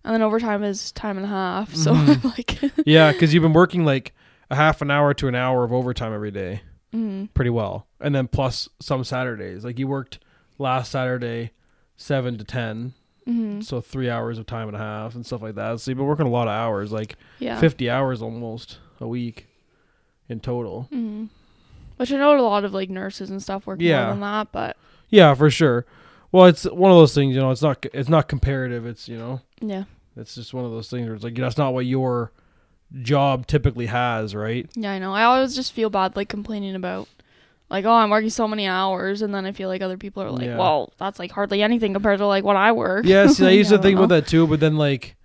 And 0.03 0.13
then 0.13 0.21
overtime 0.21 0.63
is 0.63 0.91
time 0.93 1.17
and 1.17 1.25
a 1.25 1.29
half. 1.29 1.73
So 1.75 1.93
Mhm. 1.93 2.23
like 2.37 2.71
yeah, 2.87 3.11
because 3.11 3.33
you've 3.33 3.43
been 3.43 3.53
working 3.53 3.85
like 3.85 4.13
a 4.49 4.55
half 4.55 4.81
an 4.81 4.89
hour 4.89 5.13
to 5.13 5.27
an 5.27 5.35
hour 5.35 5.63
of 5.63 5.71
overtime 5.73 6.13
every 6.13 6.31
day, 6.31 6.61
mhm. 6.93 7.29
pretty 7.33 7.49
well, 7.51 7.85
and 7.99 8.15
then 8.15 8.27
plus 8.27 8.69
some 8.79 9.03
Saturdays. 9.03 9.63
Like 9.65 9.77
you 9.77 9.87
worked 9.87 10.19
last 10.57 10.91
Saturday, 10.91 11.51
seven 11.97 12.37
to 12.37 12.43
ten, 12.43 12.93
Mhm. 13.27 13.63
so 13.63 13.81
three 13.81 14.09
hours 14.09 14.37
of 14.39 14.45
time 14.45 14.67
and 14.67 14.75
a 14.75 14.79
half 14.79 15.15
and 15.15 15.25
stuff 15.25 15.41
like 15.41 15.55
that. 15.55 15.79
So 15.79 15.91
you've 15.91 15.97
been 15.97 16.07
working 16.07 16.25
a 16.27 16.29
lot 16.29 16.47
of 16.47 16.53
hours, 16.53 16.91
like 16.91 17.15
Yeah. 17.39 17.59
50 17.59 17.89
hours 17.89 18.21
almost 18.21 18.77
a 19.01 19.07
week 19.07 19.47
in 20.29 20.39
total. 20.39 20.83
hmm 20.91 21.25
Which 21.97 22.11
I 22.13 22.17
know 22.17 22.39
a 22.39 22.41
lot 22.41 22.63
of 22.63 22.73
like 22.73 22.89
nurses 22.89 23.29
and 23.29 23.41
stuff 23.41 23.65
work 23.67 23.81
Yeah. 23.81 24.03
more 24.05 24.11
than 24.11 24.19
that, 24.21 24.51
but 24.51 24.77
Yeah, 25.09 25.33
for 25.33 25.49
sure. 25.49 25.85
Well, 26.31 26.45
it's 26.45 26.63
one 26.65 26.91
of 26.91 26.97
those 26.97 27.13
things, 27.15 27.33
you 27.35 27.41
know, 27.41 27.51
it's 27.51 27.61
not 27.61 27.85
it's 27.93 28.09
not 28.09 28.27
comparative, 28.27 28.85
it's, 28.85 29.07
you 29.09 29.17
know, 29.17 29.41
yeah. 29.61 29.83
it's 30.15 30.35
just 30.35 30.53
one 30.53 30.65
of 30.65 30.71
those 30.71 30.89
things 30.89 31.05
where 31.07 31.15
it's 31.15 31.23
like 31.23 31.35
that's 31.35 31.57
not 31.57 31.73
what 31.73 31.85
your 31.85 32.31
job 33.01 33.47
typically 33.47 33.87
has, 33.87 34.35
right? 34.35 34.69
Yeah, 34.75 34.91
I 34.91 34.99
know. 34.99 35.13
I 35.13 35.23
always 35.23 35.55
just 35.55 35.73
feel 35.73 35.89
bad 35.89 36.15
like 36.15 36.29
complaining 36.29 36.75
about 36.75 37.07
like, 37.69 37.85
oh, 37.85 37.91
I'm 37.91 38.09
working 38.09 38.29
so 38.29 38.47
many 38.47 38.65
hours 38.67 39.21
and 39.21 39.33
then 39.33 39.45
I 39.45 39.51
feel 39.51 39.69
like 39.69 39.81
other 39.81 39.97
people 39.97 40.23
are 40.23 40.31
like, 40.31 40.45
Yeah. 40.45 40.57
well, 40.57 40.93
that's 40.97 41.19
like 41.19 41.31
hardly 41.31 41.61
anything 41.61 41.93
compared 41.93 42.19
to 42.19 42.27
like 42.27 42.43
what 42.43 42.55
I 42.55 42.71
work. 42.71 43.05
Yeah, 43.05 43.27
see, 43.27 43.45
I 43.45 43.49
used 43.61 43.69
to 43.71 43.77
think 43.77 43.97
about 43.97 44.09
that 44.09 44.27
too, 44.27 44.47
but 44.47 44.59
then 44.59 44.77
like 44.77 45.15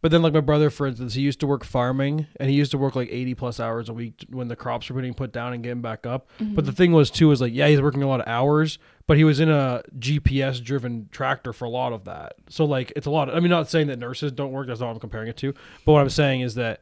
but 0.00 0.12
then 0.12 0.22
like 0.22 0.32
my 0.32 0.40
brother 0.40 0.70
for 0.70 0.86
instance, 0.86 1.14
he 1.14 1.22
used 1.22 1.40
to 1.40 1.46
work 1.48 1.64
farming 1.64 2.26
and 2.38 2.48
he 2.48 2.54
used 2.54 2.70
to 2.70 2.78
work 2.78 2.94
like 2.94 3.08
80 3.10 3.34
plus 3.34 3.58
hours 3.58 3.88
a 3.88 3.92
week 3.92 4.24
when 4.30 4.46
the 4.46 4.54
crops 4.54 4.88
were 4.90 5.00
being 5.00 5.12
put 5.14 5.32
down 5.32 5.52
and 5.54 5.62
getting 5.62 5.82
back 5.82 6.06
up. 6.06 6.28
But 6.38 6.66
the 6.66 6.72
Mhm. 6.72 6.76
thing 6.76 6.92
was 6.92 7.10
too 7.10 7.32
is 7.32 7.40
like 7.40 7.52
yeah, 7.52 7.66
he's 7.68 7.80
working 7.82 8.02
a 8.04 8.06
lot 8.08 8.20
of 8.20 8.28
hours, 8.28 8.78
but 9.08 9.16
he 9.16 9.24
was 9.24 9.40
in 9.40 9.48
a 9.48 9.82
GPS 9.98 10.60
driven 10.62 11.08
tractor 11.10 11.52
for 11.52 11.64
a 11.64 11.70
lot 11.70 11.92
of 11.92 12.04
that. 12.04 12.34
So 12.48 12.64
like 12.64 12.92
it's 12.94 13.06
a 13.06 13.10
lot. 13.10 13.28
Of, 13.28 13.34
I 13.34 13.40
mean, 13.40 13.50
not 13.50 13.68
saying 13.68 13.88
that 13.88 13.98
nurses 13.98 14.30
don't 14.30 14.52
work. 14.52 14.66
That's 14.68 14.78
not 14.78 14.86
what 14.86 14.92
I'm 14.94 15.00
comparing 15.00 15.28
it 15.28 15.36
to. 15.38 15.52
But 15.84 15.92
what 15.92 16.00
I'm 16.00 16.10
saying 16.10 16.42
is 16.42 16.54
that 16.54 16.80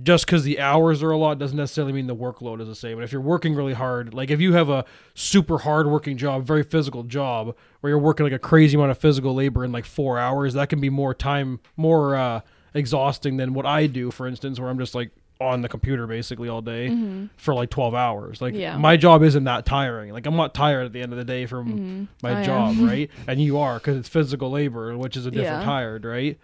just 0.00 0.24
because 0.24 0.42
the 0.44 0.58
hours 0.58 1.02
are 1.02 1.10
a 1.10 1.16
lot 1.18 1.38
doesn't 1.38 1.56
necessarily 1.56 1.92
mean 1.92 2.06
the 2.06 2.16
workload 2.16 2.60
is 2.62 2.68
the 2.68 2.74
same. 2.74 2.92
And 2.98 3.02
if 3.04 3.12
you're 3.12 3.20
working 3.20 3.54
really 3.54 3.74
hard, 3.74 4.14
like 4.14 4.30
if 4.30 4.40
you 4.40 4.54
have 4.54 4.70
a 4.70 4.84
super 5.14 5.58
hard 5.58 5.86
working 5.86 6.16
job, 6.16 6.46
very 6.46 6.62
physical 6.62 7.02
job, 7.02 7.54
where 7.80 7.90
you're 7.90 7.98
working 7.98 8.24
like 8.24 8.32
a 8.32 8.38
crazy 8.38 8.76
amount 8.76 8.90
of 8.90 8.96
physical 8.98 9.34
labor 9.34 9.64
in 9.64 9.72
like 9.72 9.84
four 9.84 10.18
hours, 10.18 10.54
that 10.54 10.70
can 10.70 10.80
be 10.80 10.88
more 10.88 11.12
time, 11.12 11.60
more 11.76 12.16
uh, 12.16 12.40
exhausting 12.72 13.36
than 13.36 13.52
what 13.52 13.66
I 13.66 13.86
do, 13.86 14.10
for 14.10 14.26
instance, 14.26 14.58
where 14.58 14.70
I'm 14.70 14.78
just 14.78 14.94
like 14.94 15.10
on 15.40 15.60
the 15.60 15.68
computer 15.68 16.06
basically 16.06 16.48
all 16.48 16.62
day 16.62 16.88
Mhm. 16.88 17.28
for 17.36 17.52
like 17.52 17.68
12 17.68 17.94
hours. 17.94 18.40
Like 18.40 18.54
Yeah. 18.54 18.78
my 18.78 18.96
job 18.96 19.22
isn't 19.24 19.44
that 19.44 19.66
tiring. 19.66 20.12
Like 20.12 20.24
I'm 20.24 20.36
not 20.36 20.54
tired 20.54 20.86
at 20.86 20.92
the 20.92 21.02
end 21.02 21.12
of 21.12 21.18
the 21.18 21.24
day 21.24 21.44
from 21.46 21.68
Mhm. 21.68 22.08
my 22.22 22.40
I 22.40 22.44
job, 22.44 22.76
right? 22.80 23.10
And 23.26 23.40
you 23.42 23.58
are 23.58 23.74
because 23.78 23.96
it's 23.96 24.08
physical 24.08 24.50
labor, 24.52 24.96
which 24.96 25.16
is 25.16 25.26
a 25.26 25.30
different 25.32 25.60
Yeah. 25.62 25.64
tired, 25.66 26.04
right? 26.04 26.38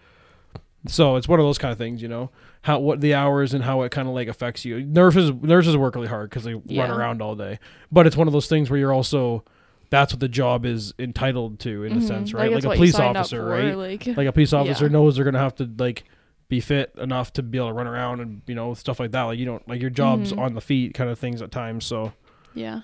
So 0.87 1.15
it's 1.15 1.27
one 1.27 1.39
of 1.39 1.45
those 1.45 1.57
kind 1.57 1.71
of 1.71 1.77
things, 1.77 2.01
you 2.01 2.07
know, 2.07 2.29
how 2.61 2.79
what 2.79 2.99
the 3.01 3.13
hours 3.13 3.53
and 3.53 3.63
how 3.63 3.81
it 3.83 3.91
kind 3.91 4.07
of 4.07 4.13
like 4.13 4.27
affects 4.27 4.65
you. 4.65 4.81
Nurses 4.85 5.31
nurses 5.31 5.77
work 5.77 5.95
really 5.95 6.07
hard 6.07 6.29
because 6.29 6.43
they 6.43 6.53
run 6.55 6.91
around 6.91 7.21
all 7.21 7.35
day, 7.35 7.59
but 7.91 8.05
it's 8.07 8.17
one 8.17 8.27
of 8.27 8.33
those 8.33 8.47
things 8.47 8.69
where 8.69 8.79
you're 8.79 8.93
also 8.93 9.43
that's 9.89 10.13
what 10.13 10.19
the 10.19 10.27
job 10.29 10.65
is 10.65 10.93
entitled 10.99 11.59
to 11.59 11.83
in 11.83 11.93
a 11.93 11.95
Mhm. 11.95 12.03
sense, 12.07 12.33
right? 12.33 12.51
it's 12.51 12.63
Like, 12.65 12.75
a 12.75 12.77
police 12.77 12.99
officer, 12.99 13.41
for, 13.41 13.49
right? 13.49 13.75
Like, 13.75 14.05
Like 14.05 14.27
a 14.27 14.31
police 14.31 14.53
officer 14.53 14.85
Yeah. 14.85 14.91
knows 14.91 15.15
they're 15.15 15.25
gonna 15.25 15.39
have 15.39 15.55
to 15.55 15.69
like 15.79 16.03
be 16.47 16.59
fit 16.59 16.91
enough 16.97 17.31
to 17.33 17.41
be 17.43 17.57
able 17.57 17.69
to 17.69 17.73
run 17.73 17.87
around 17.87 18.19
and 18.19 18.41
you 18.45 18.55
know 18.55 18.73
stuff 18.73 18.99
like 18.99 19.11
that. 19.11 19.23
Like 19.23 19.39
you 19.39 19.45
don't 19.45 19.67
like 19.67 19.81
your 19.81 19.89
job's 19.89 20.31
Mhm. 20.33 20.39
on 20.39 20.53
the 20.53 20.61
feet 20.61 20.93
kind 20.93 21.09
of 21.09 21.17
things 21.17 21.41
at 21.41 21.51
times. 21.51 21.85
So 21.85 22.11
yeah. 22.53 22.81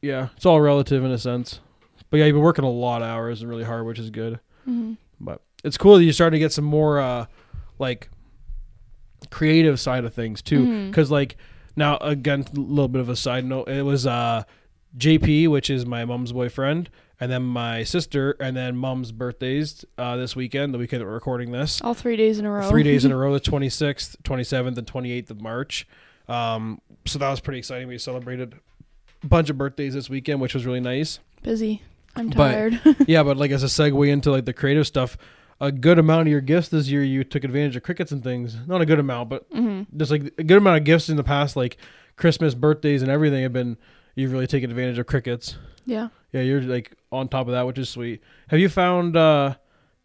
yeah, 0.00 0.28
it's 0.36 0.46
all 0.46 0.60
relative 0.60 1.04
in 1.04 1.10
a 1.10 1.18
sense. 1.18 1.60
But 2.10 2.18
yeah, 2.18 2.26
you've 2.26 2.34
been 2.36 2.42
working 2.42 2.64
a 2.64 2.70
lot 2.70 3.02
of 3.02 3.08
hours 3.08 3.40
and 3.42 3.50
really 3.50 3.64
hard, 3.64 3.84
which 3.84 3.98
is 3.98 4.10
good. 4.10 4.38
hmm 4.64 4.92
But 5.20 5.42
it's 5.64 5.76
cool 5.76 5.96
that 5.96 6.04
you're 6.04 6.12
starting 6.12 6.38
to 6.38 6.44
get 6.44 6.52
some 6.52 6.64
more 6.64 7.00
uh 7.00 7.26
like 7.78 8.08
creative 9.30 9.78
side 9.80 10.04
of 10.04 10.14
things 10.14 10.42
too. 10.42 10.86
Because 10.88 11.10
like 11.10 11.36
now 11.76 11.96
again, 11.98 12.44
a 12.56 12.60
little 12.60 12.88
bit 12.88 13.00
of 13.00 13.08
a 13.08 13.16
side 13.16 13.44
note. 13.44 13.68
It 13.68 13.82
was 13.82 14.06
uh 14.06 14.44
JP, 14.96 15.48
which 15.48 15.68
is 15.70 15.84
my 15.84 16.04
mom's 16.04 16.32
boyfriend, 16.32 16.88
and 17.20 17.30
then 17.30 17.42
my 17.42 17.84
sister, 17.84 18.36
and 18.40 18.56
then 18.56 18.76
mom's 18.76 19.12
birthdays 19.12 19.84
uh, 19.98 20.16
this 20.16 20.34
weekend, 20.34 20.72
the 20.72 20.78
weekend 20.78 21.02
that 21.02 21.06
we're 21.06 21.12
recording 21.12 21.52
this. 21.52 21.82
All 21.82 21.92
three 21.94 22.16
days 22.16 22.38
in 22.38 22.46
a 22.46 22.50
row. 22.50 22.68
Three 22.70 22.82
days 22.82 23.04
in 23.04 23.12
a 23.12 23.16
row, 23.18 23.32
the 23.34 23.38
26th, 23.40 24.16
27th, 24.22 24.78
and 24.78 24.86
28th 24.86 25.30
of 25.30 25.40
March. 25.42 25.86
Um, 26.26 26.80
so 27.06 27.18
that 27.18 27.28
was 27.28 27.40
pretty 27.40 27.58
exciting. 27.58 27.86
We 27.86 27.98
celebrated 27.98 28.54
a 29.22 29.26
bunch 29.26 29.50
of 29.50 29.58
birthdays 29.58 29.92
this 29.92 30.08
weekend, 30.08 30.40
which 30.40 30.54
was 30.54 30.64
really 30.64 30.80
nice. 30.80 31.18
Busy. 31.42 31.82
I'm 32.16 32.30
But- 32.30 32.52
tired. 32.52 32.80
yeah, 33.06 33.22
but 33.22 33.36
like 33.36 33.50
as 33.50 33.62
a 33.62 33.66
segue 33.66 34.08
into 34.08 34.30
like 34.30 34.46
the 34.46 34.54
creative 34.54 34.86
stuff, 34.86 35.18
a 35.60 35.72
good 35.72 35.98
amount 35.98 36.22
of 36.22 36.28
your 36.28 36.40
gifts 36.40 36.68
this 36.68 36.88
year 36.88 37.02
you 37.02 37.24
took 37.24 37.42
advantage 37.44 37.74
of 37.76 37.82
Cricuts 37.82 38.12
and 38.12 38.22
things. 38.22 38.56
Not 38.66 38.80
a 38.80 38.86
good 38.86 38.98
amount, 38.98 39.28
but 39.28 39.46
hmm 39.52 39.82
just 39.96 40.10
like 40.10 40.32
a 40.38 40.44
good 40.44 40.58
amount 40.58 40.78
of 40.78 40.84
gifts 40.84 41.08
in 41.08 41.16
the 41.16 41.24
past, 41.24 41.56
like 41.56 41.76
Christmas, 42.16 42.54
birthdays, 42.54 43.02
and 43.02 43.10
everything 43.10 43.42
have 43.42 43.52
been 43.52 43.76
you've 44.14 44.32
really 44.32 44.46
taken 44.46 44.70
advantage 44.70 44.98
of 44.98 45.06
Cricuts. 45.06 45.56
Yeah. 45.86 46.08
Yeah, 46.32 46.42
you're 46.42 46.60
like 46.62 46.92
on 47.10 47.28
top 47.28 47.46
of 47.46 47.52
that, 47.52 47.66
which 47.66 47.78
is 47.78 47.88
sweet. 47.88 48.20
Have 48.48 48.60
you 48.60 48.68
found 48.68 49.16
uh 49.16 49.54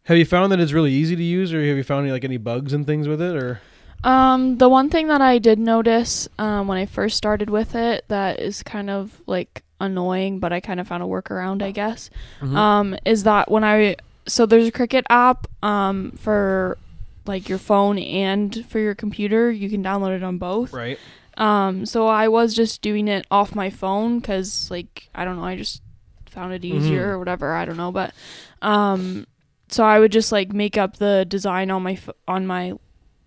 have 0.03 0.17
you 0.17 0.25
found 0.25 0.51
that 0.51 0.59
it's 0.59 0.73
really 0.73 0.91
easy 0.91 1.15
to 1.15 1.23
use, 1.23 1.53
or 1.53 1.59
have 1.65 1.77
you 1.77 1.83
found 1.83 2.03
any, 2.05 2.11
like 2.11 2.23
any 2.25 2.37
bugs 2.37 2.73
and 2.73 2.85
things 2.85 3.07
with 3.07 3.21
it, 3.21 3.35
or 3.35 3.61
Um, 4.03 4.57
the 4.57 4.67
one 4.67 4.89
thing 4.89 5.07
that 5.07 5.21
I 5.21 5.37
did 5.39 5.59
notice 5.59 6.27
um, 6.37 6.67
when 6.67 6.77
I 6.77 6.85
first 6.85 7.15
started 7.15 7.49
with 7.49 7.73
it 7.73 8.03
that 8.09 8.39
is 8.39 8.61
kind 8.63 8.89
of 8.89 9.21
like 9.27 9.63
annoying, 9.79 10.39
but 10.39 10.51
I 10.51 10.59
kind 10.59 10.79
of 10.81 10.87
found 10.89 11.03
a 11.03 11.05
workaround, 11.05 11.61
I 11.61 11.71
guess, 11.71 12.09
Mm-hmm. 12.41 12.55
um, 12.55 12.97
is 13.05 13.23
that 13.23 13.49
when 13.49 13.63
I 13.63 13.95
so 14.25 14.45
there's 14.45 14.67
a 14.67 14.71
Cricut 14.71 15.03
app 15.09 15.47
um, 15.63 16.11
for 16.17 16.77
like 17.25 17.47
your 17.49 17.57
phone 17.57 17.97
and 17.97 18.65
for 18.69 18.79
your 18.79 18.95
computer. 18.95 19.51
You 19.51 19.69
can 19.69 19.83
download 19.83 20.15
it 20.15 20.23
on 20.23 20.37
both. 20.37 20.73
right? 20.73 20.99
Um, 21.37 21.85
so 21.85 22.07
I 22.07 22.27
was 22.27 22.53
just 22.53 22.81
doing 22.81 23.07
it 23.07 23.25
off 23.31 23.55
my 23.55 23.69
phone 23.71 24.19
because, 24.19 24.69
like, 24.69 25.09
I 25.15 25.25
don't 25.25 25.37
know, 25.37 25.43
I 25.45 25.55
just 25.55 25.81
found 26.27 26.53
it 26.53 26.63
easier 26.63 27.07
Mhm. 27.07 27.09
or 27.11 27.19
whatever. 27.19 27.53
I 27.53 27.65
don't 27.65 27.77
know, 27.77 27.91
but 27.91 28.13
um, 28.61 29.25
so 29.69 29.83
I 29.83 29.99
would 29.99 30.11
just 30.11 30.31
like 30.31 30.53
make 30.53 30.77
up 30.77 30.97
the 30.97 31.25
design 31.27 31.71
on 31.71 31.81
my 31.83 31.95
ph- 31.95 32.15
on 32.27 32.45
my 32.45 32.73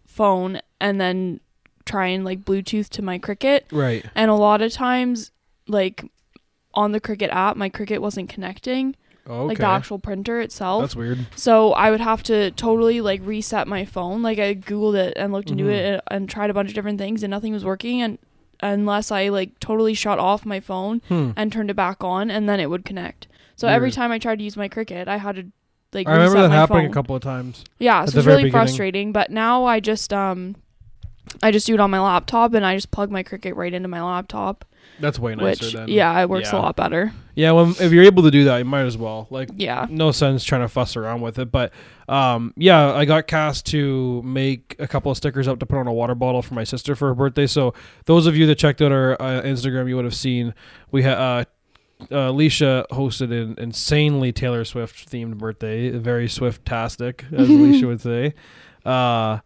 phone 0.06 0.61
and 0.80 1.00
then 1.00 1.40
try 1.85 2.06
and 2.09 2.24
like 2.24 2.44
Bluetooth 2.44 2.88
to 2.90 3.02
my 3.02 3.18
Cricut. 3.18 3.62
Right. 3.72 4.04
And 4.14 4.30
a 4.30 4.35
lot 4.35 4.62
of 4.62 4.72
times, 4.72 5.30
like 5.68 6.04
on 6.74 6.92
the 6.92 7.00
Cricut 7.00 7.30
app, 7.32 7.56
my 7.56 7.70
Cricut 7.70 7.98
wasn't 8.00 8.28
connecting, 8.28 8.94
okay. 9.28 9.48
like 9.48 9.58
the 9.58 9.66
actual 9.66 9.98
printer 9.98 10.40
itself. 10.40 10.82
That's 10.82 10.96
weird. 10.96 11.18
So 11.36 11.72
I 11.72 11.90
would 11.90 12.00
have 12.00 12.22
to 12.24 12.50
totally 12.52 13.00
like 13.00 13.20
reset 13.24 13.66
my 13.68 13.84
phone. 13.84 14.22
Like 14.22 14.38
I 14.38 14.54
googled 14.54 14.96
it 14.96 15.14
and 15.16 15.32
looked 15.32 15.50
into 15.50 15.64
Mhm. 15.64 15.72
it 15.72 16.00
and 16.10 16.28
tried 16.28 16.50
a 16.50 16.54
bunch 16.54 16.68
of 16.68 16.74
different 16.74 16.98
things 16.98 17.22
and 17.22 17.30
nothing 17.30 17.52
was 17.52 17.64
working 17.64 18.00
and 18.02 18.18
unless 18.60 19.10
I 19.10 19.28
like 19.28 19.58
totally 19.60 19.92
shut 19.94 20.18
off 20.18 20.46
my 20.46 20.60
phone 20.60 21.02
Hmm. 21.08 21.30
and 21.36 21.52
turned 21.52 21.70
it 21.70 21.74
back 21.76 22.02
on 22.02 22.30
and 22.30 22.48
then 22.48 22.58
it 22.60 22.70
would 22.70 22.84
connect. 22.84 23.26
So 23.54 23.68
every 23.68 23.90
time 23.90 24.10
I 24.12 24.18
tried 24.18 24.38
to 24.38 24.44
use 24.44 24.56
my 24.56 24.68
Cricut, 24.68 25.08
I 25.08 25.16
had 25.18 25.36
to 25.36 25.44
like 25.92 26.08
I 26.08 26.12
remember 26.12 26.42
that 26.42 26.48
my 26.48 26.54
happening 26.54 26.82
phone. 26.84 26.90
a 26.90 26.94
couple 26.94 27.16
of 27.16 27.22
times. 27.22 27.64
Yeah, 27.78 28.04
so 28.06 28.18
it's 28.18 28.26
really 28.26 28.44
beginning. 28.44 28.52
frustrating, 28.52 29.12
but 29.12 29.30
now 29.30 29.64
I 29.64 29.80
just 29.80 30.12
um 30.12 30.56
I 31.42 31.50
just 31.50 31.66
do 31.66 31.74
it 31.74 31.80
on 31.80 31.90
my 31.90 32.00
laptop 32.00 32.54
and 32.54 32.64
I 32.64 32.76
just 32.76 32.90
plug 32.90 33.10
my 33.10 33.22
Cricut 33.22 33.54
right 33.56 33.72
into 33.74 33.88
my 33.88 34.00
laptop, 34.02 34.64
That's 35.00 35.18
way 35.18 35.35
nicer 35.35 35.64
which 35.66 35.74
then. 35.74 35.88
yeah, 35.88 36.20
it 36.20 36.28
works 36.28 36.50
Yeah. 36.52 36.59
a 36.59 36.62
lot 36.62 36.76
better. 36.76 37.12
Yeah, 37.35 37.52
well, 37.52 37.70
if 37.78 37.92
you're 37.92 38.04
able 38.04 38.22
to 38.22 38.30
do 38.30 38.44
that, 38.44 38.56
you 38.59 38.64
might 38.64 38.87
as 38.87 38.96
well. 38.96 39.26
Like, 39.30 39.50
Yeah. 39.56 39.87
no 39.90 40.11
sense 40.11 40.42
trying 40.42 40.62
to 40.62 40.68
fuss 40.68 40.96
around 40.96 41.20
with 41.20 41.38
it. 41.38 41.52
But 41.52 41.72
um, 42.09 42.54
yeah, 42.56 42.92
I 42.94 43.04
got 43.04 43.26
Cass 43.26 43.61
to 43.64 44.22
make 44.22 44.74
a 44.78 44.87
couple 44.88 45.11
of 45.11 45.16
stickers 45.18 45.46
up 45.48 45.59
to 45.59 45.66
put 45.66 45.78
on 45.78 45.87
a 45.87 45.92
water 45.92 46.14
bottle 46.14 46.40
for 46.40 46.54
my 46.54 46.64
sister 46.64 46.94
for 46.96 47.09
her 47.09 47.14
birthday. 47.14 47.46
So 47.46 47.74
those 48.06 48.26
of 48.26 48.37
you 48.37 48.46
that 48.46 48.54
checked 48.56 48.80
out 48.80 48.90
our 48.92 49.20
uh, 49.20 49.42
Instagram, 49.42 49.88
you 49.88 49.96
would 49.96 50.04
have 50.06 50.14
seen 50.14 50.54
we 50.90 51.02
had 51.02 51.18
uh, 51.18 51.44
uh, 52.11 52.30
Alicia 52.30 52.87
hosted 52.90 53.32
an 53.32 53.54
insanely 53.59 54.32
Taylor 54.32 54.64
Swift 54.64 55.11
themed 55.11 55.37
birthday, 55.38 55.90
very 55.90 56.28
Swift-tastic, 56.28 57.24
as 57.32 57.48
Alicia 57.50 57.87
would 57.87 58.00
say. 58.00 58.35
Uh, 58.85 59.38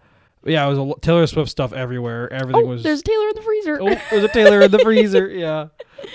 yeah, 0.45 0.67
it 0.67 0.75
was 0.75 0.79
a 0.79 1.01
Taylor 1.01 1.27
Swift 1.27 1.51
stuff 1.51 1.73
everywhere. 1.73 2.33
Everything 2.33 2.65
Oh, 2.65 2.69
was 2.69 2.83
there's 2.83 3.03
Taylor 3.03 3.29
in 3.29 3.37
the 3.37 3.43
freezer. 3.43 3.79
oh, 3.81 4.01
there's 4.11 4.25
a 4.25 4.29
Taylor 4.29 4.61
in 4.63 4.71
the 4.71 4.79
freezer. 4.83 5.29
Yeah, 5.29 5.69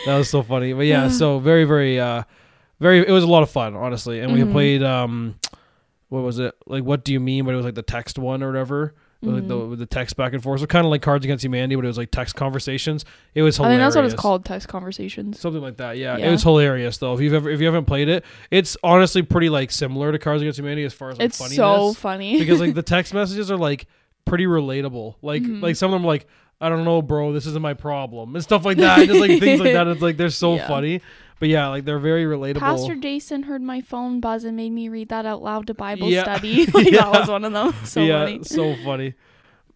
that 0.06 0.18
was 0.18 0.30
so 0.30 0.42
funny. 0.44 0.74
But 0.74 0.86
yeah, 0.88 1.10
so 1.10 1.40
very, 1.52 1.64
very, 1.66 2.00
uh, 2.00 2.24
very. 2.80 3.00
It 3.08 3.12
was 3.12 3.24
a 3.24 3.28
lot 3.28 3.44
of 3.44 3.50
fun, 3.50 3.76
honestly. 3.76 4.20
And 4.20 4.34
we 4.34 4.40
Mhm. 4.42 4.52
played, 4.52 4.84
um, 4.84 5.36
what 6.10 6.24
was 6.24 6.40
it? 6.40 6.54
Like, 6.66 6.84
what 6.84 7.04
do 7.06 7.14
you 7.14 7.20
mean? 7.20 7.46
But 7.46 7.54
it 7.54 7.58
was 7.58 7.66
like 7.66 7.76
the 7.76 7.82
text 7.82 8.18
one 8.20 8.42
or 8.44 8.48
whatever. 8.48 8.94
Like 9.22 9.48
the, 9.48 9.76
the 9.76 9.88
text 9.88 10.18
back 10.18 10.34
and 10.34 10.44
forth. 10.44 10.60
So 10.60 10.68
kind 10.68 10.86
of 10.86 10.92
like 10.92 11.02
Cards 11.02 11.26
Against 11.26 11.44
Humanity, 11.44 11.74
but 11.76 11.84
it 11.84 11.88
was 11.88 11.98
like 11.98 12.12
text 12.12 12.36
conversations. 12.36 13.06
It 13.34 13.42
was 13.42 13.58
hilarious. 13.58 13.74
I 13.74 13.78
think 13.80 13.86
that's 13.88 13.96
what 13.96 14.06
it's 14.06 14.14
called, 14.14 14.46
text 14.46 14.68
conversations. 14.68 15.40
Something 15.40 15.64
like 15.64 15.78
that. 15.78 15.98
Yeah. 15.98 16.16
Yeah. 16.18 16.28
it 16.28 16.32
was 16.32 16.44
hilarious 16.44 17.00
though. 17.00 17.16
If 17.16 17.22
you've 17.22 17.34
ever, 17.34 17.50
if 17.50 17.60
you 17.60 17.66
haven't 17.66 17.86
played 17.86 18.08
it, 18.08 18.24
it's 18.52 18.78
honestly 18.84 19.24
pretty 19.24 19.50
like 19.50 19.72
similar 19.72 20.12
to 20.12 20.20
Cards 20.20 20.44
Against 20.44 20.60
Humanity 20.60 20.84
as 20.84 20.94
far 20.94 21.10
as 21.10 21.18
like 21.18 21.26
It's 21.26 21.40
funniness 21.40 21.58
so 21.58 21.94
funny. 21.94 22.38
because 22.38 22.60
like 22.60 22.74
the 22.76 22.84
text 22.84 23.16
messages 23.16 23.50
are 23.50 23.58
like 23.58 23.88
pretty 24.26 24.46
relatable. 24.46 25.16
Like 25.22 25.44
Mhm. 25.44 25.62
like 25.62 25.76
some 25.76 25.94
of 25.94 26.00
them 26.00 26.06
are 26.06 26.08
like 26.14 26.28
I 26.62 26.70
don't 26.70 26.86
know, 26.86 27.02
bro, 27.02 27.34
this 27.34 27.46
isn't 27.48 27.62
my 27.62 27.74
problem 27.74 28.34
and 28.36 28.44
stuff 28.44 28.64
like 28.66 28.78
that. 28.78 29.06
Just 29.08 29.20
like 29.20 29.40
things 29.40 29.60
like 29.60 29.74
that. 29.74 29.88
It's 29.88 30.02
like 30.02 30.18
they're 30.18 30.30
so 30.30 30.56
Yeah. 30.56 30.68
funny. 30.68 31.02
But 31.40 31.50
yeah, 31.50 31.68
like 31.68 31.84
they're 31.84 32.00
very 32.00 32.24
relatable. 32.24 32.60
Pastor 32.62 32.96
Jason 32.96 33.44
heard 33.44 33.62
my 33.62 33.82
phone 33.82 34.22
buzz 34.22 34.46
and 34.46 34.56
made 34.56 34.72
me 34.72 34.88
read 34.88 35.10
that 35.10 35.26
out 35.26 35.44
loud 35.44 35.68
to 35.68 35.74
Bible 35.74 36.10
Yeah. 36.10 36.24
study. 36.24 36.66
like 36.74 36.90
Yeah. 36.92 37.12
that 37.12 37.20
was 37.22 37.30
one 37.30 37.44
of 37.44 37.52
them. 37.52 37.74
So 37.84 38.02
yeah, 38.02 38.26
funny. 38.26 38.44
so 38.44 38.76
funny. 38.86 39.14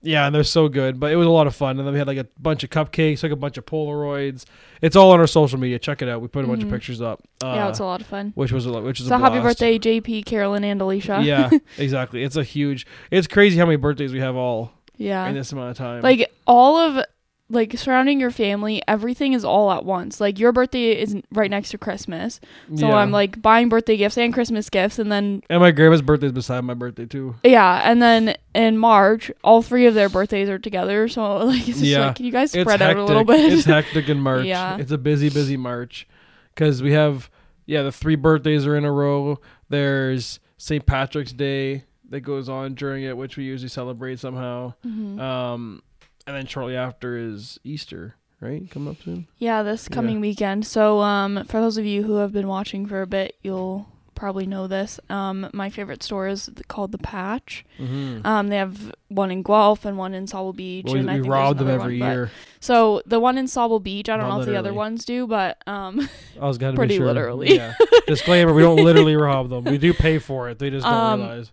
Yeah, 0.02 0.26
and 0.26 0.34
they're 0.34 0.44
so 0.46 0.70
good. 0.70 1.00
But 1.00 1.12
it 1.12 1.18
was 1.18 1.28
a 1.28 1.30
lot 1.30 1.46
of 1.48 1.56
fun. 1.56 1.78
And 1.78 1.86
then 1.86 1.92
we 1.94 2.00
had 2.00 2.08
like 2.08 2.18
a 2.18 2.26
bunch 2.40 2.64
of 2.64 2.70
cupcakes, 2.70 3.22
like 3.22 3.32
a 3.32 3.36
bunch 3.36 3.58
of 3.58 3.66
Polaroids. 3.66 4.46
It's 4.82 4.96
all 4.96 5.12
on 5.12 5.20
our 5.20 5.28
social 5.28 5.60
media. 5.60 5.78
Check 5.78 6.02
it 6.02 6.08
out. 6.08 6.22
We 6.22 6.28
put 6.30 6.46
a 6.46 6.48
bunch 6.48 6.64
of 6.64 6.70
Mhm. 6.70 6.72
pictures 6.72 7.02
up. 7.02 7.22
Uh, 7.44 7.48
yeah, 7.56 7.68
it's 7.70 7.80
a 7.80 7.84
lot 7.84 8.00
of 8.02 8.08
fun. 8.08 8.32
which 8.36 8.52
was 8.54 8.66
a 8.66 8.72
lo- 8.72 8.82
which 8.82 9.02
is 9.02 9.08
So 9.08 9.16
a 9.16 9.18
happy 9.18 9.40
blast. 9.40 9.60
birthday, 9.60 9.78
JP, 9.78 10.24
Carolyn, 10.26 10.64
and 10.64 10.82
Alicia. 10.82 11.20
yeah, 11.24 11.50
exactly. 11.78 12.24
It's 12.24 12.36
a 12.38 12.44
huge. 12.44 12.88
It's 13.12 13.28
crazy 13.28 13.58
how 13.58 13.66
many 13.66 13.76
birthdays 13.76 14.14
we 14.14 14.20
have 14.20 14.36
all 14.38 14.72
yeah. 14.98 15.28
in 15.28 15.36
this 15.36 15.52
amount 15.52 15.72
of 15.72 15.78
time. 15.78 16.02
Like 16.02 16.32
all 16.48 16.78
of 16.78 17.04
like 17.52 17.78
surrounding 17.78 18.20
your 18.20 18.30
family, 18.32 18.82
everything 18.88 19.34
is 19.34 19.44
all 19.44 19.72
at 19.72 19.84
once. 19.84 20.22
Like 20.22 20.38
your 20.40 20.52
birthday 20.52 20.92
is 20.92 21.16
right 21.32 21.50
next 21.50 21.70
to 21.70 21.78
Christmas. 21.80 22.40
So 22.76 22.88
Yeah. 22.90 22.96
I'm 22.96 23.12
like 23.12 23.42
buying 23.42 23.70
birthday 23.70 23.98
gifts 23.98 24.18
and 24.20 24.32
Christmas 24.34 24.70
gifts 24.70 25.00
and 25.00 25.12
then 25.12 25.42
and 25.50 25.60
my 25.60 25.72
grandma's 25.72 26.02
birthday 26.04 26.28
is 26.28 26.32
beside 26.34 26.62
my 26.62 26.76
birthday 26.76 27.06
too. 27.08 27.36
yeah, 27.44 27.82
and 27.90 28.02
then 28.02 28.36
in 28.54 28.78
March, 28.78 29.32
all 29.44 29.62
three 29.64 29.88
of 29.88 29.96
their 29.96 30.10
birthdays 30.10 30.48
are 30.50 30.60
together. 30.60 31.08
So 31.08 31.38
like 31.46 31.60
it's 31.68 31.80
just 31.80 31.82
Yeah. 31.82 32.08
like 32.08 32.16
can 32.18 32.26
you 32.26 32.32
guys 32.32 32.52
spread 32.52 32.82
out 32.82 32.98
a 32.98 33.04
little 33.04 33.24
bit? 33.24 33.52
It's 33.52 33.66
hectic 33.66 34.10
in 34.10 34.20
March. 34.20 34.46
Yeah. 34.46 34.78
It's 34.78 34.92
a 34.92 34.98
busy, 35.00 35.30
busy 35.30 35.58
March 35.58 36.08
because 36.54 36.82
we 36.84 36.92
have 36.94 37.30
yeah 37.66 37.82
the 37.84 37.92
three 37.92 38.16
birthdays 38.16 38.68
are 38.68 38.76
in 38.76 38.86
a 38.86 38.92
row. 38.92 39.40
There's 39.70 40.40
St. 40.58 40.86
Patrick's 40.86 41.32
Day 41.34 41.86
that 42.10 42.22
goes 42.22 42.50
on 42.50 42.74
during 42.74 43.04
it, 43.04 43.16
which 43.16 43.38
we 43.38 43.44
usually 43.44 43.70
celebrate 43.70 44.20
somehow. 44.20 44.74
Mhm. 44.86 45.20
Um, 45.20 45.82
and 46.30 46.38
then 46.38 46.46
shortly 46.46 46.76
after 46.76 47.18
is 47.18 47.60
Easter, 47.64 48.14
right? 48.40 48.70
Coming 48.70 48.90
up 48.90 49.02
soon. 49.04 49.28
Yeah, 49.40 49.64
this 49.64 49.88
Yeah. 49.90 49.96
coming 49.96 50.22
weekend. 50.22 50.66
So, 50.68 51.00
um, 51.00 51.44
for 51.46 51.60
those 51.60 51.78
of 51.78 51.86
you 51.86 52.04
who 52.04 52.18
have 52.18 52.32
been 52.32 52.48
watching 52.48 52.86
for 52.86 53.02
a 53.02 53.08
bit, 53.08 53.36
you'll 53.42 53.88
probably 54.14 54.46
know 54.46 54.68
this. 54.68 55.00
Um, 55.10 55.50
my 55.54 55.70
favorite 55.70 56.04
store 56.04 56.28
is 56.28 56.50
called 56.68 56.92
The 56.92 56.98
Patch. 56.98 57.66
Mm-hmm. 57.80 58.28
Um, 58.28 58.50
they 58.50 58.58
have 58.58 58.94
one 59.08 59.32
in 59.32 59.42
Guelph 59.44 59.86
and 59.86 59.98
one 59.98 60.14
in 60.14 60.26
Sauble 60.28 60.54
Beach, 60.56 60.86
we 60.92 61.00
and 61.00 61.10
I 61.10 61.16
think 61.16 61.28
rob 61.28 61.58
them 61.58 61.70
every 61.70 62.00
one, 62.00 62.12
year. 62.12 62.32
So 62.60 63.02
the 63.06 63.20
one 63.20 63.38
in 63.38 63.46
Sauble 63.46 63.82
Beach, 63.82 64.10
I 64.10 64.18
don't 64.18 64.28
Not 64.28 64.36
know 64.36 64.42
if 64.42 64.46
the 64.48 64.58
other 64.58 64.74
ones 64.74 65.06
do, 65.06 65.26
but 65.26 65.58
um, 65.68 66.08
I 66.40 66.46
was 66.48 66.58
gonna 66.58 66.76
pretty 66.76 66.96
be 66.96 66.98
sure. 66.98 67.08
literally. 67.08 67.56
Yeah. 67.56 67.74
Disclaimer: 68.08 68.54
We 68.54 68.62
don't 68.62 68.84
literally 68.84 69.16
rob 69.16 69.50
them. 69.50 69.64
We 69.64 69.78
do 69.78 69.94
pay 69.94 70.20
for 70.20 70.50
it. 70.50 70.60
They 70.60 70.70
just 70.70 70.86
don't 70.86 70.94
Um, 70.94 71.20
realize. 71.22 71.52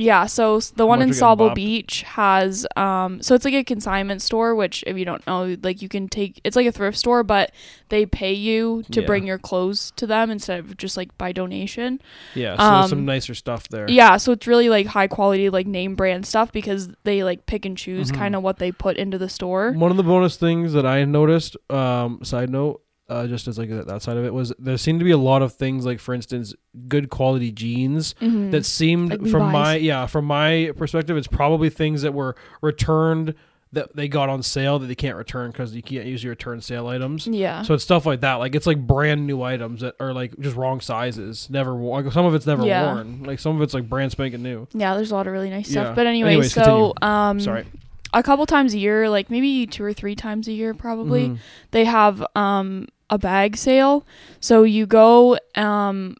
Yeah, 0.00 0.24
so 0.26 0.60
the 0.60 0.86
one 0.86 1.02
in 1.02 1.10
are 1.10 1.12
getting 1.12 1.22
Sauble 1.22 1.50
bopped. 1.50 1.54
Beach 1.56 2.02
has 2.02 2.66
um 2.76 3.20
so 3.22 3.34
it's 3.34 3.44
like 3.44 3.54
a 3.54 3.62
consignment 3.64 4.22
store 4.22 4.54
which 4.54 4.82
if 4.86 4.96
you 4.96 5.04
don't 5.04 5.24
know 5.26 5.56
like 5.62 5.82
you 5.82 5.88
can 5.88 6.08
take 6.08 6.40
it's 6.42 6.56
like 6.56 6.66
a 6.66 6.72
thrift 6.72 6.96
store 6.96 7.22
but 7.22 7.52
they 7.90 8.06
pay 8.06 8.32
you 8.32 8.82
to 8.92 9.00
Yeah. 9.00 9.06
bring 9.06 9.26
your 9.26 9.38
clothes 9.38 9.92
to 9.96 10.06
them 10.06 10.30
instead 10.30 10.58
of 10.60 10.76
just 10.76 10.96
like 10.96 11.16
by 11.18 11.32
donation. 11.32 12.00
Yeah, 12.34 12.56
so 12.56 12.70
there's 12.70 12.88
some 12.88 12.98
Um, 13.00 13.04
nicer 13.04 13.34
stuff 13.34 13.68
there. 13.68 13.86
Yeah, 13.90 14.16
so 14.16 14.32
it's 14.32 14.46
really 14.46 14.68
like 14.70 14.86
high 14.86 15.08
quality 15.08 15.50
like 15.50 15.66
name 15.66 15.94
brand 15.96 16.24
stuff 16.24 16.50
because 16.52 16.88
they 17.04 17.22
like 17.24 17.46
pick 17.46 17.64
and 17.66 17.76
choose 17.76 18.10
Mhm. 18.10 18.14
kind 18.16 18.36
of 18.36 18.42
what 18.42 18.58
they 18.58 18.72
put 18.72 18.96
into 18.96 19.18
the 19.18 19.28
store. 19.28 19.72
One 19.72 19.90
of 19.90 19.96
the 19.96 20.02
bonus 20.02 20.36
things 20.36 20.72
that 20.72 20.86
I 20.86 21.04
noticed, 21.04 21.56
um, 21.68 22.20
side 22.22 22.48
note, 22.50 22.80
uh, 23.10 23.26
just 23.26 23.46
as 23.48 23.58
like 23.58 23.68
that 23.68 24.00
side 24.02 24.16
of 24.16 24.24
it 24.24 24.32
was 24.32 24.52
there 24.58 24.78
seemed 24.78 25.00
to 25.00 25.04
be 25.04 25.10
a 25.10 25.18
lot 25.18 25.42
of 25.42 25.52
things 25.52 25.84
like, 25.84 25.98
for 26.00 26.14
instance, 26.14 26.54
good 26.88 27.10
quality 27.10 27.50
jeans 27.52 28.14
Mhm. 28.20 28.50
that 28.52 28.64
seemed 28.64 29.10
Like 29.10 29.26
from 29.30 29.50
my 29.52 29.76
yeah 29.76 30.06
from 30.06 30.24
my 30.24 30.72
perspective, 30.76 31.16
it's 31.16 31.26
probably 31.26 31.68
things 31.70 32.02
that 32.02 32.14
were 32.14 32.36
returned 32.62 33.34
that 33.72 33.94
they 33.94 34.08
got 34.08 34.28
on 34.28 34.42
sale 34.42 34.80
that 34.80 34.88
they 34.88 34.96
can't 34.96 35.16
return 35.16 35.50
because 35.52 35.74
you 35.76 35.82
can't 35.82 36.04
use 36.04 36.24
your 36.24 36.30
return 36.32 36.60
sale 36.60 36.88
items. 36.88 37.28
yeah. 37.28 37.62
So 37.62 37.74
it's 37.74 37.84
stuff 37.84 38.04
like 38.04 38.20
that. 38.22 38.34
Like 38.36 38.56
it's 38.56 38.66
like 38.66 38.84
brand 38.84 39.28
new 39.28 39.42
items 39.42 39.82
that 39.82 39.94
are 40.00 40.12
like 40.12 40.36
just 40.40 40.56
wrong 40.56 40.80
sizes, 40.80 41.46
never 41.50 41.72
worn. 41.76 42.10
Some 42.10 42.26
of 42.26 42.34
it's 42.34 42.46
never 42.48 42.66
Yeah. 42.66 42.92
worn. 42.94 43.22
Like 43.22 43.38
some 43.38 43.54
of 43.54 43.62
it's 43.62 43.72
like 43.72 43.88
brand 43.88 44.10
spanking 44.10 44.42
new. 44.42 44.66
yeah, 44.74 44.94
there's 44.96 45.12
a 45.12 45.14
lot 45.14 45.26
of 45.28 45.32
really 45.32 45.50
nice 45.50 45.68
stuff. 45.70 45.88
Yeah. 45.88 45.94
But 45.94 46.06
anyway, 46.08 46.30
Anyways, 46.30 46.52
so 46.52 46.94
um 47.00 47.38
Sorry. 47.38 47.64
a 48.12 48.24
couple 48.24 48.44
times 48.44 48.74
a 48.74 48.78
year, 48.78 49.08
like 49.08 49.30
maybe 49.30 49.68
two 49.68 49.84
or 49.84 49.92
three 49.92 50.16
times 50.16 50.48
a 50.48 50.52
year 50.52 50.74
probably. 50.74 51.28
Mhm. 51.28 51.38
they 51.70 51.84
have 51.84 52.26
um 52.34 52.88
a 53.10 53.18
bag 53.18 53.56
sale. 53.56 54.06
So 54.40 54.62
you 54.62 54.86
go 54.86 55.38
um 55.54 56.16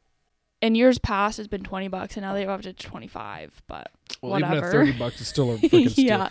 in 0.61 0.74
years 0.74 0.98
past 0.98 1.38
it's 1.38 1.48
been 1.48 1.62
20 1.62 1.88
bucks 1.88 2.16
and 2.18 2.22
now 2.22 2.35
they 2.35 2.40
have 2.42 2.50
up 2.50 2.61
to 2.61 2.72
25 2.74 3.62
but 3.66 3.90
Well, 4.20 4.33
even 4.38 4.44
at 4.44 4.48
whatever. 4.57 4.70
thirty 4.72 4.92
bucks, 4.92 5.18
it's 5.20 5.31
still 5.31 5.55
a 5.55 5.57
freaking 5.59 5.88
steal. 5.90 6.05
yeah 6.07 6.29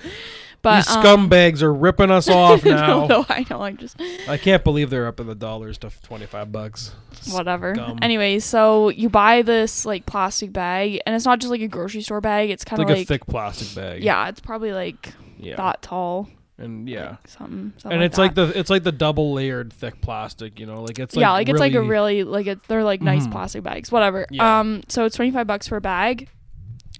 but 0.61 0.85
These 0.85 0.89
um, 0.97 1.03
scumbags 1.03 1.61
are 1.63 1.73
ripping 1.73 2.11
us 2.11 2.27
off 2.29 2.63
now. 2.65 3.07
no, 3.07 3.07
no, 3.07 3.25
I 3.29 3.43
know 3.49 3.61
I 3.61 3.71
just 3.71 3.99
I 4.27 4.37
can't 4.37 4.63
believe 4.63 4.89
they're 4.91 5.07
up 5.07 5.19
in 5.19 5.25
the 5.25 5.33
dollars 5.33 5.77
to 5.79 5.89
twenty 6.03 6.25
five 6.27 6.51
bucks. 6.51 6.91
whatever 7.31 7.73
Scum. 7.73 7.97
anyways 8.03 8.43
so 8.45 8.89
you 8.89 9.09
buy 9.09 9.41
this 9.41 9.85
like 9.85 10.05
plastic 10.05 10.51
bag 10.53 10.99
and 11.07 11.15
it's 11.15 11.25
not 11.25 11.39
just 11.39 11.49
like 11.49 11.61
a 11.61 11.67
grocery 11.67 12.01
store 12.01 12.21
bag 12.21 12.49
it's 12.51 12.63
kind 12.65 12.77
like, 12.79 12.89
of 12.89 12.95
a 12.95 12.99
like, 12.99 13.07
thick 13.07 13.25
plastic 13.25 13.73
bag. 13.73 14.03
yeah 14.03 14.27
it's 14.29 14.41
probably 14.41 14.73
like 14.73 15.13
yeah, 15.39 15.55
that 15.55 15.81
tall 15.81 16.27
and 16.59 16.87
yeah, 16.89 17.09
like 17.11 17.27
something, 17.27 17.73
something 17.77 17.91
and 17.93 18.01
like 18.01 18.09
it's 18.09 18.17
like 18.17 18.35
the 18.35 18.57
it's 18.59 18.69
like 18.69 18.83
the 18.83 18.91
double 18.91 19.33
layered 19.33 19.71
thick 19.73 20.01
plastic. 20.01 20.59
You 20.59 20.65
know, 20.65 20.81
like 20.83 20.99
it's 20.99 21.15
like 21.15 21.21
yeah, 21.21 21.31
like 21.31 21.49
it's 21.49 21.59
like 21.59 21.73
a 21.73 21.79
really- 21.81 22.21
really 22.21 22.23
like 22.25 22.47
it's 22.47 22.67
they're 22.67 22.83
like 22.83 23.01
nice 23.01 23.25
Mhm. 23.27 23.31
plastic 23.31 23.63
bags, 23.63 23.91
whatever. 23.91 24.25
Yeah. 24.29 24.59
Um, 24.59 24.81
so 24.87 25.05
it's 25.05 25.15
twenty 25.15 25.31
five 25.31 25.47
bucks 25.47 25.67
for 25.67 25.77
a 25.77 25.81
bag, 25.81 26.29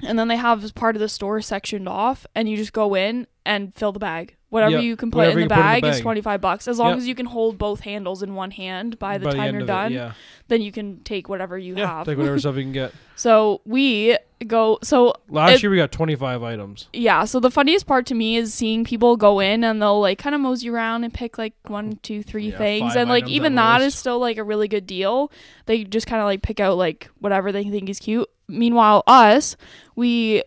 and 0.03 0.17
then 0.17 0.27
they 0.29 0.37
have 0.37 0.73
part 0.75 0.95
of 0.95 0.99
the 0.99 1.09
store 1.09 1.41
sectioned 1.41 1.87
off, 1.89 2.25
and 2.35 2.49
you 2.49 2.55
just 2.57 2.73
go 2.73 2.95
in 2.95 3.27
and 3.45 3.73
fill 3.75 3.91
the 3.91 3.99
bag. 3.99 4.35
Whatever 4.49 4.77
Yeah, 4.77 4.79
you 4.79 4.95
can 4.95 5.11
put 5.11 5.27
in 5.27 5.29
you 5.29 5.29
the 5.29 5.33
put 5.35 5.41
in 5.43 5.47
the 5.47 5.55
bag 5.81 5.85
is 5.85 5.99
twenty 6.01 6.21
five 6.21 6.41
bucks. 6.41 6.67
As 6.67 6.79
long 6.79 6.89
Yep. 6.89 6.97
as 6.99 7.07
you 7.07 7.13
can 7.15 7.27
hold 7.27 7.57
both 7.59 7.81
handles 7.81 8.23
in 8.23 8.33
one 8.33 8.49
hand 8.51 8.97
by 8.97 9.17
the 9.19 9.25
by 9.25 9.31
time 9.33 9.41
end 9.49 9.57
you're 9.57 9.67
done, 9.67 9.91
It, 9.91 9.95
yeah, 9.95 10.11
then 10.47 10.61
you 10.61 10.71
can 10.71 11.01
take 11.03 11.29
whatever 11.29 11.55
you 11.57 11.75
yeah, 11.77 11.85
have. 11.97 12.05
take 12.07 12.17
whatever 12.17 12.39
stuff 12.39 12.55
you 12.55 12.63
can 12.63 12.71
get. 12.81 12.93
so 13.15 13.61
we 13.65 14.17
go. 14.47 14.79
So 14.83 15.13
Last 15.29 15.53
It- 15.55 15.63
year 15.63 15.69
we 15.71 15.77
got 15.77 15.91
twenty 15.91 16.15
five 16.15 16.41
items. 16.43 16.87
yeah, 16.93 17.25
so 17.25 17.39
the 17.39 17.51
funniest 17.51 17.85
part 17.87 18.05
to 18.07 18.15
me 18.15 18.35
is 18.37 18.53
seeing 18.53 18.83
people 18.83 19.17
go 19.17 19.39
in 19.39 19.63
and 19.63 19.81
they'll 19.81 19.99
like 19.99 20.17
kind 20.17 20.33
of 20.35 20.41
mosey 20.41 20.69
around 20.69 21.03
and 21.03 21.13
pick 21.13 21.37
like 21.37 21.53
one, 21.67 21.99
two, 22.03 22.23
three 22.23 22.49
Yeah, 22.51 22.57
things, 22.57 22.95
and 22.95 23.09
like 23.09 23.27
even 23.27 23.57
at 23.57 23.79
that 23.79 23.85
is 23.85 23.95
still 23.95 24.19
like 24.19 24.37
a 24.37 24.43
really 24.43 24.67
good 24.67 24.87
deal. 24.87 25.31
They 25.65 25.83
just 25.83 26.07
kind 26.07 26.21
of 26.21 26.25
like 26.25 26.41
pick 26.41 26.59
out 26.59 26.77
like 26.77 27.09
whatever 27.19 27.51
they 27.51 27.63
think 27.63 27.89
is 27.89 27.99
cute. 27.99 28.29
Meanwhile, 28.47 29.03
us, 29.05 29.55
we 29.95 30.43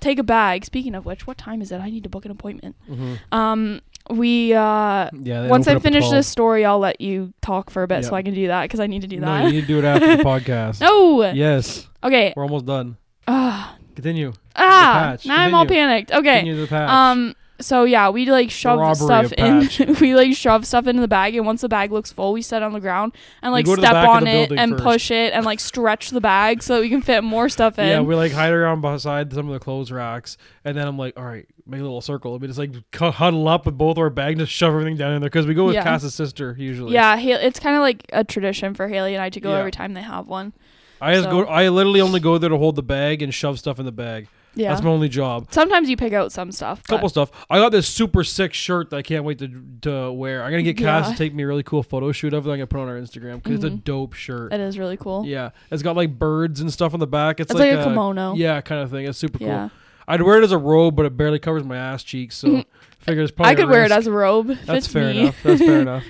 take 0.00 0.18
a 0.18 0.22
bag. 0.22 0.64
Speaking 0.64 0.94
of 0.94 1.06
which, 1.06 1.26
what 1.26 1.38
time 1.38 1.62
is 1.62 1.72
it? 1.72 1.78
I 1.80 1.90
need 1.90 2.02
to 2.04 2.08
book 2.10 2.24
an 2.24 2.30
appointment. 2.30 2.76
Mm-hmm. 2.90 3.14
Um, 3.34 3.80
we 4.10 4.52
uh. 4.54 5.10
Yeah. 5.22 5.48
Once 5.48 5.66
I 5.68 5.78
finish 5.78 6.08
this 6.10 6.26
story, 6.26 6.64
I'll 6.64 6.78
let 6.78 7.00
you 7.00 7.32
talk 7.42 7.70
for 7.70 7.82
a 7.82 7.86
bit 7.88 8.04
so 8.04 8.14
I 8.14 8.22
can 8.22 8.34
do 8.34 8.46
that 8.48 8.62
because 8.62 8.80
I 8.80 8.86
need 8.86 9.02
to 9.02 9.08
do 9.08 9.20
that 9.20 9.40
no, 9.42 9.46
you 9.46 9.52
need 9.54 9.60
to 9.62 9.66
do 9.66 9.78
it 9.78 9.84
after 9.84 10.16
the 10.16 10.22
podcast. 10.24 10.80
No. 10.80 11.30
Yes, 11.32 11.88
Okay. 12.04 12.32
we're 12.36 12.42
almost 12.44 12.64
done. 12.66 12.96
Ah. 13.28 13.76
Continue. 13.94 14.32
ah. 14.56 15.10
patch. 15.10 15.26
Now 15.26 15.40
I'm 15.42 15.54
all 15.54 15.66
panicked. 15.66 16.10
Okay. 16.12 16.40
Continue 16.40 16.60
the 16.60 16.66
patch. 16.66 16.90
Um. 16.90 17.34
So 17.60 17.82
yeah, 17.82 18.10
we 18.10 18.30
like 18.30 18.52
shove 18.52 18.78
robbery 18.78 18.94
stuff 18.94 19.32
in. 19.32 19.96
we 20.00 20.14
like 20.14 20.32
shove 20.34 20.64
stuff 20.64 20.86
into 20.86 21.00
the 21.02 21.08
bag, 21.08 21.34
and 21.34 21.44
once 21.44 21.60
the 21.62 21.68
bag 21.68 21.90
looks 21.90 22.12
full, 22.12 22.32
we 22.32 22.40
set 22.40 22.62
it 22.62 22.64
on 22.64 22.72
the 22.72 22.78
ground 22.78 23.16
and 23.42 23.52
like 23.52 23.66
go 23.66 23.74
to 23.74 23.80
the 23.80 23.86
step 23.88 24.08
on 24.08 24.28
it 24.28 24.52
and 24.52 24.72
first. 24.74 24.84
push 24.84 25.10
it 25.10 25.32
and 25.32 25.44
like 25.44 25.58
stretch 25.58 26.10
the 26.10 26.20
bag 26.20 26.62
so 26.62 26.76
that 26.76 26.82
we 26.82 26.88
can 26.88 27.02
fit 27.02 27.24
more 27.24 27.48
stuff 27.48 27.76
in. 27.80 27.88
Yeah, 27.88 28.00
we 28.00 28.14
like 28.14 28.30
hide 28.30 28.52
around 28.52 28.80
beside 28.80 29.32
some 29.32 29.48
of 29.48 29.52
the 29.52 29.58
clothes 29.58 29.90
racks, 29.90 30.36
and 30.64 30.76
then 30.78 30.86
I'm 30.86 30.96
like, 30.96 31.18
all 31.18 31.24
right, 31.24 31.48
make 31.66 31.80
a 31.80 31.82
little 31.82 32.00
circle. 32.00 32.38
We 32.38 32.46
just 32.46 32.60
like 32.60 32.70
huddle 32.94 33.48
up 33.48 33.66
with 33.66 33.76
both 33.76 33.98
our 33.98 34.08
bags, 34.08 34.38
just 34.38 34.52
shove 34.52 34.72
everything 34.74 34.96
down 34.96 35.14
in 35.14 35.20
there 35.20 35.28
because 35.28 35.44
we 35.44 35.54
go 35.54 35.64
with 35.64 35.74
Yeah. 35.74 35.82
Cass's 35.82 36.14
sister 36.14 36.54
usually. 36.56 36.94
yeah, 36.94 37.18
it's 37.18 37.58
kind 37.58 37.74
of 37.74 37.80
like 37.82 38.04
a 38.12 38.22
tradition 38.22 38.72
for 38.74 38.86
Haley 38.86 39.14
and 39.14 39.22
I 39.22 39.30
to 39.30 39.40
go 39.40 39.50
Yeah. 39.50 39.58
every 39.58 39.72
time 39.72 39.94
they 39.94 40.02
have 40.02 40.28
one. 40.28 40.52
I 41.00 41.14
just 41.14 41.24
so- 41.24 41.44
go. 41.44 41.48
I 41.48 41.68
literally 41.68 42.00
only 42.00 42.20
go 42.20 42.38
there 42.38 42.50
to 42.50 42.56
hold 42.58 42.76
the 42.76 42.82
bag 42.82 43.22
and 43.22 43.32
shove 43.32 43.58
stuff 43.58 43.78
in 43.78 43.84
the 43.86 43.92
bag. 43.92 44.28
Yeah. 44.54 44.70
That's 44.70 44.82
my 44.82 44.90
only 44.90 45.08
job. 45.08 45.46
Sometimes 45.50 45.88
you 45.88 45.96
pick 45.96 46.12
out 46.12 46.32
some 46.32 46.50
stuff. 46.50 46.82
Couple 46.82 47.08
stuff. 47.08 47.30
I 47.48 47.58
got 47.58 47.68
this 47.70 47.86
super 47.86 48.24
sick 48.24 48.52
shirt 48.54 48.90
that 48.90 48.96
I 48.96 49.02
can't 49.02 49.22
wait 49.24 49.38
to 49.38 49.48
to 49.82 50.10
wear. 50.10 50.42
I'm 50.42 50.50
gonna 50.50 50.64
get 50.64 50.76
Cass 50.76 51.06
Yeah. 51.06 51.12
to 51.12 51.18
take 51.18 51.32
me 51.32 51.44
a 51.44 51.46
really 51.46 51.62
cool 51.62 51.84
photo 51.84 52.10
shoot 52.10 52.34
of 52.34 52.44
it. 52.46 52.50
I'm 52.50 52.56
gonna 52.56 52.66
put 52.66 52.80
on 52.80 52.88
our 52.88 52.96
Instagram 52.98 53.36
because 53.42 53.56
it's 53.56 53.64
a 53.64 53.70
Mhm. 53.70 53.84
dope 53.84 54.14
shirt. 54.14 54.52
It 54.52 54.58
is 54.60 54.76
really 54.76 54.96
cool. 54.96 55.24
Yeah, 55.24 55.50
it's 55.70 55.82
got 55.82 55.94
like 55.94 56.18
birds 56.18 56.60
and 56.60 56.72
stuff 56.72 56.92
on 56.92 56.98
the 56.98 57.06
back. 57.06 57.38
It's, 57.38 57.52
It's 57.52 57.60
like, 57.60 57.72
a 57.72 57.84
kimono. 57.84 58.34
Yeah, 58.34 58.60
kind 58.60 58.82
of 58.82 58.90
thing. 58.90 59.06
It's 59.06 59.18
super 59.18 59.38
cool. 59.38 59.46
Yeah. 59.46 59.68
I'd 60.08 60.22
wear 60.22 60.38
it 60.40 60.44
as 60.44 60.52
a 60.52 60.58
robe, 60.58 60.96
but 60.96 61.04
it 61.06 61.16
barely 61.16 61.38
covers 61.38 61.62
my 61.62 61.76
ass 61.76 62.02
cheeks, 62.02 62.34
so 62.34 62.56
I 62.56 62.64
figure 62.98 63.22
it's 63.22 63.30
probably. 63.30 63.52
I 63.52 63.54
could 63.54 63.68
wear 63.68 63.84
it 63.84 63.92
as 63.92 64.06
a 64.08 64.12
robe. 64.12 64.56
That's 64.64 64.88
fair 64.88 65.12
me. 65.12 65.20
enough. 65.20 65.36
That's 65.44 65.60
fair 65.60 65.80
enough. 65.82 66.04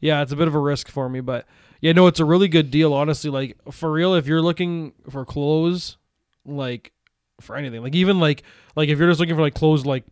Yeah, 0.00 0.22
it's 0.22 0.32
a 0.32 0.36
bit 0.36 0.48
of 0.48 0.54
a 0.56 0.58
risk 0.58 0.88
for 0.88 1.08
me, 1.08 1.20
but 1.20 1.46
yeah, 1.82 1.92
no, 1.92 2.06
it's 2.06 2.20
a 2.20 2.24
really 2.24 2.48
good 2.48 2.70
deal. 2.70 2.94
Honestly, 2.94 3.28
like 3.28 3.58
for 3.70 3.92
real, 3.92 4.14
if 4.14 4.26
you're 4.26 4.40
looking 4.40 4.94
for 5.10 5.26
clothes, 5.26 5.98
like 6.46 6.92
for 7.40 7.56
anything, 7.56 7.82
like 7.82 7.94
even 7.94 8.18
like 8.20 8.42
like 8.74 8.88
if 8.88 8.98
you're 8.98 9.08
just 9.10 9.20
looking 9.20 9.34
for 9.36 9.42
like 9.42 9.54
clothes, 9.54 9.84
like 9.84 10.04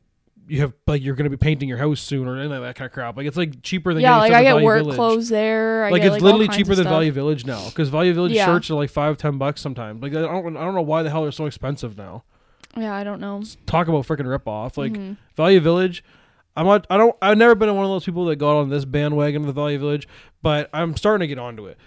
you 0.48 0.60
have 0.60 0.72
like 0.88 1.00
you're 1.02 1.14
gonna 1.14 1.30
be 1.30 1.36
painting 1.36 1.68
your 1.68 1.78
house 1.78 2.00
soon 2.00 2.26
or 2.26 2.36
anything 2.36 2.50
like 2.50 2.60
that 2.60 2.74
kind 2.74 2.86
of 2.86 2.92
crap. 2.92 3.16
Like 3.16 3.26
it's 3.26 3.36
like 3.36 3.62
cheaper 3.62 3.94
than 3.94 4.02
yeah, 4.02 4.16
like 4.18 4.32
I 4.32 4.42
get 4.42 4.50
Value 4.52 4.64
work 4.66 4.78
Village. 4.82 4.96
clothes 4.96 5.28
there. 5.28 5.84
I 5.84 5.90
Like 5.90 6.02
get, 6.02 6.06
it's 6.08 6.12
like, 6.14 6.22
literally 6.22 6.48
cheaper 6.48 6.74
than 6.74 6.84
stuff. 6.84 6.92
Value 6.92 7.12
Village 7.12 7.46
now 7.46 7.64
because 7.68 7.88
Value 7.88 8.12
Village 8.12 8.32
Yeah. 8.32 8.46
shirts 8.46 8.68
are 8.68 8.74
like 8.74 8.90
five 8.90 9.16
ten 9.16 9.38
bucks 9.38 9.60
sometimes. 9.60 10.02
Like 10.02 10.12
I 10.12 10.22
don't 10.22 10.56
I 10.56 10.64
don't 10.64 10.74
know 10.74 10.82
why 10.82 11.02
the 11.04 11.10
hell 11.10 11.22
they're 11.22 11.30
so 11.32 11.46
expensive 11.46 11.96
now. 11.96 12.24
Yeah, 12.76 12.94
I 12.94 13.04
don't 13.04 13.20
know. 13.20 13.42
Talk 13.66 13.86
about 13.88 14.06
freaking 14.06 14.28
rip 14.28 14.48
off. 14.48 14.76
Like 14.76 14.92
Mhm. 14.92 15.16
Value 15.36 15.60
Village. 15.60 16.02
I'm 16.56 16.66
not. 16.66 16.86
I 16.90 16.96
don't. 16.96 17.16
I've 17.22 17.38
never 17.38 17.54
been 17.54 17.74
one 17.74 17.84
of 17.84 17.90
those 17.90 18.04
people 18.04 18.24
that 18.26 18.36
got 18.36 18.58
on 18.58 18.68
this 18.68 18.84
bandwagon 18.84 19.42
of 19.42 19.46
the 19.46 19.52
Value 19.52 19.78
Village, 19.78 20.08
but 20.42 20.68
I'm 20.72 20.96
starting 20.96 21.26
to 21.26 21.28
get 21.28 21.38
onto 21.38 21.66
it. 21.66 21.78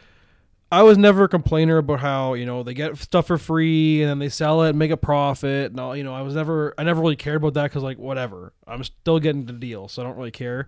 I 0.72 0.82
was 0.82 0.98
never 0.98 1.26
a 1.26 1.30
complainer 1.30 1.78
about 1.78 2.00
how 2.00 2.34
you 2.34 2.46
know 2.46 2.64
they 2.64 2.74
get 2.74 2.98
stuff 2.98 3.28
for 3.28 3.38
free 3.38 4.02
and 4.02 4.10
then 4.10 4.20
they 4.20 4.30
sell 4.30 4.64
it 4.64 4.70
and 4.70 4.80
make 4.80 4.90
a 4.90 4.98
profit. 4.98 5.72
And 5.72 5.80
all, 5.80 5.96
you 5.96 6.04
know, 6.04 6.16
I 6.16 6.22
was 6.22 6.34
never. 6.34 6.74
I 6.78 6.84
never 6.84 7.02
really 7.02 7.16
cared 7.16 7.38
about 7.38 7.54
that 7.56 7.66
because 7.66 7.84
like 7.84 8.00
whatever. 8.00 8.54
I'm 8.66 8.84
still 8.84 9.20
getting 9.20 9.46
the 9.46 9.54
deal, 9.54 9.88
so 9.88 10.02
I 10.02 10.06
don't 10.06 10.18
really 10.18 10.32
care. 10.32 10.68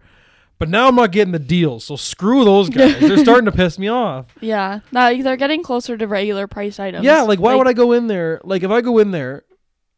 But 0.58 0.70
now 0.70 0.88
I'm 0.88 0.96
not 0.96 1.12
getting 1.12 1.32
the 1.34 1.40
deals, 1.40 1.84
so 1.86 1.96
screw 1.96 2.46
those 2.46 2.70
guys. 2.72 3.00
They're 3.00 3.18
starting 3.18 3.46
to 3.46 3.52
piss 3.52 3.80
me 3.80 3.88
off. 3.88 4.28
Yeah, 4.40 4.82
no, 4.92 5.22
they're 5.22 5.38
getting 5.38 5.64
closer 5.64 5.98
to 5.98 6.08
regular 6.08 6.48
price 6.48 6.80
items. 6.80 7.04
Yeah, 7.04 7.22
like 7.22 7.40
why 7.40 7.56
would 7.56 7.68
I 7.68 7.74
go 7.74 7.92
in 7.92 8.08
there? 8.08 8.42
Like 8.44 8.64
if 8.64 8.72
I 8.72 8.82
go 8.82 9.00
in 9.00 9.12
there, 9.12 9.44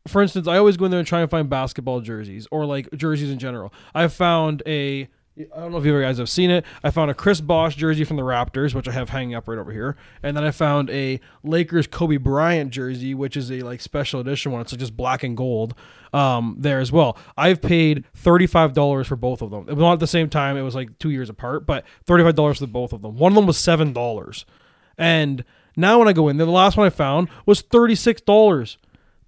for 0.08 0.22
instance, 0.22 0.48
I 0.48 0.58
always 0.58 0.78
go 0.78 0.86
in 0.86 0.92
there 0.92 1.00
and 1.00 1.08
try 1.08 1.22
and 1.22 1.30
find 1.30 1.50
basketball 1.50 2.02
jerseys 2.02 2.48
or 2.52 2.66
like 2.66 2.90
jerseys 2.96 3.32
in 3.32 3.40
general. 3.40 3.74
I 3.94 4.08
found 4.08 4.64
a 4.66 5.08
I 5.40 5.60
don't 5.60 5.72
know 5.72 5.78
if 5.78 5.86
you 5.86 6.02
guys 6.02 6.18
have 6.18 6.30
seen 6.30 6.50
it. 6.50 6.66
I 6.84 6.90
found 6.90 7.12
a 7.12 7.14
Chris 7.14 7.42
Bosh 7.42 7.76
jersey 7.76 8.04
from 8.04 8.18
the 8.18 8.24
Raptors, 8.24 8.74
which 8.74 8.88
I 8.88 8.92
have 8.92 9.10
hanging 9.10 9.36
up 9.36 9.48
right 9.48 9.60
over 9.60 9.72
here, 9.72 9.96
and 10.24 10.36
then 10.36 10.44
I 10.44 10.52
found 10.52 10.90
a 10.90 11.20
Lakers 11.44 11.86
Kobe 11.86 12.18
Bryant 12.18 12.72
jersey, 12.72 13.14
which 13.14 13.38
is 13.38 13.52
a 13.52 13.62
like 13.62 13.82
special 13.82 14.20
edition 14.20 14.52
one. 14.52 14.62
It's 14.62 14.72
like 14.72 14.80
just 14.80 14.98
black 14.98 15.24
and 15.24 15.38
gold 15.38 15.76
um, 16.12 16.56
there 16.58 16.80
as 16.80 16.92
well. 16.92 17.18
I've 17.38 17.62
paid 17.62 18.06
thirty 18.16 18.48
five 18.48 18.74
dollars 18.74 19.08
for 19.08 19.16
both 19.16 19.42
of 19.42 19.52
them. 19.52 19.66
It 19.68 19.74
was 19.74 19.82
not 19.82 19.94
at 19.94 20.00
the 20.00 20.08
same 20.08 20.30
time. 20.30 20.58
It 20.58 20.64
was 20.64 20.76
like 20.76 20.98
two 20.98 21.12
years 21.12 21.30
apart, 21.30 21.66
but 21.66 21.86
thirty 22.06 22.24
five 22.24 22.36
dollars 22.36 22.58
for 22.60 22.68
both 22.68 22.92
of 22.94 23.02
them. 23.02 23.16
One 23.18 23.32
of 23.32 23.36
them 23.36 23.46
was 23.46 23.58
seven 23.58 23.94
dollars, 23.94 24.46
and 24.98 25.44
now 25.76 26.00
when 26.00 26.08
I 26.08 26.14
go 26.14 26.30
in 26.30 26.38
there, 26.38 26.46
the 26.46 26.52
last 26.52 26.78
one 26.78 26.88
I 26.88 26.92
found 26.92 27.30
was 27.46 27.62
thirty 27.62 27.96
six 27.96 28.22
dollars. 28.22 28.78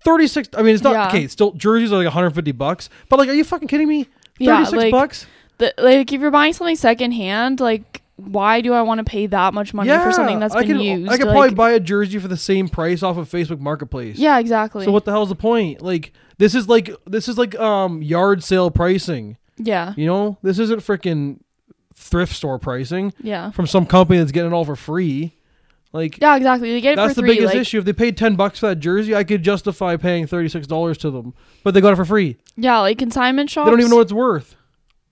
Thirty 0.04 0.28
six. 0.28 0.48
I 0.56 0.62
mean, 0.62 0.74
it's 0.76 0.84
not 0.84 0.94
Yeah. 0.94 1.08
okay. 1.08 1.28
Still, 1.28 1.52
jerseys 1.52 1.92
are 1.92 1.98
like 1.98 2.06
one 2.06 2.14
hundred 2.14 2.32
fifty 2.32 2.52
bucks, 2.52 2.90
but 3.10 3.20
like, 3.20 3.30
are 3.30 3.34
you 3.34 3.44
fucking 3.44 3.68
kidding 3.68 3.88
me? 3.88 4.04
Thirty 4.04 4.46
Yeah, 4.46 4.62
like, 4.70 4.92
bucks. 4.92 5.28
The, 5.58 5.74
like 5.78 6.12
if 6.14 6.22
you're 6.22 6.32
buying 6.32 6.54
something 6.54 6.76
secondhand, 6.76 7.60
like 7.60 8.02
why 8.16 8.60
do 8.62 8.74
I 8.74 8.82
want 8.82 8.98
to 9.00 9.04
pay 9.06 9.28
that 9.28 9.54
much 9.54 9.74
money 9.74 9.90
for 9.90 10.12
something 10.12 10.40
that's 10.40 10.54
I 10.54 10.62
been 10.62 10.78
could, 10.78 10.82
used? 10.86 11.10
I 11.12 11.18
could 11.18 11.28
Like, 11.28 11.34
probably 11.34 11.56
buy 11.56 11.72
a 11.72 11.80
jersey 11.80 12.20
for 12.20 12.28
the 12.28 12.36
same 12.38 12.68
price 12.68 13.02
off 13.02 13.18
of 13.18 13.30
Facebook 13.30 13.60
Marketplace. 13.62 14.18
Yeah, 14.18 14.40
exactly. 14.40 14.84
So 14.84 14.92
what 14.92 15.06
the 15.06 15.12
hell's 15.12 15.30
the 15.30 15.36
point? 15.36 15.82
Like 15.82 16.12
this 16.38 16.54
is 16.56 16.68
like 16.68 16.90
this 17.06 17.28
is 17.28 17.38
like 17.38 17.58
um 17.60 18.02
yard 18.02 18.44
sale 18.44 18.72
pricing. 18.72 19.38
yeah, 19.58 19.94
You 19.98 20.06
know, 20.06 20.38
this 20.42 20.60
isn't 20.60 20.80
freaking 20.82 21.40
thrift 21.94 22.34
store 22.34 22.58
pricing 22.60 23.14
yeah. 23.22 23.52
from 23.52 23.68
some 23.68 23.86
company 23.86 24.20
that's 24.20 24.32
getting 24.32 24.52
it 24.52 24.56
all 24.56 24.64
for 24.66 24.76
free. 24.78 25.34
Like 25.92 26.20
Yeah, 26.22 26.36
exactly. 26.36 26.72
They 26.72 26.82
get 26.82 26.94
it 26.94 26.96
that's 26.98 27.16
for 27.16 27.22
the 27.22 27.28
biggest 27.28 27.54
like, 27.54 27.62
issue. 27.62 27.80
If 27.80 27.86
they 27.86 27.94
paid 27.94 28.16
ten 28.18 28.36
bucks 28.36 28.60
for 28.60 28.68
that 28.68 28.76
jersey, 28.76 29.16
I 29.16 29.24
could 29.24 29.42
justify 29.44 29.96
paying 29.98 30.28
thirty 30.28 30.48
six 30.50 30.68
dollars 30.68 30.98
to 31.00 31.10
them. 31.12 31.34
But 31.64 31.74
they 31.74 31.82
got 31.82 31.94
it 31.94 31.96
for 31.96 32.06
free. 32.06 32.38
yeah, 32.56 32.80
like 32.80 32.98
consignment 32.98 33.50
shops. 33.50 33.66
They 33.66 33.72
don't 33.72 33.80
even 33.80 33.90
know 33.90 33.96
what 33.98 34.04
it's 34.04 34.14
worth. 34.14 34.56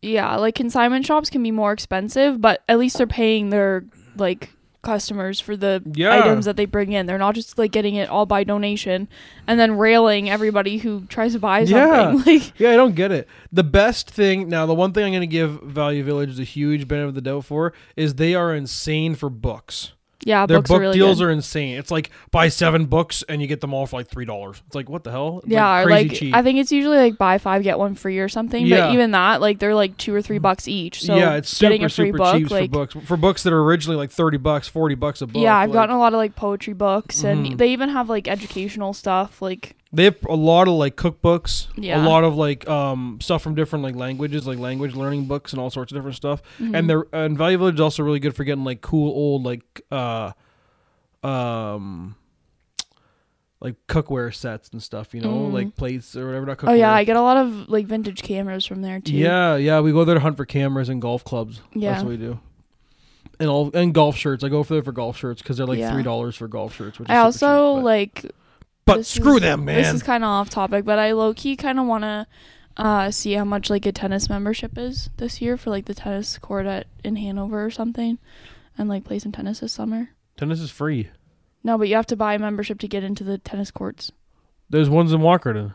Yeah, 0.03 0.35
like 0.35 0.53
consignment 0.53 1.05
shops 1.05 1.29
can 1.31 1.41
be 1.41 1.49
more 1.51 1.71
expensive, 1.71 2.39
but 2.39 2.61
at 2.69 2.77
least 2.77 2.97
they're 2.97 3.07
paying 3.07 3.49
their 3.49 3.85
like 4.15 4.51
customers 4.83 5.39
for 5.41 5.57
the 5.57 5.81
Yeah. 5.95 6.11
items 6.11 6.45
that 6.45 6.55
they 6.55 6.65
bring 6.65 6.93
in. 6.93 7.07
They're 7.07 7.17
not 7.17 7.33
just 7.35 7.57
like 7.57 7.71
getting 7.71 7.95
it 7.95 8.07
all 8.07 8.25
by 8.27 8.43
donation 8.45 9.09
and 9.47 9.59
then 9.59 9.77
railing 9.77 10.29
everybody 10.29 10.77
who 10.77 11.01
tries 11.07 11.33
to 11.33 11.39
buy 11.39 11.61
Yeah. 11.61 12.11
something. 12.13 12.33
Like 12.39 12.57
Yeah, 12.59 12.69
I 12.71 12.75
don't 12.75 12.95
get 12.95 13.11
it. 13.11 13.27
The 13.51 13.63
best 13.65 14.09
thing 14.11 14.47
now, 14.47 14.65
the 14.67 14.75
one 14.75 14.93
thing 14.93 15.03
I'm 15.03 15.11
going 15.11 15.21
to 15.21 15.27
give 15.27 15.61
Value 15.63 16.03
Village 16.03 16.37
the 16.37 16.43
huge 16.45 16.87
benefit 16.87 17.09
of 17.09 17.15
the 17.15 17.21
doubt 17.21 17.43
for 17.45 17.73
is 17.97 18.13
they 18.15 18.33
are 18.35 18.53
insane 18.55 19.15
for 19.15 19.29
books. 19.29 19.91
Yeah, 20.27 20.45
Their 20.45 20.57
books 20.57 20.67
book 20.69 20.77
are 20.77 20.81
really 20.81 20.97
deals 20.97 21.19
good. 21.19 21.25
are 21.25 21.31
insane. 21.31 21.77
It's 21.77 21.89
like 21.89 22.11
buy 22.31 22.49
seven 22.49 22.85
books 22.85 23.23
and 23.29 23.41
you 23.41 23.47
get 23.47 23.61
them 23.61 23.73
all 23.73 23.85
for 23.87 23.95
like 23.97 24.09
three 24.09 24.25
dollars. 24.25 24.61
It's 24.67 24.75
like 24.75 24.89
what 24.89 25.03
the 25.05 25.11
hell? 25.11 25.39
It's 25.43 25.47
yeah, 25.47 25.67
like 25.69 25.85
crazy 25.85 26.09
like 26.09 26.17
cheap. 26.19 26.35
I 26.35 26.43
think 26.43 26.59
it's 26.59 26.71
usually 26.71 26.97
like 26.97 27.17
buy 27.17 27.37
five 27.37 27.63
get 27.63 27.79
one 27.79 27.95
free 27.95 28.19
or 28.19 28.27
something. 28.27 28.65
Yeah. 28.65 28.87
But 28.87 28.93
even 28.93 29.11
that, 29.11 29.39
like 29.39 29.59
they're 29.59 29.73
like 29.75 29.95
two 29.97 30.13
or 30.13 30.21
three 30.21 30.39
bucks 30.39 30.67
each. 30.67 31.01
So 31.03 31.15
yeah, 31.15 31.35
it's 31.35 31.49
super 31.49 31.69
getting 31.69 31.85
a 31.85 31.89
free 31.89 32.07
super 32.09 32.17
book, 32.17 32.35
cheap 32.37 32.51
like 32.51 32.69
for 32.71 32.85
books. 32.85 33.07
For 33.07 33.17
books 33.17 33.43
that 33.43 33.53
are 33.53 33.63
originally 33.63 33.97
like 33.97 34.11
thirty 34.11 34.37
bucks, 34.37 34.67
forty 34.67 34.95
bucks 34.95 35.21
a 35.21 35.27
book. 35.27 35.41
yeah, 35.41 35.55
I've 35.55 35.69
like, 35.69 35.73
gotten 35.75 35.95
a 35.95 35.99
lot 35.99 36.13
of 36.13 36.17
like 36.17 36.35
poetry 36.35 36.73
books, 36.73 37.23
and 37.23 37.45
Mhm. 37.45 37.57
they 37.57 37.69
even 37.71 37.89
have 37.89 38.09
like 38.09 38.27
educational 38.27 38.93
stuff. 38.93 39.41
Like 39.41 39.75
They 39.93 40.03
have 40.03 40.17
a 40.27 40.35
lot 40.35 40.67
of 40.67 40.73
like 40.73 40.95
cookbooks, 40.97 41.67
Yeah. 41.77 42.03
a 42.03 42.07
lot 42.07 42.23
of 42.25 42.35
like 42.35 42.67
um 42.67 43.19
stuff 43.21 43.41
from 43.41 43.55
different 43.55 43.83
like 43.83 43.95
languages, 43.95 44.45
like 44.45 44.59
language 44.59 44.95
learning 44.95 45.25
books 45.25 45.53
and 45.53 45.61
all 45.61 45.69
sorts 45.69 45.91
of 45.91 45.97
different 45.97 46.17
stuff. 46.17 46.41
mhm. 46.59 46.77
And 46.77 46.89
they're 46.89 47.05
and 47.13 47.37
Value 47.37 47.57
Village 47.57 47.75
is 47.75 47.81
also 47.81 48.03
really 48.03 48.19
good 48.19 48.35
for 48.35 48.43
getting 48.43 48.63
like 48.65 48.81
cool 48.81 49.09
old 49.11 49.43
like 49.43 49.81
uh 49.91 50.31
um 51.23 52.15
like 53.59 53.75
cookware 53.87 54.33
sets 54.33 54.69
and 54.69 54.83
stuff, 54.83 55.13
you 55.15 55.21
know, 55.21 55.29
Mm. 55.49 55.53
like 55.53 55.75
plates 55.75 56.15
or 56.15 56.27
whatever. 56.27 56.45
Not 56.45 56.57
cookware. 56.59 56.69
oh 56.69 56.73
yeah, 56.73 56.91
I 56.93 57.03
get 57.03 57.15
a 57.15 57.21
lot 57.21 57.37
of 57.37 57.69
like 57.69 57.87
vintage 57.87 58.21
cameras 58.21 58.65
from 58.65 58.81
there 58.81 58.99
too. 58.99 59.13
yeah, 59.13 59.55
yeah. 59.55 59.79
We 59.79 59.91
go 59.91 60.05
there 60.05 60.15
to 60.15 60.21
hunt 60.21 60.37
for 60.37 60.45
cameras 60.45 60.89
and 60.89 61.01
golf 61.01 61.23
clubs. 61.23 61.61
Yeah. 61.73 61.91
That's 61.93 62.03
what 62.03 62.09
we 62.11 62.17
do. 62.17 62.39
And 63.39 63.49
all 63.49 63.71
and 63.73 63.93
golf 63.93 64.15
shirts. 64.15 64.43
I 64.43 64.49
go 64.49 64.63
for 64.63 64.73
there 64.75 64.83
for 64.83 64.91
golf 64.91 65.17
shirts 65.17 65.41
because 65.41 65.57
they're 65.57 65.65
like 65.67 65.79
Yeah. 65.79 65.91
three 65.93 66.03
dollars 66.03 66.35
for 66.35 66.47
golf 66.47 66.75
shirts. 66.75 66.99
Which 66.99 67.09
is 67.09 67.13
I 67.15 67.17
also 67.19 67.77
cheap, 67.77 67.83
like 67.85 68.25
but 68.87 68.97
this 68.97 69.07
screw 69.09 69.35
is- 69.35 69.41
them, 69.41 69.65
man. 69.65 69.77
This 69.77 69.93
is 69.93 70.03
kind 70.03 70.23
of 70.23 70.29
off 70.29 70.49
topic, 70.49 70.83
but 70.85 70.97
I 70.97 71.11
low 71.11 71.33
key 71.33 71.55
kind 71.55 71.79
of 71.79 71.85
want 71.85 72.03
to 72.03 72.27
uh, 72.77 73.11
see 73.11 73.33
how 73.33 73.43
much 73.45 73.69
like 73.69 73.85
a 73.85 73.91
tennis 73.91 74.29
membership 74.29 74.77
is 74.77 75.09
this 75.17 75.41
year 75.41 75.57
for 75.57 75.69
like 75.69 75.85
the 75.85 75.93
tennis 75.93 76.37
court 76.37 76.65
at 76.65 76.87
in 77.03 77.15
Hanover 77.17 77.63
or 77.63 77.69
something, 77.71 78.17
and 78.77 78.89
like 78.89 79.03
play 79.03 79.19
some 79.19 79.31
tennis 79.31 79.59
this 79.59 79.73
summer. 79.73 80.09
Tennis 80.37 80.59
is 80.59 80.71
free. 80.71 81.09
No, 81.63 81.77
but 81.77 81.87
you 81.87 81.95
have 81.95 82.05
to 82.07 82.15
buy 82.15 82.33
a 82.35 82.39
membership 82.39 82.79
to 82.79 82.87
get 82.87 83.03
into 83.03 83.23
the 83.23 83.37
tennis 83.37 83.71
courts. 83.71 84.11
There's 84.69 84.89
ones 84.89 85.11
in 85.13 85.21
Walkerton. 85.21 85.73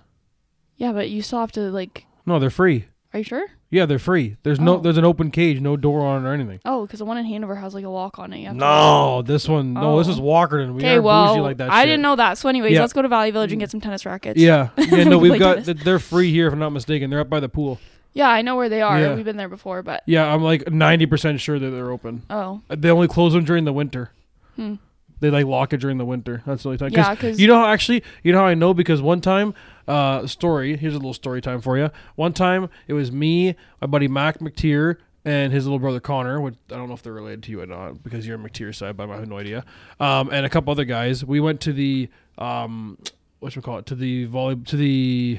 Yeah, 0.77 0.93
but 0.93 1.11
you 1.11 1.23
still 1.23 1.41
have 1.41 1.53
to 1.53 1.71
like. 1.71 2.07
No, 2.25 2.39
they're 2.39 2.51
free. 2.51 2.87
Are 3.15 3.19
you 3.19 3.25
sure? 3.25 3.47
Yeah, 3.71 3.85
they're 3.87 3.99
free. 3.99 4.37
There's 4.43 4.59
no 4.59 4.77
Oh. 4.77 4.81
there's 4.81 4.97
an 4.97 5.05
open 5.05 5.31
cage, 5.31 5.61
no 5.61 5.77
door 5.77 6.01
on 6.01 6.25
it 6.25 6.29
or 6.29 6.33
anything. 6.33 6.61
Oh, 6.65 6.87
because 6.87 6.99
the 6.99 7.05
one 7.05 7.19
in 7.19 7.27
Hanover 7.27 7.55
has 7.57 7.75
like 7.75 7.85
a 7.85 7.89
lock 7.91 8.19
on 8.19 8.33
it. 8.33 8.39
You 8.39 8.47
have 8.47 8.55
to- 8.55 8.59
No, 8.61 9.23
this 9.23 9.49
one 9.49 9.75
no, 9.75 9.99
this 9.99 10.09
Oh. 10.09 10.13
is 10.13 10.21
Walkerton. 10.21 10.73
We 10.75 10.81
Okay, 10.83 10.95
are 10.97 11.03
well, 11.03 11.35
bougie 11.35 11.41
like 11.43 11.57
that. 11.59 11.71
I 11.71 11.81
shit. 11.83 11.89
didn't 11.89 12.03
know 12.03 12.17
that. 12.17 12.39
So, 12.39 12.49
anyways, 12.49 12.73
Yeah. 12.73 12.81
let's 12.81 12.93
go 12.95 13.03
to 13.03 13.09
Value 13.09 13.33
Village 13.33 13.53
and 13.53 13.61
get 13.61 13.71
some 13.71 13.81
tennis 13.81 14.07
rackets. 14.07 14.41
Yeah, 14.41 14.69
yeah, 14.79 15.05
no, 15.05 15.19
we've 15.19 15.31
Play 15.31 15.39
got 15.39 15.51
tennis. 15.55 15.67
th- 15.67 15.79
they're 15.85 15.99
free 15.99 16.31
here 16.31 16.47
if 16.47 16.53
I'm 16.55 16.59
not 16.59 16.71
mistaken. 16.71 17.11
They're 17.11 17.21
up 17.21 17.29
by 17.31 17.41
the 17.41 17.49
pool. 17.51 17.79
Yeah, 18.15 18.29
I 18.29 18.43
know 18.43 18.57
where 18.57 18.69
they 18.69 18.83
are. 18.83 18.99
Yeah. 19.01 19.15
We've 19.15 19.25
been 19.25 19.39
there 19.39 19.49
before, 19.49 19.83
but 19.83 20.03
Yeah, 20.07 20.33
I'm 20.33 20.43
like 20.43 20.65
90% 20.71 21.41
sure 21.41 21.59
that 21.59 21.71
they're 21.71 21.91
open. 21.91 22.23
oh, 22.31 22.61
They 22.69 22.91
only 22.91 23.09
close 23.09 23.33
them 23.33 23.45
during 23.45 23.65
the 23.65 23.73
winter. 23.73 24.11
hmm. 24.57 24.75
They 25.23 25.31
like 25.31 25.47
lock 25.47 25.73
it 25.73 25.79
during 25.79 25.97
the 25.97 26.05
winter. 26.05 26.43
That's 26.45 26.65
the 26.65 26.69
only 26.69 26.79
time. 26.79 26.91
'Cause 26.91 26.97
yeah, 27.07 27.15
because 27.15 27.41
You 27.41 27.47
know 27.47 27.57
how 27.57 27.67
actually, 27.69 28.03
you 28.23 28.33
know 28.33 28.41
how 28.41 28.47
I 28.47 28.55
know 28.55 28.75
because 28.75 29.01
one 29.01 29.21
time, 29.23 29.55
uh, 29.89 30.27
story. 30.27 30.77
Here's 30.77 30.95
a 30.95 30.99
little 30.99 31.15
story 31.15 31.41
time 31.41 31.61
for 31.61 31.79
you. 31.79 31.91
One 32.17 32.33
time, 32.35 32.69
it 32.89 32.93
was 32.93 33.11
me, 33.11 33.55
my 33.81 33.87
buddy 33.87 34.09
Mac 34.09 34.41
McTeer, 34.41 34.97
and 35.25 35.53
his 35.53 35.65
little 35.65 35.79
brother 35.79 36.01
Connor. 36.01 36.41
Which 36.41 36.57
I 36.71 36.75
don't 36.75 36.89
know 36.89 36.95
if 36.95 37.03
they're 37.03 37.13
related 37.13 37.45
to 37.45 37.51
you 37.53 37.63
or 37.63 37.67
not 37.67 38.03
because 38.03 38.27
you're 38.27 38.37
on 38.37 38.45
McTeer 38.45 38.75
side, 38.75 38.97
but 38.97 39.09
I 39.09 39.17
have 39.17 39.29
no 39.29 39.39
idea. 39.39 39.65
Um, 40.01 40.29
and 40.33 40.45
a 40.45 40.49
couple 40.51 40.71
other 40.73 40.85
guys. 40.85 41.25
We 41.25 41.41
went 41.41 41.61
to 41.63 41.73
the 41.73 42.09
um, 42.39 42.99
what 43.39 43.55
we 43.57 43.63
call 43.63 43.79
it 43.79 43.87
to 43.87 43.95
the 43.95 44.25
volley 44.27 44.57
to 44.57 44.77
the 44.77 45.39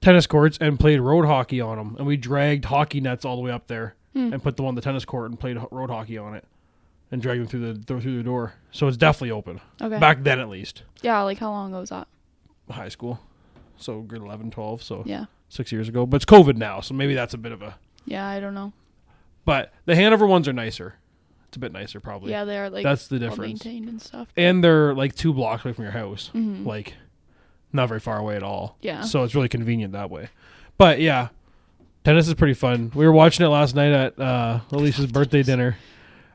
tennis 0.00 0.26
courts 0.26 0.56
and 0.60 0.78
played 0.80 1.00
road 1.00 1.26
hockey 1.26 1.60
on 1.60 1.76
them. 1.76 1.96
And 1.98 2.06
we 2.06 2.16
dragged 2.16 2.64
hockey 2.66 3.00
nets 3.00 3.24
all 3.24 3.36
the 3.36 3.42
way 3.42 3.50
up 3.50 3.66
there 3.66 3.94
Hmm. 4.14 4.32
and 4.32 4.42
put 4.42 4.56
them 4.56 4.66
on 4.66 4.74
the 4.74 4.80
tennis 4.80 5.04
court 5.04 5.30
and 5.30 5.38
played 5.38 5.56
road 5.70 5.90
hockey 5.90 6.18
on 6.18 6.34
it. 6.34 6.44
And 7.12 7.20
dragged 7.20 7.40
them 7.40 7.48
through 7.48 7.72
the 7.74 7.82
through 8.00 8.16
the 8.18 8.22
door, 8.22 8.52
so 8.70 8.86
it's 8.86 8.96
definitely 8.96 9.32
open 9.32 9.60
okay, 9.82 9.98
back 9.98 10.22
then 10.22 10.38
at 10.38 10.48
least 10.48 10.84
yeah, 11.02 11.20
like 11.22 11.38
how 11.38 11.50
long 11.50 11.70
ago 11.72 11.80
was 11.80 11.90
that? 11.90 12.06
high 12.70 12.88
school. 12.88 13.18
So 13.78 14.02
grade 14.02 14.22
11, 14.22 14.50
12, 14.52 14.82
so 14.82 15.02
Yeah, 15.06 15.24
six 15.48 15.72
years 15.72 15.88
ago. 15.88 16.06
But 16.06 16.16
it's 16.16 16.24
COVID 16.24 16.56
now, 16.56 16.80
so 16.80 16.94
maybe 16.94 17.14
that's 17.14 17.34
a 17.34 17.38
bit 17.38 17.50
of 17.50 17.62
a. 17.62 17.74
yeah, 18.04 18.28
I 18.28 18.38
don't 18.38 18.54
know. 18.54 18.72
But 19.44 19.72
the 19.86 19.96
Hanover 19.96 20.26
ones 20.26 20.46
are 20.46 20.52
nicer. 20.52 20.94
It's 21.48 21.56
a 21.56 21.60
bit 21.60 21.72
nicer, 21.72 21.98
probably. 21.98 22.30
Yeah, 22.30 22.44
they 22.44 22.58
are 22.58 22.70
like 22.70 22.84
that's 22.84 23.08
the 23.08 23.18
difference. 23.18 23.64
maintained 23.64 23.88
and 23.88 24.00
stuff. 24.00 24.28
And 24.36 24.62
they're 24.62 24.94
like 24.94 25.16
two 25.16 25.32
blocks 25.32 25.64
away 25.64 25.72
from 25.72 25.82
your 25.84 25.92
house, 25.92 26.30
Mhm. 26.32 26.64
like 26.64 26.94
not 27.72 27.88
very 27.88 27.98
far 28.00 28.18
away 28.18 28.36
at 28.36 28.44
all. 28.44 28.76
yeah, 28.82 29.00
So 29.00 29.24
it's 29.24 29.34
really 29.34 29.48
convenient 29.48 29.94
that 29.94 30.10
way. 30.10 30.28
But 30.78 31.00
yeah, 31.00 31.28
tennis 32.04 32.28
is 32.28 32.34
pretty 32.34 32.54
fun. 32.54 32.92
We 32.94 33.04
were 33.04 33.12
watching 33.12 33.44
it 33.44 33.48
last 33.48 33.74
night 33.74 33.90
at 33.92 34.20
uh, 34.20 34.60
Elisa's 34.70 35.06
birthday 35.10 35.42
dinner. 35.42 35.76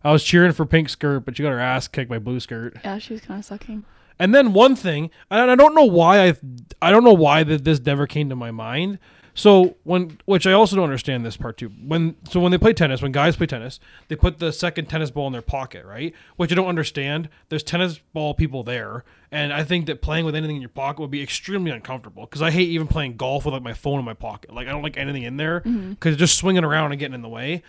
I 0.05 0.11
was 0.11 0.23
cheering 0.23 0.51
for 0.51 0.67
pink 0.67 0.89
skirt, 0.89 1.25
but 1.25 1.35
she 1.35 1.41
got 1.41 1.49
her 1.49 1.59
ass 1.59 1.87
kicked 1.87 2.11
by 2.11 2.19
blue 2.19 2.39
skirt. 2.39 2.77
yeah, 2.83 2.99
she 2.99 3.13
was 3.13 3.23
kind 3.23 3.39
of 3.39 3.45
sucking. 3.45 3.83
And 4.19 4.35
then 4.35 4.53
one 4.53 4.75
thing, 4.75 5.09
and 5.31 5.49
I 5.49 5.55
don't 5.55 5.73
know 5.73 5.83
why 5.83 6.27
I, 6.27 6.35
I 6.79 6.91
don't 6.91 7.03
know 7.03 7.11
why 7.11 7.43
that 7.43 7.63
this 7.63 7.83
never 7.83 8.05
came 8.05 8.29
to 8.29 8.35
my 8.35 8.51
mind. 8.51 8.99
So 9.33 9.75
when, 9.83 10.19
which 10.25 10.45
I 10.45 10.53
also 10.53 10.75
don't 10.75 10.85
understand 10.85 11.25
this 11.25 11.35
part 11.35 11.57
too. 11.57 11.69
When 11.85 12.15
so 12.29 12.39
when 12.39 12.51
they 12.51 12.57
play 12.57 12.71
tennis, 12.71 13.01
when 13.01 13.11
guys 13.11 13.35
play 13.35 13.47
tennis, 13.47 13.79
they 14.07 14.15
put 14.15 14.39
the 14.39 14.53
second 14.53 14.85
tennis 14.87 15.11
ball 15.11 15.27
in 15.27 15.33
their 15.33 15.41
pocket, 15.41 15.85
right? 15.85 16.13
Which 16.37 16.51
I 16.51 16.55
don't 16.55 16.67
understand. 16.67 17.27
There's 17.49 17.63
tennis 17.63 17.99
ball 18.13 18.33
people 18.35 18.63
there, 18.63 19.03
and 19.31 19.51
I 19.51 19.65
think 19.65 19.87
that 19.87 20.01
playing 20.01 20.23
with 20.23 20.35
anything 20.35 20.55
in 20.55 20.61
your 20.61 20.69
pocket 20.69 21.01
would 21.01 21.11
be 21.11 21.21
extremely 21.21 21.71
uncomfortable. 21.71 22.25
Because 22.25 22.41
I 22.41 22.51
hate 22.51 22.69
even 22.69 22.87
playing 22.87 23.17
golf 23.17 23.43
with 23.43 23.53
like 23.53 23.63
my 23.63 23.73
phone 23.73 23.99
in 23.99 24.05
my 24.05 24.13
pocket. 24.13 24.53
Like 24.53 24.67
I 24.67 24.71
don't 24.71 24.83
like 24.83 24.97
anything 24.97 25.23
in 25.23 25.35
there 25.35 25.61
mm-hmm. 25.61 25.89
because 25.89 26.15
just 26.15 26.37
swinging 26.37 26.63
around 26.63 26.91
and 26.91 26.99
getting 26.99 27.15
in 27.15 27.21
the 27.21 27.27
way. 27.27 27.63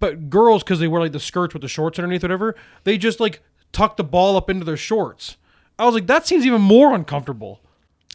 But 0.00 0.28
girls, 0.30 0.62
because 0.64 0.80
they 0.80 0.88
wear 0.88 1.00
like 1.00 1.12
the 1.12 1.20
skirts 1.20 1.54
with 1.54 1.60
the 1.62 1.68
shorts 1.68 1.98
underneath, 1.98 2.22
whatever, 2.22 2.56
they 2.84 2.98
just 2.98 3.20
like 3.20 3.42
tuck 3.72 3.96
the 3.96 4.04
ball 4.04 4.36
up 4.36 4.50
into 4.50 4.64
their 4.64 4.76
shorts. 4.76 5.36
I 5.78 5.84
was 5.84 5.94
like, 5.94 6.06
that 6.08 6.26
seems 6.26 6.44
even 6.44 6.60
more 6.62 6.94
uncomfortable. 6.94 7.60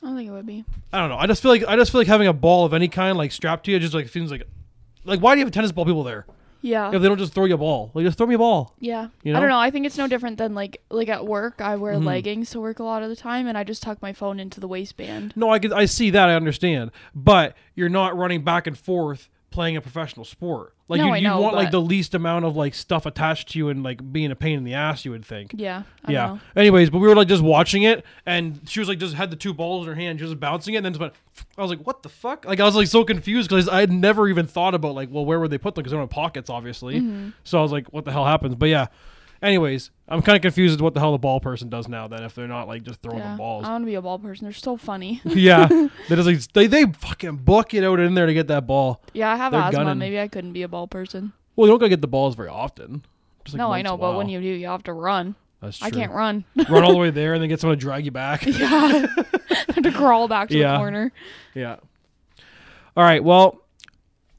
I 0.03 0.07
don't 0.07 0.17
think 0.17 0.29
it 0.29 0.33
would 0.33 0.45
be. 0.45 0.65
I 0.91 0.99
don't 0.99 1.09
know. 1.09 1.17
I 1.17 1.25
just 1.25 1.41
feel 1.41 1.51
like 1.51 1.63
I 1.67 1.75
just 1.77 1.91
feel 1.91 2.01
like 2.01 2.07
having 2.07 2.27
a 2.27 2.33
ball 2.33 2.65
of 2.65 2.73
any 2.73 2.87
kind 2.89 3.17
like 3.17 3.31
strapped 3.31 3.65
to 3.65 3.71
you 3.71 3.79
just 3.79 3.93
like 3.93 4.09
seems 4.09 4.29
like 4.29 4.43
like 5.05 5.19
why 5.19 5.33
do 5.33 5.39
you 5.39 5.45
have 5.45 5.53
tennis 5.53 5.71
ball 5.71 5.85
people 5.85 6.03
there 6.03 6.25
Yeah, 6.61 6.91
if 6.93 7.01
they 7.01 7.07
don't 7.07 7.17
just 7.17 7.33
throw 7.33 7.45
you 7.45 7.55
a 7.55 7.57
ball? 7.57 7.89
Like 7.93 8.05
just 8.05 8.17
throw 8.17 8.27
me 8.27 8.35
a 8.35 8.37
ball. 8.39 8.73
yeah. 8.79 9.07
You 9.23 9.33
know? 9.33 9.37
I 9.37 9.41
don't 9.41 9.49
know. 9.49 9.57
I 9.59 9.71
think 9.71 9.85
it's 9.87 9.97
no 9.97 10.07
different 10.07 10.37
than 10.37 10.53
like 10.53 10.79
like 10.91 11.09
at 11.09 11.25
work. 11.25 11.59
I 11.61 11.75
wear 11.77 11.93
Mhm. 11.95 12.05
leggings 12.05 12.49
to 12.51 12.59
work 12.59 12.77
a 12.79 12.83
lot 12.83 13.01
of 13.03 13.09
the 13.09 13.15
time, 13.15 13.47
and 13.47 13.57
I 13.57 13.63
just 13.63 13.81
tuck 13.81 13.99
my 14.01 14.13
phone 14.13 14.39
into 14.39 14.59
the 14.59 14.67
waistband. 14.67 15.33
No, 15.35 15.49
I 15.51 15.57
can, 15.59 15.73
I 15.73 15.85
see 15.85 16.09
that 16.11 16.29
I 16.29 16.35
understand, 16.35 16.91
but 17.15 17.55
you're 17.73 17.89
not 17.89 18.15
running 18.17 18.43
back 18.43 18.67
and 18.67 18.77
forth 18.77 19.29
playing 19.49 19.75
a 19.77 19.81
professional 19.81 20.25
sport. 20.25 20.74
Like 20.87 20.99
No, 20.99 21.07
you, 21.07 21.15
you 21.15 21.21
know, 21.21 21.41
want 21.41 21.55
like 21.55 21.71
the 21.71 21.81
least 21.81 22.13
amount 22.13 22.45
of 22.45 22.55
like 22.55 22.75
stuff 22.75 23.07
attached 23.07 23.49
to 23.49 23.57
you 23.57 23.69
and 23.69 23.81
like 23.81 24.11
being 24.11 24.29
a 24.29 24.35
pain 24.35 24.57
in 24.57 24.63
the 24.63 24.75
ass. 24.75 25.03
You 25.03 25.11
would 25.11 25.25
think. 25.25 25.53
Yeah, 25.55 25.83
I 26.03 26.11
yeah. 26.11 26.27
Know. 26.27 26.39
Anyways, 26.55 26.91
but 26.91 26.99
we 26.99 27.07
were 27.07 27.15
like 27.15 27.27
just 27.27 27.41
watching 27.41 27.83
it, 27.83 28.05
and 28.25 28.61
she 28.67 28.79
was 28.79 28.87
like 28.87 28.99
just 28.99 29.15
had 29.15 29.31
the 29.31 29.35
two 29.35 29.51
balls 29.51 29.87
in 29.87 29.93
her 29.93 29.99
hand, 29.99 30.19
she 30.19 30.25
was 30.25 30.35
bouncing 30.35 30.75
it, 30.75 30.77
and 30.77 30.85
then 30.85 30.93
just 30.93 31.01
went. 31.01 31.13
I 31.57 31.61
was 31.61 31.71
like, 31.71 31.81
"What 31.81 32.03
the 32.03 32.09
fuck?" 32.09 32.45
Like 32.45 32.59
I 32.59 32.65
was 32.65 32.75
like 32.75 32.87
so 32.87 33.03
confused 33.03 33.49
because 33.49 33.67
I 33.67 33.79
had 33.79 33.91
never 33.91 34.27
even 34.27 34.45
thought 34.45 34.75
about 34.75 34.93
like, 34.93 35.09
well, 35.11 35.25
where 35.25 35.39
would 35.39 35.49
they 35.49 35.57
put 35.57 35.73
them? 35.73 35.81
Because 35.81 35.91
they're 35.91 36.01
in 36.01 36.07
pockets, 36.07 36.51
obviously. 36.51 37.01
Mm-hmm. 37.01 37.29
So 37.43 37.57
I 37.57 37.61
was 37.63 37.71
like, 37.71 37.87
"What 37.91 38.05
the 38.05 38.11
hell 38.11 38.25
happens?" 38.25 38.53
But 38.55 38.69
yeah. 38.69 38.87
Anyways, 39.45 39.91
I'm 40.07 40.21
kind 40.23 40.35
of 40.35 40.41
confused 40.41 40.71
as 40.73 40.77
to 40.77 40.83
what 40.83 40.93
the 40.95 40.99
hell 40.99 41.11
the 41.11 41.17
ball 41.19 41.39
person 41.39 41.69
does 41.69 41.87
now. 41.87 42.07
Then 42.07 42.23
if 42.23 42.33
they're 42.33 42.47
not 42.47 42.67
like 42.67 42.83
just 42.83 43.01
throwing 43.01 43.19
Yeah, 43.19 43.33
the 43.33 43.37
balls. 43.37 43.63
I 43.65 43.69
want 43.71 43.83
to 43.83 43.85
be 43.85 43.95
a 43.95 44.01
ball 44.01 44.17
person. 44.17 44.45
They're 44.45 44.53
so 44.53 44.75
funny. 44.75 45.21
yeah, 45.25 45.67
they 46.09 46.15
just 46.15 46.25
like 46.27 46.41
they 46.53 46.67
they 46.67 46.91
fucking 46.91 47.37
book 47.37 47.73
it 47.73 47.83
out 47.83 47.99
in 47.99 48.15
there 48.15 48.25
to 48.25 48.33
get 48.33 48.47
that 48.47 48.65
ball. 48.65 49.01
yeah, 49.13 49.31
I 49.31 49.35
have 49.35 49.51
They're 49.51 49.61
asthma. 49.61 49.83
gunning. 49.83 49.99
Maybe 49.99 50.19
I 50.19 50.27
couldn't 50.27 50.53
be 50.53 50.63
a 50.63 50.67
ball 50.67 50.87
person. 50.87 51.31
Well, 51.55 51.67
you 51.67 51.71
don't 51.73 51.79
gotta 51.79 51.89
get 51.89 52.01
the 52.01 52.07
balls 52.07 52.35
very 52.35 52.49
often. 52.49 53.05
Just, 53.45 53.55
like, 53.55 53.59
no, 53.59 53.71
I 53.71 53.81
know, 53.83 53.95
but 53.97 54.17
when 54.17 54.27
you 54.27 54.41
do, 54.41 54.47
you 54.47 54.67
have 54.67 54.83
to 54.83 54.93
run. 54.93 55.35
That's 55.61 55.77
true. 55.77 55.87
I 55.87 55.91
can't 55.91 56.11
run. 56.11 56.43
run 56.67 56.83
all 56.83 56.91
the 56.93 56.97
way 56.97 57.09
there 57.11 57.33
and 57.33 57.41
then 57.41 57.47
get 57.49 57.59
someone 57.59 57.77
to 57.77 57.81
drag 57.81 58.03
you 58.05 58.11
back. 58.11 58.45
yeah, 58.45 59.05
have 59.67 59.83
to 59.83 59.91
crawl 59.91 60.27
back 60.27 60.49
to 60.49 60.57
Yeah. 60.57 60.71
the 60.73 60.77
corner. 60.79 61.11
Yeah. 61.53 61.75
All 62.97 63.03
right. 63.03 63.23
Well, 63.23 63.61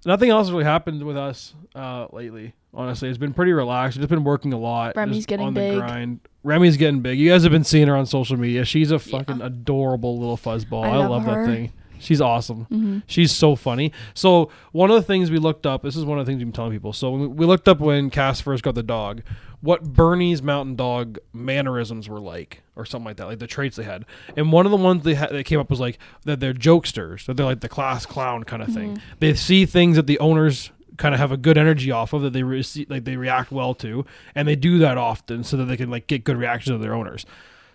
nothing 0.04 0.30
else 0.30 0.50
really 0.50 0.64
happened 0.64 1.02
with 1.04 1.16
us 1.16 1.54
uh, 1.76 2.09
lately. 2.12 2.54
Honestly, 2.76 3.08
it's 3.08 3.18
been 3.18 3.32
pretty 3.32 3.52
relaxed. 3.52 3.96
We've 3.96 4.02
just 4.02 4.10
been 4.10 4.22
working 4.24 4.52
a 4.52 4.58
lot. 4.58 4.94
Remy's 4.96 5.24
getting 5.26 5.46
on 5.46 5.54
big. 5.54 5.74
the 5.74 5.80
grind. 5.80 6.20
Remy's 6.42 6.76
getting 6.76 7.00
big. 7.00 7.18
You 7.18 7.30
guys 7.30 7.42
have 7.42 7.50
been 7.50 7.64
seeing 7.64 7.88
her 7.88 7.96
on 7.96 8.04
social 8.06 8.36
media. 8.36 8.64
She's 8.64 8.90
a 8.90 8.98
fucking 8.98 9.40
adorable 9.40 10.18
little 10.18 10.36
fuzzball. 10.36 10.84
I 10.84 10.90
I, 10.90 11.06
love 11.06 11.24
her. 11.24 11.46
that 11.46 11.50
thing. 11.50 11.72
She's 11.98 12.20
awesome. 12.20 12.64
hmm 12.64 12.98
She's 13.06 13.32
so 13.32 13.56
funny. 13.56 13.92
So 14.12 14.50
one 14.72 14.90
of 14.90 14.96
the 14.96 15.02
things 15.02 15.30
we 15.30 15.38
looked 15.38 15.64
up. 15.66 15.82
This 15.82 15.96
is 15.96 16.04
one 16.04 16.18
of 16.18 16.26
the 16.26 16.30
things 16.30 16.38
we've 16.38 16.46
been 16.48 16.52
telling 16.52 16.72
people. 16.72 16.92
So 16.92 17.10
we 17.12 17.46
looked 17.46 17.66
up 17.68 17.80
when 17.80 18.10
Cass 18.10 18.40
first 18.42 18.62
got 18.62 18.74
the 18.74 18.82
dog, 18.82 19.22
what 19.62 19.82
Bernese 19.82 20.42
mountain 20.42 20.76
dog 20.76 21.18
mannerisms 21.32 22.08
were 22.08 22.20
like, 22.20 22.62
or 22.76 22.84
something 22.84 23.06
like 23.06 23.16
that, 23.16 23.26
like 23.26 23.38
the 23.38 23.46
traits 23.46 23.76
they 23.76 23.84
had. 23.84 24.04
And 24.36 24.52
one 24.52 24.66
of 24.66 24.70
the 24.70 24.76
ones 24.76 25.04
they 25.04 25.14
had 25.14 25.30
that 25.30 25.44
came 25.44 25.58
up 25.58 25.70
was 25.70 25.80
like 25.80 25.98
that 26.24 26.38
they're 26.40 26.52
jokesters, 26.52 27.24
that 27.24 27.38
they're 27.38 27.46
like 27.46 27.60
the 27.60 27.68
class 27.70 28.04
clown 28.04 28.44
kind 28.44 28.62
of 28.62 28.68
thing. 28.68 29.00
They 29.20 29.32
see 29.32 29.64
things 29.64 29.96
that 29.96 30.06
the 30.06 30.18
owners 30.18 30.70
kind 30.97 31.14
of 31.14 31.20
have 31.20 31.32
a 31.32 31.36
good 31.36 31.59
energy 31.59 31.90
off 31.90 32.12
of 32.12 32.22
that 32.22 32.32
they 32.32 32.42
receive, 32.42 32.90
like 32.90 33.05
they 33.05 33.16
react 33.16 33.51
well 33.51 33.74
to, 33.74 34.05
and 34.34 34.47
they 34.47 34.57
do 34.57 34.78
that 34.78 34.99
often 34.99 35.44
so 35.44 35.57
that 35.57 35.64
they 35.64 35.76
can 35.76 35.90
like 35.90 36.07
get 36.07 36.24
good 36.24 36.36
reactions 36.36 36.74
of 36.74 36.80
their 36.80 36.94
owners. 36.94 37.26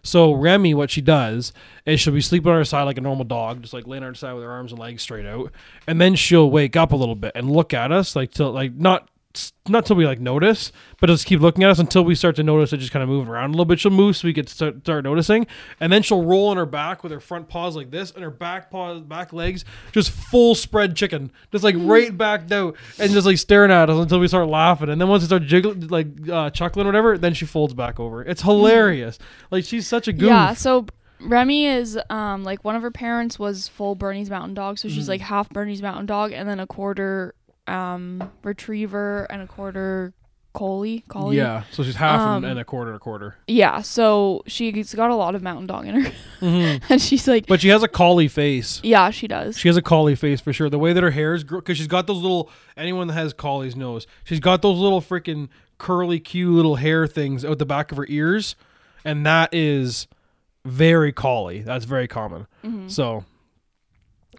So 0.03 0.33
Remy, 0.33 0.73
what 0.73 0.89
she 0.89 1.01
does 1.01 1.53
is 1.85 1.99
she'll 1.99 2.13
be 2.13 2.21
sleeping 2.21 2.51
on 2.51 2.57
her 2.57 2.65
side 2.65 2.83
like 2.83 2.97
a 2.97 3.01
normal 3.01 3.25
dog, 3.25 3.61
just 3.61 3.73
like 3.73 3.85
laying 3.85 4.03
on 4.03 4.09
her 4.09 4.15
side 4.15 4.33
with 4.33 4.43
her 4.43 4.51
arms 4.51 4.71
and 4.71 4.79
legs 4.79 5.03
straight 5.03 5.27
out, 5.27 5.51
and 5.85 6.01
then 6.01 6.15
she'll 6.15 6.49
wake 6.49 6.75
up 6.75 6.91
a 6.91 6.95
little 6.95 7.15
bit 7.15 7.33
and 7.35 7.51
look 7.51 7.73
at 7.73 7.91
us 7.91 8.15
like 8.15 8.31
till 8.31 8.51
like 8.51 8.73
not 8.73 9.09
not 9.67 9.85
till 9.85 9.95
we 9.95 10.05
like 10.05 10.19
notice, 10.19 10.71
but 10.99 11.07
just 11.07 11.25
keep 11.25 11.39
looking 11.39 11.63
at 11.63 11.69
us 11.69 11.79
until 11.79 12.03
we 12.03 12.15
start 12.15 12.35
to 12.37 12.43
notice 12.43 12.73
it 12.73 12.77
just 12.77 12.91
kind 12.91 13.03
of 13.03 13.09
moving 13.09 13.31
around 13.31 13.49
a 13.49 13.51
little 13.53 13.65
bit. 13.65 13.79
She'll 13.79 13.91
move 13.91 14.17
so 14.17 14.27
we 14.27 14.33
could 14.33 14.49
start, 14.49 14.79
start 14.81 15.03
noticing, 15.03 15.47
and 15.79 15.91
then 15.93 16.01
she'll 16.03 16.23
roll 16.23 16.47
on 16.49 16.57
her 16.57 16.65
back 16.65 17.03
with 17.03 17.11
her 17.11 17.19
front 17.19 17.47
paws 17.47 17.75
like 17.75 17.91
this, 17.91 18.11
and 18.11 18.23
her 18.23 18.31
back 18.31 18.71
paws, 18.71 19.01
back 19.01 19.33
legs 19.33 19.63
just 19.91 20.09
full 20.11 20.55
spread 20.55 20.95
chicken, 20.95 21.31
just 21.51 21.63
like 21.63 21.75
right 21.79 22.17
back 22.17 22.51
out, 22.51 22.75
and 22.99 23.11
just 23.11 23.25
like 23.27 23.37
staring 23.37 23.71
at 23.71 23.89
us 23.89 23.97
until 24.01 24.19
we 24.19 24.27
start 24.27 24.47
laughing. 24.47 24.89
And 24.89 24.99
then 24.99 25.07
once 25.07 25.21
we 25.23 25.27
start 25.27 25.43
jiggling, 25.43 25.87
like 25.87 26.07
uh, 26.29 26.49
chuckling 26.49 26.85
or 26.85 26.89
whatever, 26.89 27.17
then 27.17 27.33
she 27.33 27.45
folds 27.45 27.73
back 27.73 27.99
over. 27.99 28.23
It's 28.23 28.41
hilarious. 28.41 29.19
Like 29.51 29.65
she's 29.65 29.87
such 29.87 30.07
a 30.07 30.13
goof. 30.13 30.27
Yeah, 30.29 30.53
so 30.53 30.85
Remy 31.23 31.67
is 31.67 31.99
um 32.09 32.43
like 32.43 32.63
one 32.63 32.75
of 32.75 32.81
her 32.81 32.89
parents 32.89 33.37
was 33.37 33.67
full 33.67 33.93
Bernese 33.93 34.31
Mountain 34.31 34.55
Dog, 34.55 34.79
so 34.79 34.89
she's 34.89 35.05
Mhm. 35.05 35.09
like 35.09 35.21
half 35.21 35.49
Bernese 35.49 35.81
Mountain 35.83 36.07
Dog 36.07 36.31
and 36.31 36.49
then 36.49 36.59
a 36.59 36.65
quarter 36.65 37.35
um 37.71 38.29
retriever 38.43 39.25
and 39.29 39.41
a 39.41 39.47
quarter 39.47 40.13
collie. 40.53 41.05
Collie. 41.07 41.37
Yeah, 41.37 41.63
so 41.71 41.81
she's 41.81 41.95
half 41.95 42.19
Um, 42.19 42.43
and, 42.43 42.59
a 42.59 42.65
quarter, 42.65 42.93
a 42.93 42.99
quarter. 42.99 43.37
Yeah, 43.47 43.81
so 43.81 44.43
she's 44.47 44.93
got 44.93 45.09
a 45.09 45.15
lot 45.15 45.33
of 45.33 45.41
mountain 45.41 45.65
dog 45.65 45.87
in 45.87 46.01
her, 46.01 46.11
Mhm. 46.41 46.81
and 46.89 47.01
she's 47.01 47.25
like, 47.25 47.47
But 47.47 47.61
she 47.61 47.69
has 47.69 47.83
a 47.83 47.87
collie 47.87 48.27
face. 48.27 48.81
yeah, 48.83 49.11
she 49.11 49.29
does. 49.29 49.57
She 49.57 49.69
has 49.69 49.77
a 49.77 49.81
collie 49.81 50.15
face 50.15 50.41
for 50.41 50.51
sure. 50.51 50.69
The 50.69 50.77
way 50.77 50.91
that 50.91 51.01
her 51.03 51.11
hair 51.11 51.35
is, 51.35 51.45
because 51.45 51.77
she's 51.77 51.87
got 51.87 52.05
those 52.05 52.21
little. 52.21 52.49
Anyone 52.75 53.07
that 53.07 53.13
has 53.13 53.31
collies 53.31 53.77
knows 53.77 54.05
she's 54.25 54.41
got 54.41 54.61
those 54.61 54.77
little 54.77 54.99
freaking 55.01 55.47
curly, 55.77 56.19
cute 56.19 56.53
little 56.53 56.75
hair 56.75 57.07
things 57.07 57.45
out 57.45 57.57
the 57.57 57.65
back 57.65 57.91
of 57.93 57.97
her 57.97 58.05
ears, 58.09 58.57
and 59.05 59.25
that 59.25 59.53
is 59.53 60.07
very 60.65 61.13
collie. 61.13 61.61
That's 61.61 61.85
very 61.85 62.09
common. 62.09 62.45
Mhm. 62.63 62.91
So, 62.91 63.23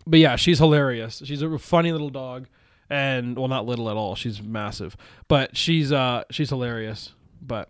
but 0.06 0.18
yeah, 0.18 0.36
she's 0.36 0.58
hilarious. 0.58 1.22
She's 1.24 1.40
a 1.40 1.58
funny 1.58 1.90
little 1.90 2.10
dog, 2.10 2.48
and 2.92 3.38
well, 3.38 3.48
not 3.48 3.64
little 3.64 3.88
at 3.90 3.96
all. 3.96 4.14
She's 4.14 4.42
massive, 4.42 4.96
but 5.26 5.56
she's 5.56 5.90
uh 5.92 6.24
she's 6.30 6.50
hilarious. 6.50 7.12
But 7.40 7.68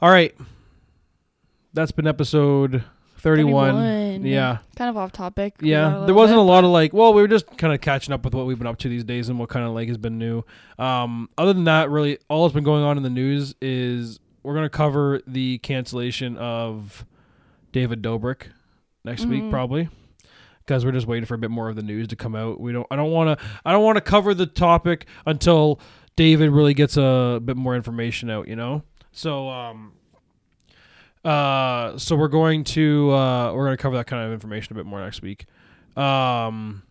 all 0.00 0.10
right, 0.10 0.34
that's 1.72 1.90
been 1.92 2.06
episode 2.06 2.84
thirty-one. 3.18 3.74
31. 3.74 4.24
Yeah. 4.26 4.58
kind 4.76 4.90
of 4.90 4.96
off 4.96 5.12
topic. 5.12 5.54
Yeah, 5.60 6.04
there 6.04 6.14
wasn't 6.14 6.36
bit, 6.36 6.42
a 6.42 6.46
lot 6.46 6.64
of 6.64 6.70
like. 6.70 6.92
Well, 6.92 7.14
we 7.14 7.22
were 7.22 7.28
just 7.28 7.46
kind 7.56 7.72
of 7.72 7.80
catching 7.80 8.12
up 8.12 8.24
with 8.24 8.34
what 8.34 8.44
we've 8.46 8.58
been 8.58 8.66
up 8.66 8.78
to 8.80 8.88
these 8.88 9.04
days 9.04 9.28
and 9.30 9.38
what 9.38 9.48
kind 9.48 9.66
of 9.66 9.72
like 9.72 9.88
has 9.88 9.96
been 9.98 10.18
new. 10.18 10.42
Um, 10.78 11.30
other 11.38 11.52
than 11.54 11.64
that, 11.64 11.88
really, 11.90 12.18
all 12.28 12.44
that's 12.46 12.54
been 12.54 12.64
going 12.64 12.84
on 12.84 12.96
in 12.98 13.02
the 13.02 13.10
news 13.10 13.54
is 13.62 14.20
we're 14.42 14.54
gonna 14.54 14.68
cover 14.68 15.20
the 15.26 15.56
cancellation 15.58 16.36
of 16.36 17.06
David 17.72 18.02
Dobrik 18.02 18.48
next 19.04 19.24
week, 19.26 19.42
Mhm. 19.44 19.50
probably, 19.50 19.88
because 20.66 20.84
we're 20.84 20.92
just 20.92 21.06
waiting 21.06 21.26
for 21.26 21.34
a 21.34 21.38
bit 21.38 21.50
more 21.50 21.68
of 21.68 21.76
the 21.76 21.82
news 21.82 22.08
to 22.08 22.16
come 22.16 22.34
out. 22.34 22.60
We 22.60 22.72
don't. 22.72 22.86
I 22.90 22.96
don't 22.96 23.10
want 23.10 23.38
to. 23.38 23.46
I 23.64 23.72
don't 23.72 23.84
want 23.84 23.96
to 23.96 24.00
cover 24.02 24.34
the 24.34 24.46
topic 24.46 25.06
until 25.26 25.80
David 26.16 26.50
really 26.50 26.74
gets 26.74 26.96
a 26.96 27.40
bit 27.44 27.56
more 27.56 27.74
information 27.76 28.30
out. 28.30 28.48
You 28.48 28.56
know. 28.56 28.82
So 29.12 29.48
um. 29.48 29.92
Uh, 31.24 31.96
so 31.96 32.16
we're 32.16 32.28
going 32.28 32.64
to 32.64 33.10
uh, 33.12 33.52
we're 33.54 33.64
going 33.64 33.76
to 33.76 33.82
cover 33.82 33.96
that 33.96 34.06
kind 34.06 34.26
of 34.26 34.32
information 34.32 34.74
a 34.74 34.76
bit 34.76 34.84
more 34.86 35.00
next 35.00 35.22
week. 35.22 35.46
Um, 35.96 36.82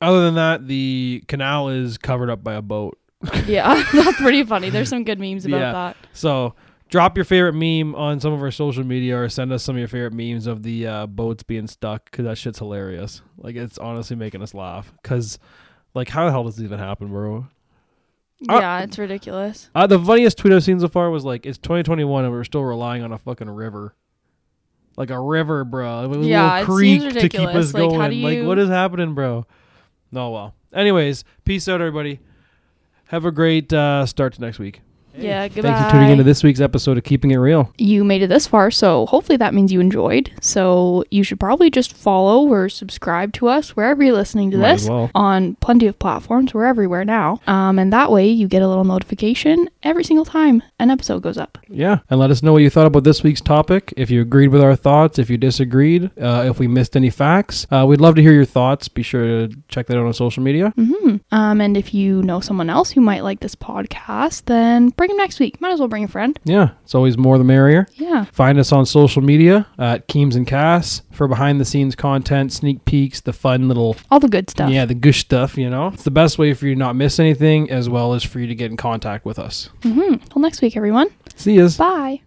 other 0.00 0.22
than 0.24 0.36
that, 0.36 0.66
the 0.66 1.22
canal 1.28 1.68
is 1.68 1.98
covered 1.98 2.30
up 2.30 2.42
by 2.42 2.54
a 2.54 2.62
boat. 2.62 2.98
Yeah, 3.46 3.84
that's 3.92 4.16
pretty 4.18 4.42
funny. 4.44 4.70
There's 4.70 4.88
some 4.88 5.04
good 5.04 5.18
memes 5.18 5.44
about 5.44 5.60
Yeah. 5.60 5.72
that. 5.72 5.96
So 6.12 6.54
drop 6.94 7.16
your 7.18 7.24
favorite 7.24 7.54
meme 7.54 7.92
on 7.96 8.20
some 8.20 8.32
of 8.32 8.40
our 8.40 8.52
social 8.52 8.84
media, 8.84 9.18
or 9.18 9.28
send 9.28 9.52
us 9.52 9.64
some 9.64 9.74
of 9.74 9.80
your 9.80 9.88
favorite 9.88 10.12
memes 10.12 10.46
of 10.46 10.62
the 10.62 10.86
uh, 10.86 11.06
boats 11.08 11.42
being 11.42 11.66
stuck 11.66 12.04
because 12.08 12.24
that 12.24 12.38
shit's 12.38 12.60
hilarious. 12.60 13.20
Like 13.36 13.56
it's 13.56 13.78
honestly 13.78 14.14
making 14.14 14.42
us 14.42 14.54
laugh. 14.54 14.94
Because 15.02 15.40
like 15.92 16.08
how 16.08 16.24
the 16.24 16.30
hell 16.30 16.44
does 16.44 16.54
this 16.54 16.64
even 16.64 16.78
happen, 16.78 17.08
bro? 17.08 17.48
Yeah, 18.38 18.78
it's 18.82 18.96
ridiculous. 18.96 19.70
Uh, 19.74 19.88
the 19.88 19.98
funniest 19.98 20.38
tweet 20.38 20.52
I've 20.54 20.62
seen 20.62 20.78
so 20.78 20.86
far 20.86 21.10
was 21.10 21.24
like, 21.24 21.46
it's 21.46 21.58
2021 21.58 22.26
and 22.26 22.32
we're 22.32 22.44
still 22.44 22.62
relying 22.62 23.02
on 23.02 23.10
a 23.10 23.18
fucking 23.18 23.50
river. 23.50 23.96
Like 24.96 25.10
a 25.10 25.18
river, 25.20 25.64
bro. 25.64 26.12
A 26.12 26.18
Yeah, 26.20 26.60
it 26.60 26.64
creek 26.64 27.00
seems 27.00 27.14
to 27.14 27.20
keep 27.22 27.32
ridiculous. 27.40 27.68
us 27.70 27.74
Like, 27.74 27.88
going. 27.88 28.00
how 28.00 28.08
do 28.08 28.14
you... 28.14 28.24
Like, 28.40 28.46
what 28.46 28.60
is 28.60 28.68
happening, 28.68 29.14
bro? 29.14 29.46
No, 30.12 30.30
well. 30.30 30.54
Anyways, 30.72 31.24
peace 31.44 31.66
out, 31.66 31.80
everybody. 31.80 32.20
Have 33.06 33.24
a 33.24 33.32
great 33.32 33.72
uh, 33.72 34.06
start 34.06 34.34
to 34.34 34.40
next 34.40 34.60
week. 34.60 34.80
Yeah, 35.16 35.46
goodbye. 35.48 35.70
Thanks 35.72 35.84
for 35.86 35.90
tuning 35.92 36.10
into 36.10 36.24
this 36.24 36.42
week's 36.42 36.60
episode 36.60 36.98
of 36.98 37.04
Keeping 37.04 37.30
It 37.30 37.36
Real. 37.36 37.72
you 37.78 38.04
made 38.04 38.22
it 38.22 38.26
this 38.28 38.46
far, 38.46 38.70
so 38.70 39.06
hopefully 39.06 39.36
that 39.36 39.54
means 39.54 39.72
you 39.72 39.80
enjoyed. 39.80 40.30
So 40.40 41.04
you 41.10 41.22
should 41.22 41.38
probably 41.40 41.70
just 41.70 41.92
follow 41.92 42.46
or 42.48 42.68
subscribe 42.68 43.32
to 43.34 43.48
us 43.48 43.70
wherever 43.76 44.02
you're 44.02 44.14
listening 44.14 44.50
to 44.50 44.58
Might 44.58 44.72
this 44.74 44.88
well. 44.88 45.10
on 45.14 45.54
plenty 45.56 45.86
of 45.86 45.98
platforms. 45.98 46.52
We're 46.52 46.64
everywhere 46.64 47.04
now. 47.04 47.40
Um, 47.46 47.78
and 47.78 47.92
that 47.92 48.10
way 48.10 48.26
you 48.28 48.48
get 48.48 48.62
a 48.62 48.68
little 48.68 48.84
notification 48.84 49.68
every 49.82 50.04
single 50.04 50.24
time 50.24 50.62
an 50.78 50.90
episode 50.90 51.22
goes 51.22 51.38
up. 51.38 51.58
Yeah, 51.68 51.98
and 52.10 52.18
let 52.18 52.30
us 52.30 52.42
know 52.42 52.52
what 52.52 52.62
you 52.62 52.70
thought 52.70 52.86
about 52.86 53.04
this 53.04 53.22
week's 53.22 53.40
topic. 53.40 53.94
If 53.96 54.10
you 54.10 54.20
agreed 54.20 54.48
with 54.48 54.62
our 54.62 54.76
thoughts, 54.76 55.18
if 55.18 55.30
you 55.30 55.36
disagreed, 55.38 56.10
uh, 56.20 56.44
if 56.48 56.58
we 56.58 56.66
missed 56.66 56.96
any 56.96 57.10
facts, 57.10 57.66
uh, 57.70 57.84
we'd 57.86 58.00
love 58.00 58.16
to 58.16 58.22
hear 58.22 58.32
your 58.32 58.44
thoughts. 58.44 58.88
Be 58.88 59.02
sure 59.02 59.24
to 59.48 59.56
check 59.68 59.86
that 59.86 59.96
out 59.96 60.06
on 60.06 60.12
social 60.12 60.42
media. 60.42 60.70
hmm 60.76 61.16
Um, 61.30 61.60
and 61.60 61.76
if 61.76 61.94
you 61.94 62.22
know 62.22 62.40
someone 62.40 62.68
else 62.70 62.90
who 62.90 63.00
might 63.00 63.22
like 63.22 63.40
this 63.40 63.54
podcast, 63.54 64.44
then 64.46 64.90
bring 65.04 65.16
them 65.16 65.22
next 65.22 65.38
week. 65.38 65.60
Might 65.60 65.72
as 65.72 65.80
well 65.80 65.88
bring 65.88 66.04
a 66.04 66.08
friend. 66.08 66.38
Yeah, 66.44 66.70
it's 66.82 66.94
always 66.94 67.18
more 67.18 67.36
the 67.36 67.44
merrier. 67.44 67.86
Yeah. 67.94 68.24
Find 68.32 68.58
us 68.58 68.72
on 68.72 68.86
social 68.86 69.20
media 69.22 69.66
at 69.78 70.08
Keems 70.08 70.34
and 70.34 70.46
Cass 70.46 71.02
for 71.12 71.28
behind 71.28 71.60
the 71.60 71.64
scenes 71.66 71.94
content, 71.94 72.52
sneak 72.52 72.84
peeks, 72.86 73.20
the 73.20 73.32
fun 73.34 73.68
little 73.68 73.96
All 74.10 74.18
the 74.18 74.28
good 74.28 74.48
stuff. 74.48 74.70
yeah, 74.70 74.86
the 74.86 74.94
gush 74.94 75.20
stuff. 75.20 75.58
You 75.58 75.68
know, 75.68 75.88
it's 75.88 76.04
the 76.04 76.10
best 76.10 76.38
way 76.38 76.54
for 76.54 76.66
you 76.66 76.74
to 76.74 76.78
not 76.78 76.96
miss 76.96 77.18
anything, 77.18 77.70
as 77.70 77.88
well 77.88 78.14
as 78.14 78.22
for 78.24 78.40
you 78.40 78.46
to 78.46 78.54
get 78.54 78.70
in 78.70 78.76
contact 78.78 79.24
with 79.26 79.38
us. 79.38 79.68
Mm-hmm. 79.82 80.24
Till 80.30 80.42
next 80.42 80.62
week, 80.62 80.76
everyone. 80.76 81.08
See 81.36 81.54
yous. 81.54 81.76
Bye. 81.76 82.22